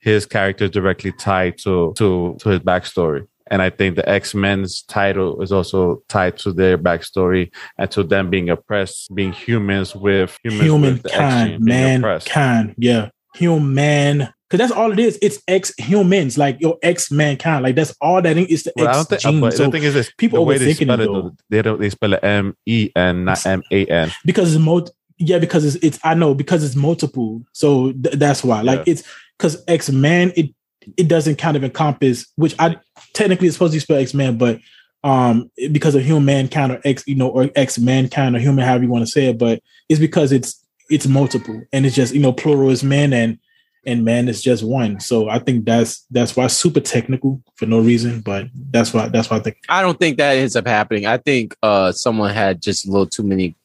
his 0.00 0.26
character 0.26 0.64
is 0.64 0.70
directly 0.70 1.12
tied 1.12 1.58
to 1.58 1.94
to 1.96 2.36
to 2.40 2.48
his 2.48 2.58
backstory. 2.60 3.26
And 3.52 3.60
I 3.62 3.70
think 3.70 3.96
the 3.96 4.08
X 4.08 4.34
Men's 4.34 4.82
title 4.82 5.40
is 5.42 5.52
also 5.52 6.02
tied 6.08 6.38
to 6.38 6.52
their 6.52 6.78
backstory 6.78 7.52
and 7.78 7.90
to 7.90 8.02
them 8.02 8.30
being 8.30 8.48
oppressed, 8.50 9.14
being 9.14 9.32
humans 9.32 9.94
with 9.94 10.36
humans 10.42 10.60
with 10.60 11.12
humankind, 11.12 11.54
oppressed. 11.68 12.26
mankind. 12.34 12.74
Yeah, 12.78 13.10
human. 13.34 14.28
Because 14.48 14.68
that's 14.68 14.72
all 14.78 14.92
it 14.92 14.98
is. 14.98 15.18
It's 15.22 15.38
ex 15.48 15.72
humans, 15.78 16.36
like 16.36 16.60
your 16.60 16.76
ex 16.82 17.10
mankind. 17.10 17.62
Like 17.62 17.74
that's 17.74 17.94
all 18.00 18.20
that 18.22 18.36
is. 18.36 18.64
The 18.64 18.72
Well, 18.76 18.86
I 18.88 18.90
X 18.90 18.96
don't 18.98 19.08
think. 19.08 19.20
gene. 19.22 19.40
But 19.40 19.54
So 19.54 19.64
the 19.66 19.70
thing 19.70 19.82
is, 19.82 19.94
this 19.94 20.12
people 20.18 20.38
the 20.40 20.42
way 20.44 20.58
they 20.58 20.74
spell 20.74 21.00
it, 21.00 21.06
though. 21.06 21.34
they 21.50 21.62
don't. 21.62 21.80
They 21.80 21.90
spell 21.90 22.12
it 22.14 22.20
M 22.24 22.54
E 22.66 22.90
N, 22.96 23.24
not 23.24 23.44
M 23.46 23.62
A 23.70 23.86
N. 23.86 24.10
because 24.24 24.54
it's 24.54 24.62
mo- 24.62 24.86
yeah, 25.18 25.38
because 25.38 25.64
it's, 25.64 25.76
it's 25.84 25.98
I 26.04 26.14
know 26.14 26.34
because 26.34 26.64
it's 26.64 26.74
multiple. 26.76 27.42
So 27.52 27.92
th- 27.92 28.14
that's 28.16 28.42
why. 28.44 28.60
Like 28.62 28.80
Yeah. 28.86 28.92
it's 28.92 29.02
because 29.38 29.62
X 29.68 29.90
Man 29.90 30.32
it 30.36 30.50
it 30.96 31.08
doesn't 31.08 31.36
kind 31.36 31.56
of 31.56 31.64
encompass 31.64 32.26
which 32.36 32.54
I 32.58 32.76
technically 33.14 33.46
it's 33.48 33.56
supposed 33.56 33.74
to 33.74 33.80
spell 33.80 33.98
X 33.98 34.14
Man, 34.14 34.38
but 34.38 34.58
um 35.04 35.50
because 35.72 35.94
of 35.94 36.02
humankind 36.04 36.72
or 36.72 36.80
X 36.84 37.02
you 37.06 37.16
know 37.16 37.28
or 37.28 37.50
X 37.56 37.78
mankind 37.78 38.36
or 38.36 38.38
human 38.38 38.64
however 38.64 38.84
you 38.84 38.90
want 38.90 39.04
to 39.04 39.10
say 39.10 39.26
it, 39.26 39.38
but 39.38 39.60
it's 39.88 40.00
because 40.00 40.32
it's 40.32 40.64
it's 40.90 41.06
multiple 41.06 41.62
and 41.72 41.86
it's 41.86 41.96
just 41.96 42.14
you 42.14 42.20
know 42.20 42.32
plural 42.32 42.70
is 42.70 42.84
man 42.84 43.12
and 43.12 43.38
and 43.84 44.04
man 44.04 44.28
is 44.28 44.40
just 44.40 44.62
one. 44.62 45.00
So 45.00 45.28
I 45.28 45.40
think 45.40 45.64
that's 45.64 46.06
that's 46.10 46.36
why 46.36 46.44
it's 46.44 46.54
super 46.54 46.78
technical 46.78 47.42
for 47.56 47.66
no 47.66 47.80
reason, 47.80 48.20
but 48.20 48.46
that's 48.70 48.94
why 48.94 49.08
that's 49.08 49.28
why 49.28 49.38
I 49.38 49.40
think 49.40 49.56
I 49.68 49.82
don't 49.82 49.98
think 49.98 50.18
that 50.18 50.36
ends 50.36 50.54
up 50.54 50.66
happening. 50.68 51.06
I 51.06 51.16
think 51.18 51.56
uh 51.62 51.90
someone 51.92 52.32
had 52.32 52.62
just 52.62 52.86
a 52.86 52.90
little 52.90 53.06
too 53.06 53.24
many 53.24 53.56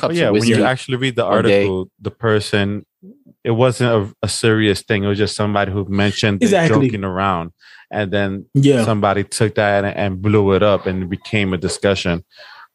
cups 0.08 0.14
yeah, 0.16 0.28
of 0.28 0.32
when 0.32 0.44
you 0.44 0.64
actually 0.64 0.96
read 0.96 1.16
the 1.16 1.24
one 1.26 1.44
day. 1.44 1.60
article, 1.62 1.90
the 2.00 2.10
person, 2.10 2.86
it 3.48 3.52
wasn't 3.52 3.90
a, 3.98 4.14
a 4.26 4.28
serious 4.28 4.82
thing. 4.82 5.04
It 5.04 5.08
was 5.08 5.16
just 5.24 5.34
somebody 5.34 5.72
who 5.72 5.86
mentioned 5.88 6.42
Exactly. 6.42 6.88
joking 6.88 7.02
around, 7.02 7.52
and 7.90 8.12
then 8.12 8.44
yeah. 8.52 8.84
somebody 8.84 9.24
took 9.24 9.54
that 9.54 9.84
and, 9.86 9.96
and 9.96 10.22
blew 10.22 10.52
it 10.52 10.62
up, 10.62 10.84
and 10.86 11.04
it 11.04 11.08
became 11.08 11.54
a 11.54 11.56
discussion. 11.56 12.24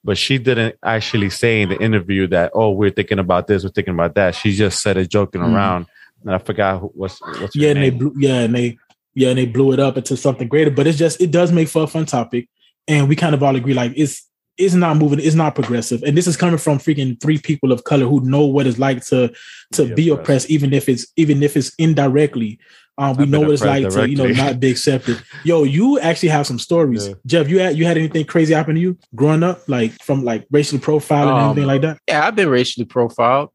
But 0.04 0.18
she 0.18 0.40
didn't 0.40 0.76
actually 0.84 1.30
say 1.30 1.62
in 1.62 1.70
the 1.70 1.80
interview 1.80 2.26
that, 2.36 2.52
"Oh, 2.56 2.72
we're 2.72 2.90
thinking 2.90 3.20
about 3.20 3.46
this, 3.46 3.64
we're 3.64 3.70
thinking 3.70 3.94
about 3.94 4.16
that." 4.16 4.34
She 4.34 4.52
just 4.52 4.82
said 4.82 4.98
it 4.98 5.10
joking 5.12 5.42
Mhm. 5.42 5.54
around, 5.54 5.86
and 6.26 6.34
I 6.34 6.40
forgot 6.40 6.80
who, 6.82 6.88
what's 6.96 7.22
what's 7.40 7.56
yeah, 7.56 7.70
and 7.70 7.84
they 7.84 7.92
blew, 7.92 8.12
yeah, 8.18 8.40
and 8.40 8.56
they 8.56 8.78
yeah, 9.14 9.30
and 9.30 9.38
they 9.38 9.46
blew 9.46 9.74
it 9.74 9.80
up 9.80 9.96
into 9.96 10.18
something 10.18 10.48
greater. 10.48 10.72
But 10.72 10.88
it's 10.88 10.98
just 10.98 11.22
it 11.22 11.30
does 11.30 11.52
make 11.52 11.68
for 11.68 11.84
a 11.84 11.88
fun 11.88 12.08
topic, 12.08 12.50
and 12.88 13.08
we 13.08 13.16
kind 13.16 13.36
of 13.36 13.44
all 13.44 13.56
agree 13.56 13.76
like 13.76 13.94
it's 13.96 14.28
it's 14.58 14.76
not 14.76 14.98
moving, 14.98 15.20
it's 15.20 15.36
not 15.36 15.56
progressive, 15.56 16.04
and 16.04 16.16
this 16.18 16.28
is 16.28 16.38
coming 16.38 16.58
from 16.58 16.78
freaking 16.78 17.20
three 17.20 17.38
people 17.40 17.72
of 17.72 17.84
color 17.84 18.06
who 18.06 18.22
know 18.22 18.46
what 18.46 18.68
it's 18.68 18.78
like 18.80 19.04
to 19.06 19.34
to 19.74 19.86
Be 19.86 19.94
be 19.96 20.10
oppressed. 20.10 20.22
oppressed, 20.22 20.50
even 20.52 20.74
if 20.74 20.88
it's 20.90 21.08
even 21.18 21.42
if 21.44 21.58
it's 21.58 21.74
indirectly. 21.78 22.60
Um, 22.96 23.18
we 23.18 23.26
know 23.26 23.40
what 23.40 23.50
it's 23.50 23.64
like 23.64 23.86
oppressed 23.86 23.98
to 23.98 24.10
you 24.10 24.16
know 24.16 24.28
not 24.28 24.60
be 24.60 24.70
accepted. 24.70 25.20
Yo, 25.44 25.64
you 25.64 26.00
actually 26.00 26.30
have 26.30 26.46
some 26.46 26.60
stories, 26.60 27.08
Yeah. 27.08 27.14
Jeff. 27.26 27.50
You 27.50 27.58
had 27.58 27.76
you 27.76 27.86
had 27.86 27.98
anything 27.98 28.26
crazy 28.26 28.54
happen 28.54 28.76
to 28.76 28.82
you 28.82 28.98
growing 29.16 29.42
up, 29.42 29.68
like 29.68 29.94
from 30.04 30.24
like 30.24 30.46
racial 30.52 30.78
profiling 30.78 31.22
and 31.22 31.30
Um, 31.32 31.46
anything 31.52 31.66
like 31.66 31.82
that? 31.82 31.98
yeah, 32.08 32.28
I've 32.28 32.36
been 32.36 32.50
racially 32.50 32.86
profiled. 32.86 33.50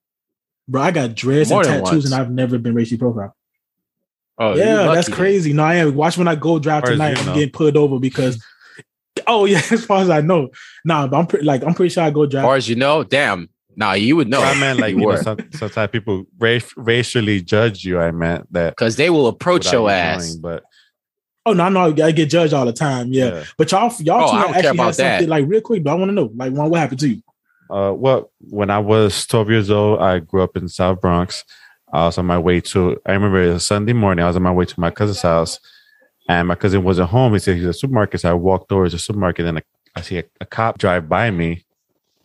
Bro, 0.67 0.83
I 0.83 0.91
got 0.91 1.15
dreads 1.15 1.51
more 1.51 1.65
and 1.65 1.85
tattoos, 1.85 2.05
and 2.05 2.15
I've 2.21 2.33
never 2.33 2.59
been 2.59 2.75
racially 2.75 2.99
profiled. 2.99 3.31
Oh, 4.41 4.57
yeah, 4.57 4.93
that's 4.95 5.09
crazy. 5.09 5.53
No, 5.53 5.63
I 5.65 5.77
am. 5.77 5.95
Watch 5.95 6.19
when 6.19 6.29
I 6.29 6.35
go 6.35 6.59
drive 6.59 6.85
tonight. 6.85 7.19
I'm 7.19 7.35
getting 7.35 7.51
pulled 7.51 7.77
over 7.77 8.01
because. 8.01 8.45
Oh 9.27 9.45
yeah, 9.45 9.61
as 9.71 9.85
far 9.85 10.01
as 10.03 10.11
I 10.11 10.21
know, 10.21 10.49
nah, 10.85 11.07
but 11.07 11.17
I'm 11.19 11.27
pretty 11.27 11.45
like 11.45 11.63
I'm 11.65 11.75
pretty 11.75 11.91
sure 11.93 12.05
I 12.05 12.11
go 12.11 12.25
As 12.25 12.31
drive. 12.31 12.45
far 12.45 12.57
as 12.57 12.69
you 12.69 12.77
know, 12.77 13.03
damn. 13.05 13.49
Nah, 13.77 13.93
you 13.93 14.17
would 14.17 14.29
know. 14.29 14.41
I 14.43 14.59
meant 14.59 14.81
like 14.81 14.95
You 14.97 15.01
you 15.03 15.07
know, 15.07 15.23
some, 15.23 15.39
sometimes 15.55 15.91
people 15.93 16.25
ra- 16.39 16.59
racially 16.77 17.41
judge 17.43 17.85
you. 17.85 18.01
I 18.01 18.11
meant 18.11 18.53
that 18.53 18.71
because 18.77 18.97
they 18.97 19.09
will 19.11 19.29
approach 19.29 19.71
your 19.73 19.83
you 19.83 19.89
ass. 19.91 20.27
knowing, 20.29 20.41
but 20.41 20.65
Oh 21.47 21.53
no, 21.53 21.69
no, 21.69 21.85
I 22.05 22.11
get 22.11 22.29
judged 22.29 22.53
all 22.53 22.67
the 22.67 22.73
time. 22.73 23.13
Yeah, 23.13 23.27
yeah. 23.35 23.45
but 23.57 23.71
y'all, 23.73 23.93
y'all 24.01 24.25
Oh, 24.29 24.31
two 24.33 24.37
I 24.37 24.43
don't 24.43 24.49
care 24.53 24.59
actually 24.59 24.71
about 24.71 24.85
had 24.87 24.95
something 24.97 25.21
that. 25.21 25.29
like 25.29 25.45
real 25.49 25.61
quick. 25.61 25.83
But 25.85 25.93
I 25.93 25.95
want 25.95 26.09
to 26.11 26.13
know, 26.15 26.31
like, 26.35 26.53
one, 26.53 26.69
what 26.71 26.81
happened 26.81 27.01
to 27.01 27.09
you? 27.09 27.23
Uh, 27.71 27.93
well, 27.95 28.31
when 28.41 28.69
I 28.71 28.79
was 28.81 29.27
12 29.27 29.51
years 29.51 29.71
old, 29.71 30.01
I 30.01 30.19
grew 30.19 30.43
up 30.43 30.57
in 30.57 30.69
South 30.69 31.01
Bronx. 31.01 31.45
I 31.93 32.05
was 32.07 32.19
on 32.19 32.27
my 32.27 32.39
way 32.39 32.61
to, 32.61 33.01
I 33.07 33.13
remember 33.13 33.43
it 33.43 33.49
was 33.53 33.63
a 33.63 33.65
Sunday 33.67 33.93
morning. 33.95 34.25
I 34.25 34.27
was 34.29 34.37
on 34.37 34.43
my 34.43 34.53
way 34.53 34.65
to 34.67 34.81
my 34.81 34.91
cousin's 34.91 35.23
house 35.23 35.59
and 36.29 36.47
my 36.49 36.55
cousin 36.55 36.85
wasn't 36.85 37.11
home. 37.11 37.33
He 37.33 37.39
said 37.39 37.57
he's 37.57 37.65
at 37.65 37.69
the 37.69 37.75
supermarket. 37.75 38.21
So 38.21 38.31
I 38.31 38.35
walked 38.35 38.69
towards 38.69 38.93
the 38.93 38.99
supermarket 38.99 39.47
and 39.47 39.59
I, 39.59 39.63
I 39.97 40.03
see 40.03 40.19
a, 40.19 40.25
a 40.41 40.47
cop 40.47 40.79
drive 40.79 41.09
by 41.09 41.31
me 41.31 41.65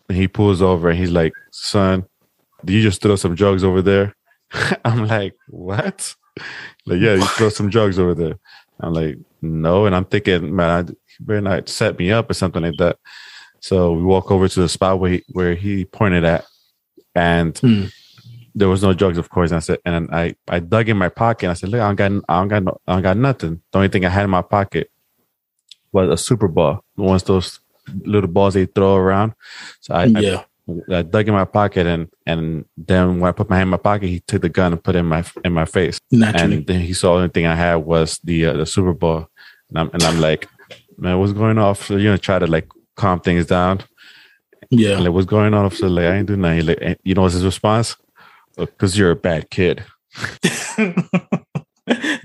and 0.10 0.18
he 0.18 0.28
pulls 0.28 0.62
over 0.62 0.89
and 0.89 1.00
he's 1.00 1.12
like, 1.12 1.34
son, 1.52 2.06
you 2.66 2.82
just 2.82 3.02
throw 3.02 3.16
some 3.16 3.36
drugs 3.36 3.63
over 3.63 3.82
there? 3.82 4.16
I'm 4.86 5.08
like, 5.08 5.36
what? 5.48 6.16
Like, 6.86 7.00
yeah, 7.00 7.16
you 7.16 7.26
throw 7.26 7.50
some 7.50 7.70
drugs 7.70 7.98
over 7.98 8.13
there. 8.13 8.39
I'm 8.80 8.94
like, 8.94 9.18
no. 9.42 9.86
And 9.86 9.96
I'm 9.96 10.06
thinking, 10.06 10.54
man, 10.56 10.70
I 10.70 10.92
he 11.18 11.24
better 11.24 11.42
not 11.42 11.70
set 11.70 11.98
me 11.98 12.12
up 12.12 12.30
or 12.30 12.34
something 12.34 12.62
like 12.63 12.78
that. 12.78 12.98
So 13.60 13.94
we 13.94 14.04
walk 14.04 14.32
over 14.32 14.48
to 14.48 14.60
the 14.60 14.68
spot 14.68 15.00
where 15.00 15.12
he, 15.12 15.24
where 15.30 15.56
he 15.56 15.86
pointed 15.86 16.26
at, 16.26 16.46
and 17.16 17.58
Hmm. 17.60 17.86
There 18.56 18.70
was 18.70 18.84
no 18.84 18.94
drugs, 18.94 19.18
of 19.18 19.30
course. 19.30 19.52
And 19.52 19.58
I 19.58 19.60
said, 19.60 19.80
and 19.86 20.10
I, 20.12 20.36
I 20.48 20.60
dug 20.60 20.89
in 20.89 20.98
my 20.98 21.10
pocket. 21.10 21.46
And 21.46 21.52
I 21.52 21.54
said, 21.56 21.70
look, 21.70 21.82
I 21.82 21.94
don't 21.94 21.96
got, 21.96 22.26
I 22.30 22.39
don't 22.39 22.48
got, 22.48 22.63
no, 22.63 22.82
I 22.88 22.94
don't 22.94 23.02
got 23.02 23.18
nothing. 23.18 23.62
The 23.72 23.78
only 23.78 23.89
thing 23.89 24.06
I 24.06 24.10
had 24.10 24.24
in 24.24 24.30
my 24.30 24.42
pocket 24.42 24.92
was 25.92 26.10
a 26.10 26.18
super 26.18 26.48
ball, 26.48 26.84
one 26.96 27.16
of 27.16 27.24
those 27.26 27.60
little 28.04 28.30
balls 28.30 28.54
they 28.54 28.66
throw 28.66 28.96
around. 28.96 29.34
So 29.82 29.94
I, 29.94 30.06
yeah. 30.06 30.44
I, 30.89 31.00
I 31.00 31.02
dug 31.02 31.28
in 31.28 31.34
my 31.34 31.46
pocket, 31.46 31.86
and 31.86 32.08
and 32.26 32.66
then 32.78 33.20
when 33.20 33.28
I 33.28 33.32
put 33.34 33.50
my 33.50 33.58
hand 33.58 33.68
in 33.68 33.72
my 33.72 33.78
pocket, 33.78 34.08
he 34.08 34.22
took 34.22 34.42
the 34.42 34.50
gun 34.50 34.72
and 34.72 34.84
put 34.84 34.96
it 34.96 35.00
in 35.00 35.06
my 35.06 35.24
in 35.44 35.52
my 35.52 35.66
face. 35.66 36.00
Naturally. 36.10 36.58
And 36.58 36.68
then 36.68 36.80
he 36.80 36.94
saw 36.94 37.13
the 37.13 37.18
only 37.18 37.30
thing 37.30 37.46
I 37.46 37.56
had 37.56 37.76
was 37.76 38.20
the 38.24 38.46
uh, 38.46 38.54
the 38.54 38.66
super 38.66 38.94
ball, 38.94 39.30
and 39.70 39.80
I'm 39.80 39.89
and 39.94 40.04
I'm 40.04 40.22
like, 40.22 40.48
man, 40.98 41.20
what's 41.20 41.34
going 41.34 41.58
on? 41.58 41.76
So 41.76 41.98
you 41.98 42.10
know, 42.10 42.18
try 42.18 42.39
to 42.39 42.48
like 42.48 42.70
calm 42.96 43.20
things 43.20 43.46
down. 43.46 43.82
yeah. 44.70 44.98
Like, 45.00 45.12
what's 45.12 45.26
going 45.26 45.54
on? 45.54 45.70
So 45.72 45.88
like, 45.88 46.06
I 46.06 46.16
ain't 46.18 46.28
doing 46.28 46.42
nothing. 46.42 46.66
Like, 46.66 46.80
eh, 46.82 46.96
you 47.04 47.13
know, 47.13 47.24
what's 47.24 47.34
his 47.34 47.44
response? 47.46 47.98
Because 48.56 48.98
you're 48.98 49.12
a 49.12 49.16
bad 49.16 49.50
kid. 49.50 49.84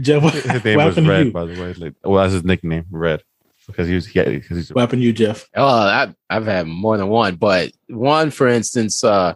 Jeff, 0.00 0.22
what, 0.22 0.34
His 0.34 0.46
what 0.46 0.64
name 0.64 0.76
was 0.76 1.00
Red, 1.00 1.32
by 1.32 1.44
the 1.44 1.60
way. 1.60 1.72
Like, 1.74 1.94
well, 2.04 2.22
that's 2.22 2.34
his 2.34 2.44
nickname, 2.44 2.86
Red, 2.90 3.22
because 3.66 3.88
he 3.88 3.94
was 3.94 4.14
yeah, 4.14 4.24
because 4.24 4.56
he's 4.56 4.72
What 4.72 4.82
happened 4.82 5.02
to 5.02 5.06
you, 5.06 5.12
Jeff? 5.12 5.48
Oh, 5.56 5.66
I, 5.66 6.14
I've 6.30 6.46
had 6.46 6.66
more 6.66 6.96
than 6.96 7.08
one, 7.08 7.36
but 7.36 7.72
one, 7.88 8.30
for 8.30 8.46
instance, 8.46 9.02
uh, 9.02 9.34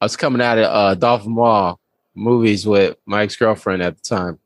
I 0.00 0.04
was 0.04 0.16
coming 0.16 0.42
out 0.42 0.58
of 0.58 0.64
uh, 0.64 0.94
Dolphin 0.96 1.32
Mall 1.32 1.80
movies 2.14 2.66
with 2.66 2.96
my 3.06 3.22
ex 3.22 3.36
girlfriend 3.36 3.82
at 3.82 3.96
the 3.96 4.02
time, 4.02 4.38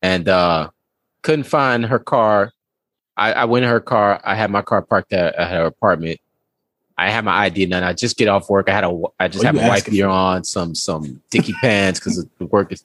and 0.00 0.28
uh, 0.28 0.70
couldn't 1.22 1.44
find 1.44 1.84
her 1.86 1.98
car. 1.98 2.52
I, 3.16 3.32
I 3.32 3.44
went 3.44 3.64
in 3.64 3.70
her 3.70 3.80
car. 3.80 4.20
I 4.24 4.34
had 4.34 4.50
my 4.50 4.62
car 4.62 4.82
parked 4.82 5.12
at, 5.12 5.34
at 5.34 5.50
her 5.50 5.66
apartment. 5.66 6.20
I 6.98 7.10
had 7.10 7.24
my 7.24 7.32
ID 7.44 7.64
and 7.64 7.74
I 7.74 7.92
just 7.92 8.16
get 8.16 8.28
off 8.28 8.48
work. 8.50 8.68
I 8.68 8.72
had 8.72 8.84
a 8.84 9.02
I 9.18 9.28
just 9.28 9.44
have 9.44 9.54
my 9.54 9.68
white 9.68 9.78
asking 9.78 10.02
on, 10.04 10.44
some 10.44 10.74
some 10.74 11.22
dicky 11.30 11.54
pants 11.60 11.98
because 11.98 12.24
the 12.38 12.46
work 12.46 12.72
is. 12.72 12.84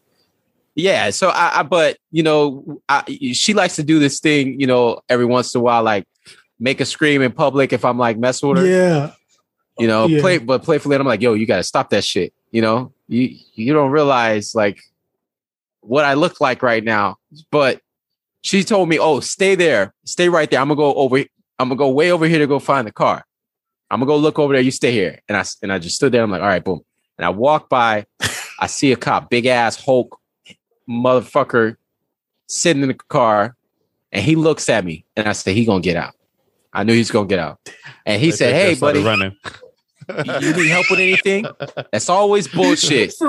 Yeah, 0.76 1.10
so 1.10 1.30
I, 1.30 1.60
I 1.60 1.64
but 1.64 1.98
you 2.12 2.24
know, 2.24 2.82
I, 2.88 3.04
she 3.34 3.54
likes 3.54 3.76
to 3.78 3.84
do 3.84 4.00
this 4.00 4.20
thing, 4.20 4.60
you 4.60 4.68
know, 4.68 5.02
every 5.10 5.26
once 5.26 5.54
in 5.56 5.60
a 5.60 5.64
while, 5.64 5.84
like 5.84 6.06
make 6.60 6.80
a 6.80 6.86
scream 6.86 7.22
in 7.22 7.32
public 7.32 7.74
if 7.74 7.84
I'm 7.84 7.98
like 7.98 8.18
messing 8.18 8.50
with 8.50 8.60
her 8.60 8.66
Yeah. 8.66 9.12
you 9.80 9.88
know, 9.88 10.08
Yeah. 10.08 10.22
play 10.22 10.38
but 10.38 10.64
playfully. 10.64 10.96
And 10.96 11.02
I'm 11.02 11.08
like, 11.08 11.22
yo, 11.22 11.34
you 11.34 11.46
gotta 11.46 11.64
stop 11.64 11.90
that 11.90 12.04
shit. 12.04 12.34
You 12.52 12.62
know, 12.62 12.94
you 13.08 13.36
you 13.56 13.74
don't 13.74 13.92
realize 13.92 14.54
like 14.56 14.80
what 15.82 16.06
I 16.06 16.14
look 16.14 16.40
like 16.40 16.62
right 16.62 16.84
now. 16.84 17.18
But 17.52 17.82
she 18.42 18.64
told 18.64 18.88
me, 18.88 19.00
oh, 19.00 19.20
stay 19.20 19.56
there, 19.56 19.94
stay 20.06 20.30
right 20.30 20.50
there. 20.50 20.60
I'm 20.60 20.68
gonna 20.68 20.78
go 20.78 20.94
over. 20.94 21.18
I'm 21.60 21.70
gonna 21.70 21.76
go 21.76 21.90
way 21.90 22.12
over 22.12 22.28
here 22.28 22.40
to 22.40 22.48
go 22.48 22.60
find 22.60 22.88
the 22.88 22.92
car. 22.92 23.26
I'm 23.90 24.00
gonna 24.00 24.08
go 24.08 24.18
look 24.18 24.38
over 24.40 24.54
there. 24.54 24.62
You 24.62 24.72
stay 24.72 24.92
here. 24.92 25.20
And 25.28 25.38
I 25.38 25.44
and 25.64 25.72
I 25.72 25.80
just 25.80 25.96
stood 25.96 26.12
there. 26.12 26.24
I'm 26.24 26.32
like, 26.32 26.42
all 26.42 26.48
right, 26.48 26.64
boom. 26.64 26.82
And 27.18 27.26
I 27.26 27.30
walk 27.30 27.70
by. 27.70 28.06
I 28.60 28.68
see 28.68 28.92
a 28.92 28.96
cop, 28.96 29.30
big 29.30 29.46
ass 29.46 29.76
Hulk 29.84 30.20
motherfucker, 30.90 31.76
sitting 32.48 32.82
in 32.82 32.88
the 32.88 32.94
car, 32.96 33.56
and 34.12 34.24
he 34.24 34.36
looks 34.36 34.68
at 34.70 34.84
me, 34.86 35.06
and 35.16 35.28
I 35.28 35.34
said, 35.34 35.56
he 35.56 35.64
gonna 35.66 35.82
get 35.82 35.96
out. 35.96 36.16
I 36.74 36.84
knew 36.84 36.94
he's 36.94 37.12
gonna 37.12 37.28
get 37.28 37.40
out. 37.40 37.60
And 38.06 38.20
he 38.22 38.30
Like, 38.30 38.36
said, 38.38 38.54
hey, 38.56 38.76
buddy 38.76 39.04
running. 39.04 39.36
you 40.10 40.54
need 40.54 40.70
help 40.70 40.90
with 40.90 41.00
anything? 41.00 41.46
That's 41.92 42.10
always 42.10 42.48
bullshit. 42.48 43.14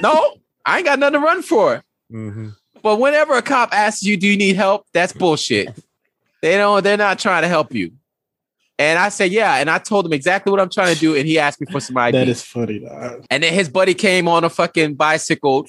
No, 0.00 0.36
I 0.64 0.78
ain't 0.78 0.86
got 0.86 0.98
nothing 0.98 1.20
to 1.20 1.26
run 1.26 1.42
for. 1.42 1.82
Mhm. 2.12 2.54
But 2.82 2.96
whenever 2.96 3.34
a 3.36 3.42
cop 3.42 3.72
asks 3.72 4.02
you, 4.02 4.16
"Do 4.16 4.26
you 4.26 4.36
need 4.36 4.56
help?" 4.56 4.86
That's 4.92 5.12
bullshit. 5.12 5.68
They 6.40 6.56
don't. 6.56 6.82
They're 6.82 6.96
not 6.96 7.18
trying 7.18 7.42
to 7.42 7.48
help 7.48 7.72
you. 7.74 7.92
And 8.82 8.98
I 8.98 9.10
said, 9.10 9.30
"Yeah." 9.30 9.56
And 9.56 9.70
I 9.70 9.78
told 9.78 10.04
him 10.04 10.12
exactly 10.12 10.50
what 10.50 10.60
I'm 10.60 10.68
trying 10.68 10.92
to 10.92 11.00
do, 11.00 11.14
and 11.14 11.26
he 11.26 11.38
asked 11.38 11.60
me 11.60 11.68
for 11.70 11.78
some 11.78 11.96
ID. 11.96 12.18
That 12.18 12.28
is 12.28 12.42
funny. 12.42 12.80
dog. 12.80 13.24
and 13.30 13.42
then 13.42 13.52
his 13.52 13.68
buddy 13.68 13.94
came 13.94 14.26
on 14.26 14.42
a 14.42 14.50
fucking 14.50 14.94
bicycle, 14.94 15.66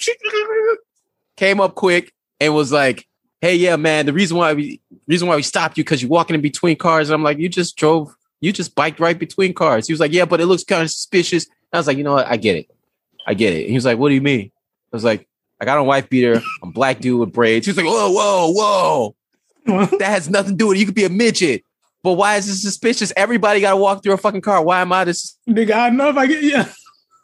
came 1.37 1.61
up 1.61 1.75
quick, 1.75 2.11
and 2.39 2.55
was 2.55 2.71
like, 2.71 3.07
"Hey, 3.39 3.55
yeah, 3.55 3.75
man. 3.75 4.07
The 4.07 4.13
reason 4.13 4.37
why 4.37 4.53
we 4.53 4.81
reason 5.07 5.27
why 5.27 5.35
we 5.35 5.43
stopped 5.43 5.77
you 5.77 5.83
because 5.83 6.01
you're 6.01 6.09
walking 6.09 6.33
in 6.33 6.41
between 6.41 6.75
cars." 6.75 7.09
And 7.09 7.13
I'm 7.13 7.23
like, 7.23 7.37
"You 7.37 7.49
just 7.49 7.75
drove." 7.77 8.15
You 8.41 8.51
just 8.51 8.75
biked 8.75 8.99
right 8.99 9.17
between 9.17 9.53
cars. 9.53 9.87
He 9.87 9.93
was 9.93 9.99
like, 9.99 10.11
"Yeah, 10.11 10.25
but 10.25 10.41
it 10.41 10.47
looks 10.47 10.63
kind 10.63 10.81
of 10.81 10.89
suspicious." 10.89 11.45
I 11.71 11.77
was 11.77 11.87
like, 11.87 11.97
"You 11.97 12.03
know 12.03 12.13
what? 12.13 12.27
I 12.27 12.35
get 12.37 12.55
it. 12.55 12.69
I 13.27 13.35
get 13.35 13.53
it." 13.53 13.69
He 13.69 13.75
was 13.75 13.85
like, 13.85 13.97
"What 13.99 14.09
do 14.09 14.15
you 14.15 14.21
mean?" 14.21 14.51
I 14.91 14.95
was 14.95 15.03
like, 15.03 15.27
"I 15.61 15.65
got 15.65 15.77
on 15.77 15.85
white 15.85 16.09
beater. 16.09 16.41
I'm 16.61 16.71
black 16.71 16.99
dude 16.99 17.19
with 17.19 17.31
braids." 17.31 17.67
He 17.67 17.69
was 17.69 17.77
like, 17.77 17.85
"Whoa, 17.85 18.11
whoa, 18.11 18.51
whoa! 18.51 19.15
That 19.99 20.09
has 20.09 20.29
nothing 20.29 20.53
to 20.53 20.57
do 20.57 20.67
with 20.67 20.77
it. 20.77 20.79
You 20.79 20.85
could 20.87 20.95
be 20.95 21.05
a 21.05 21.09
midget." 21.09 21.63
But 22.03 22.13
why 22.13 22.35
is 22.35 22.47
this 22.47 22.61
suspicious? 22.61 23.13
Everybody 23.15 23.61
got 23.61 23.71
to 23.71 23.77
walk 23.77 24.03
through 24.03 24.13
a 24.13 24.17
fucking 24.17 24.41
car. 24.41 24.61
Why 24.63 24.81
am 24.81 24.91
I 24.91 25.05
this 25.05 25.37
Nigga, 25.49 25.71
I 25.73 25.89
know 25.89 26.09
if 26.09 26.17
I 26.17 26.27
get 26.27 26.43
yeah. 26.43 26.67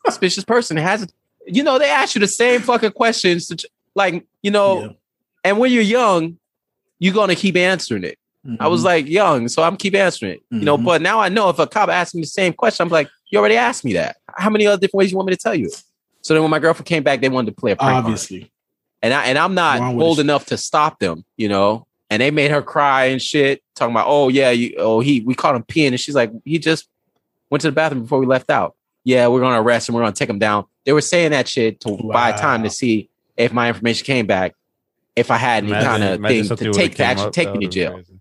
suspicious 0.05 0.45
person? 0.45 0.77
It 0.77 0.81
has, 0.81 1.05
you 1.45 1.63
know, 1.63 1.77
they 1.77 1.89
ask 1.89 2.15
you 2.15 2.21
the 2.21 2.27
same 2.27 2.61
fucking 2.61 2.91
questions. 2.91 3.47
To, 3.47 3.69
like, 3.95 4.25
you 4.41 4.51
know, 4.51 4.81
Yeah. 4.81 4.87
and 5.43 5.57
when 5.59 5.71
you're 5.71 5.83
young, 5.83 6.37
you're 6.99 7.13
gonna 7.13 7.35
keep 7.35 7.55
answering 7.57 8.03
it. 8.03 8.17
I 8.59 8.67
was 8.69 8.81
Mhm. 8.81 8.85
like 8.85 9.07
young, 9.07 9.47
so 9.49 9.63
I'm 9.63 9.75
keep 9.75 9.95
answering 9.95 10.31
it. 10.33 10.43
You 10.49 10.61
know, 10.61 10.77
Mhm. 10.77 10.85
but 10.85 11.01
now 11.01 11.19
I 11.19 11.27
know 11.27 11.49
if 11.49 11.59
a 11.59 11.67
cop 11.67 11.89
asks 11.89 12.15
me 12.15 12.21
the 12.21 12.27
same 12.27 12.53
question, 12.53 12.83
I'm 12.85 12.89
like, 12.89 13.09
you 13.29 13.37
already 13.37 13.57
asked 13.57 13.83
me 13.83 13.93
that. 13.93 14.15
How 14.37 14.49
many 14.49 14.65
other 14.65 14.79
different 14.79 14.99
ways 14.99 15.11
you 15.11 15.17
want 15.17 15.27
me 15.29 15.35
to 15.35 15.41
tell 15.41 15.53
you? 15.55 15.69
So 16.21 16.33
then 16.33 16.41
when 16.41 16.49
my 16.51 16.59
girlfriend 16.59 16.85
came 16.87 17.03
back, 17.03 17.19
they 17.21 17.27
wanted 17.29 17.51
to 17.55 17.59
play 17.59 17.71
a 17.71 17.75
prank 17.75 18.05
obviously. 18.05 18.49
and 19.01 19.13
I 19.13 19.25
and 19.25 19.37
I'm 19.37 19.53
not 19.55 19.79
Wrong 19.79 19.97
bold 19.97 20.19
enough 20.19 20.45
to 20.47 20.57
stop 20.57 20.99
them, 20.99 21.25
you 21.37 21.49
know. 21.49 21.85
And 22.09 22.21
they 22.21 22.31
made 22.31 22.49
her 22.51 22.61
cry 22.61 23.05
and 23.05 23.21
shit, 23.21 23.61
talking 23.79 23.93
about, 23.95 24.05
oh 24.07 24.29
yeah, 24.29 24.51
you, 24.51 24.75
oh 24.77 24.99
he, 24.99 25.21
we 25.21 25.33
caught 25.33 25.55
him 25.55 25.63
peeing, 25.63 25.87
and 25.89 25.99
she's 25.99 26.15
like, 26.15 26.31
he 26.45 26.59
just 26.59 26.87
went 27.49 27.61
to 27.61 27.67
the 27.67 27.71
bathroom 27.71 28.03
before 28.03 28.19
we 28.19 28.25
left 28.25 28.49
out. 28.49 28.75
Yeah, 29.03 29.27
we're 29.27 29.39
gonna 29.39 29.61
arrest 29.61 29.89
him. 29.89 29.95
We're 29.95 30.01
gonna 30.01 30.11
take 30.13 30.29
him 30.29 30.39
down. 30.39 30.65
They 30.85 30.93
were 30.93 31.01
saying 31.01 31.31
that 31.31 31.47
shit 31.47 31.79
to 31.81 31.97
buy 31.97 32.31
time 32.33 32.63
to 32.63 32.69
see 32.69 33.09
if 33.37 33.51
my 33.53 33.69
information 33.69 34.05
came 34.05 34.27
back, 34.27 34.53
if 35.15 35.31
I 35.31 35.37
had 35.37 35.63
any 35.63 35.71
kind 35.73 36.03
of 36.03 36.21
thing 36.21 36.47
to 36.47 36.71
take 36.73 36.95
to 36.95 37.03
actually 37.03 37.27
up, 37.27 37.33
take 37.33 37.53
me 37.55 37.65
to 37.65 37.67
jail. 37.67 37.89
been 37.91 38.03
crazy. 38.03 38.19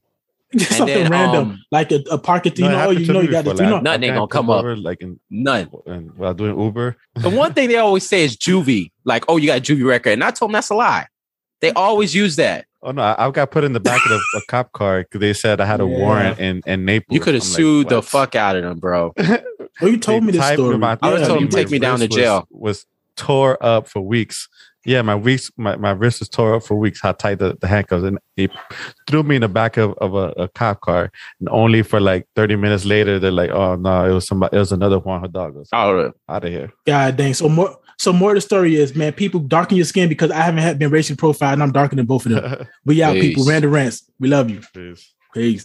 Just 0.56 0.78
something 0.78 1.02
then, 1.02 1.10
random, 1.10 1.50
um, 1.50 1.64
like 1.70 1.92
a, 1.92 2.02
a 2.10 2.16
parking 2.16 2.52
thing. 2.52 2.70
No, 2.70 2.88
You 2.90 3.00
it 3.00 3.06
know, 3.06 3.06
you 3.06 3.12
know, 3.12 3.20
you 3.20 3.30
got 3.30 3.44
to. 3.44 3.50
before, 3.50 3.66
You 3.66 3.70
like, 3.72 3.82
know, 3.82 3.90
I- 3.90 3.96
Nothing 3.96 4.04
I 4.04 4.06
ain't 4.06 4.14
gonna 4.14 4.18
pulled 4.20 4.30
come 4.30 4.50
up. 4.50 4.64
Like 4.78 5.00
in, 5.02 5.20
None. 5.28 5.70
in, 5.84 6.02
while 6.16 6.32
doing 6.32 6.58
Uber. 6.58 6.96
The 7.16 7.28
one 7.28 7.52
thing 7.52 7.68
they 7.68 7.76
always 7.76 8.06
say 8.08 8.24
is 8.24 8.34
juvie, 8.36 8.90
like, 9.04 9.24
oh, 9.28 9.36
you 9.36 9.46
got 9.48 9.58
a 9.58 9.60
juvie 9.60 9.84
record. 9.86 10.10
And 10.14 10.24
I 10.24 10.30
told 10.30 10.48
them 10.48 10.54
that's 10.54 10.70
a 10.70 10.74
lie. 10.74 11.06
They 11.60 11.72
always 11.72 12.14
use 12.14 12.36
that. 12.36 12.64
Oh 12.82 12.92
no, 12.92 13.02
I, 13.02 13.26
I 13.26 13.30
got 13.30 13.50
put 13.50 13.64
in 13.64 13.72
the 13.72 13.80
back 13.80 14.00
of 14.04 14.10
the, 14.10 14.20
a 14.38 14.40
cop 14.48 14.72
car 14.72 15.00
because 15.02 15.20
they 15.20 15.32
said 15.32 15.60
I 15.60 15.66
had 15.66 15.80
a 15.80 15.84
Yeah. 15.84 15.98
warrant 15.98 16.38
in, 16.38 16.62
in 16.66 16.84
Naples. 16.84 17.14
You 17.14 17.20
could 17.20 17.34
have 17.34 17.42
I'm 17.42 17.48
like, 17.48 17.56
sued 17.56 17.88
the 17.88 18.02
fuck 18.02 18.34
out 18.36 18.56
of 18.56 18.62
them, 18.62 18.78
bro. 18.78 19.12
oh, 19.18 19.86
you 19.86 19.98
told 19.98 20.22
They 20.22 20.26
me 20.26 20.32
this 20.32 20.40
typed 20.40 20.58
story. 20.58 20.78
my- 20.78 20.96
I 21.02 21.10
would've 21.10 21.26
told 21.26 21.40
you 21.40 21.48
take 21.48 21.70
me 21.70 21.78
down 21.78 21.98
to 22.00 22.08
jail. 22.08 22.46
Was, 22.50 22.60
was 22.78 22.86
tore 23.16 23.58
up 23.64 23.88
for 23.88 24.00
weeks. 24.00 24.48
Yeah, 24.86 25.02
my 25.02 25.16
weeks, 25.16 25.50
my, 25.58 25.76
my 25.76 25.90
wrist 25.90 26.20
was 26.20 26.28
tore 26.28 26.54
up 26.54 26.62
for 26.62 26.76
weeks. 26.76 27.00
How 27.02 27.12
tight 27.12 27.40
the, 27.40 27.58
the 27.60 27.66
handcuffs, 27.66 28.04
and 28.04 28.18
they 28.36 28.48
threw 29.06 29.22
me 29.24 29.34
in 29.34 29.42
the 29.42 29.48
back 29.48 29.76
of, 29.76 29.92
of 29.98 30.14
a, 30.14 30.32
a 30.42 30.48
cop 30.48 30.80
car, 30.80 31.10
and 31.40 31.48
only 31.50 31.82
for 31.82 32.00
like 32.00 32.26
thirty 32.36 32.54
minutes 32.56 32.84
later, 32.86 33.18
they're 33.18 33.32
like, 33.32 33.50
"Oh 33.50 33.74
no, 33.74 34.08
it 34.08 34.12
was 34.14 34.26
somebody, 34.26 34.56
it 34.56 34.60
was 34.60 34.72
another 34.72 34.98
Juan 35.00 35.20
Hidalgo 35.22 35.64
Oh, 35.72 35.92
right. 35.94 36.12
out 36.28 36.44
of 36.44 36.50
here." 36.50 36.72
God 36.86 37.16
dang. 37.16 37.34
So 37.34 37.48
more. 37.50 37.76
So 37.98 38.12
more 38.12 38.30
of 38.30 38.36
the 38.36 38.40
story 38.40 38.76
is, 38.76 38.94
man, 38.94 39.12
people 39.12 39.40
darken 39.40 39.76
your 39.76 39.84
skin 39.84 40.08
because 40.08 40.30
I 40.30 40.40
haven't 40.42 40.62
had 40.62 40.78
been 40.78 40.90
racially 40.90 41.16
profiled 41.16 41.54
and 41.54 41.62
I'm 41.62 41.72
darker 41.72 41.96
than 41.96 42.06
both 42.06 42.26
of 42.26 42.32
them. 42.32 42.66
We 42.84 43.02
out, 43.02 43.14
people. 43.14 43.42
Peace. 43.42 43.48
Random 43.50 43.70
rants. 43.70 44.10
We 44.20 44.28
love 44.28 44.48
you. 44.50 44.60
Peace. 44.72 45.12
Peace. 45.34 45.56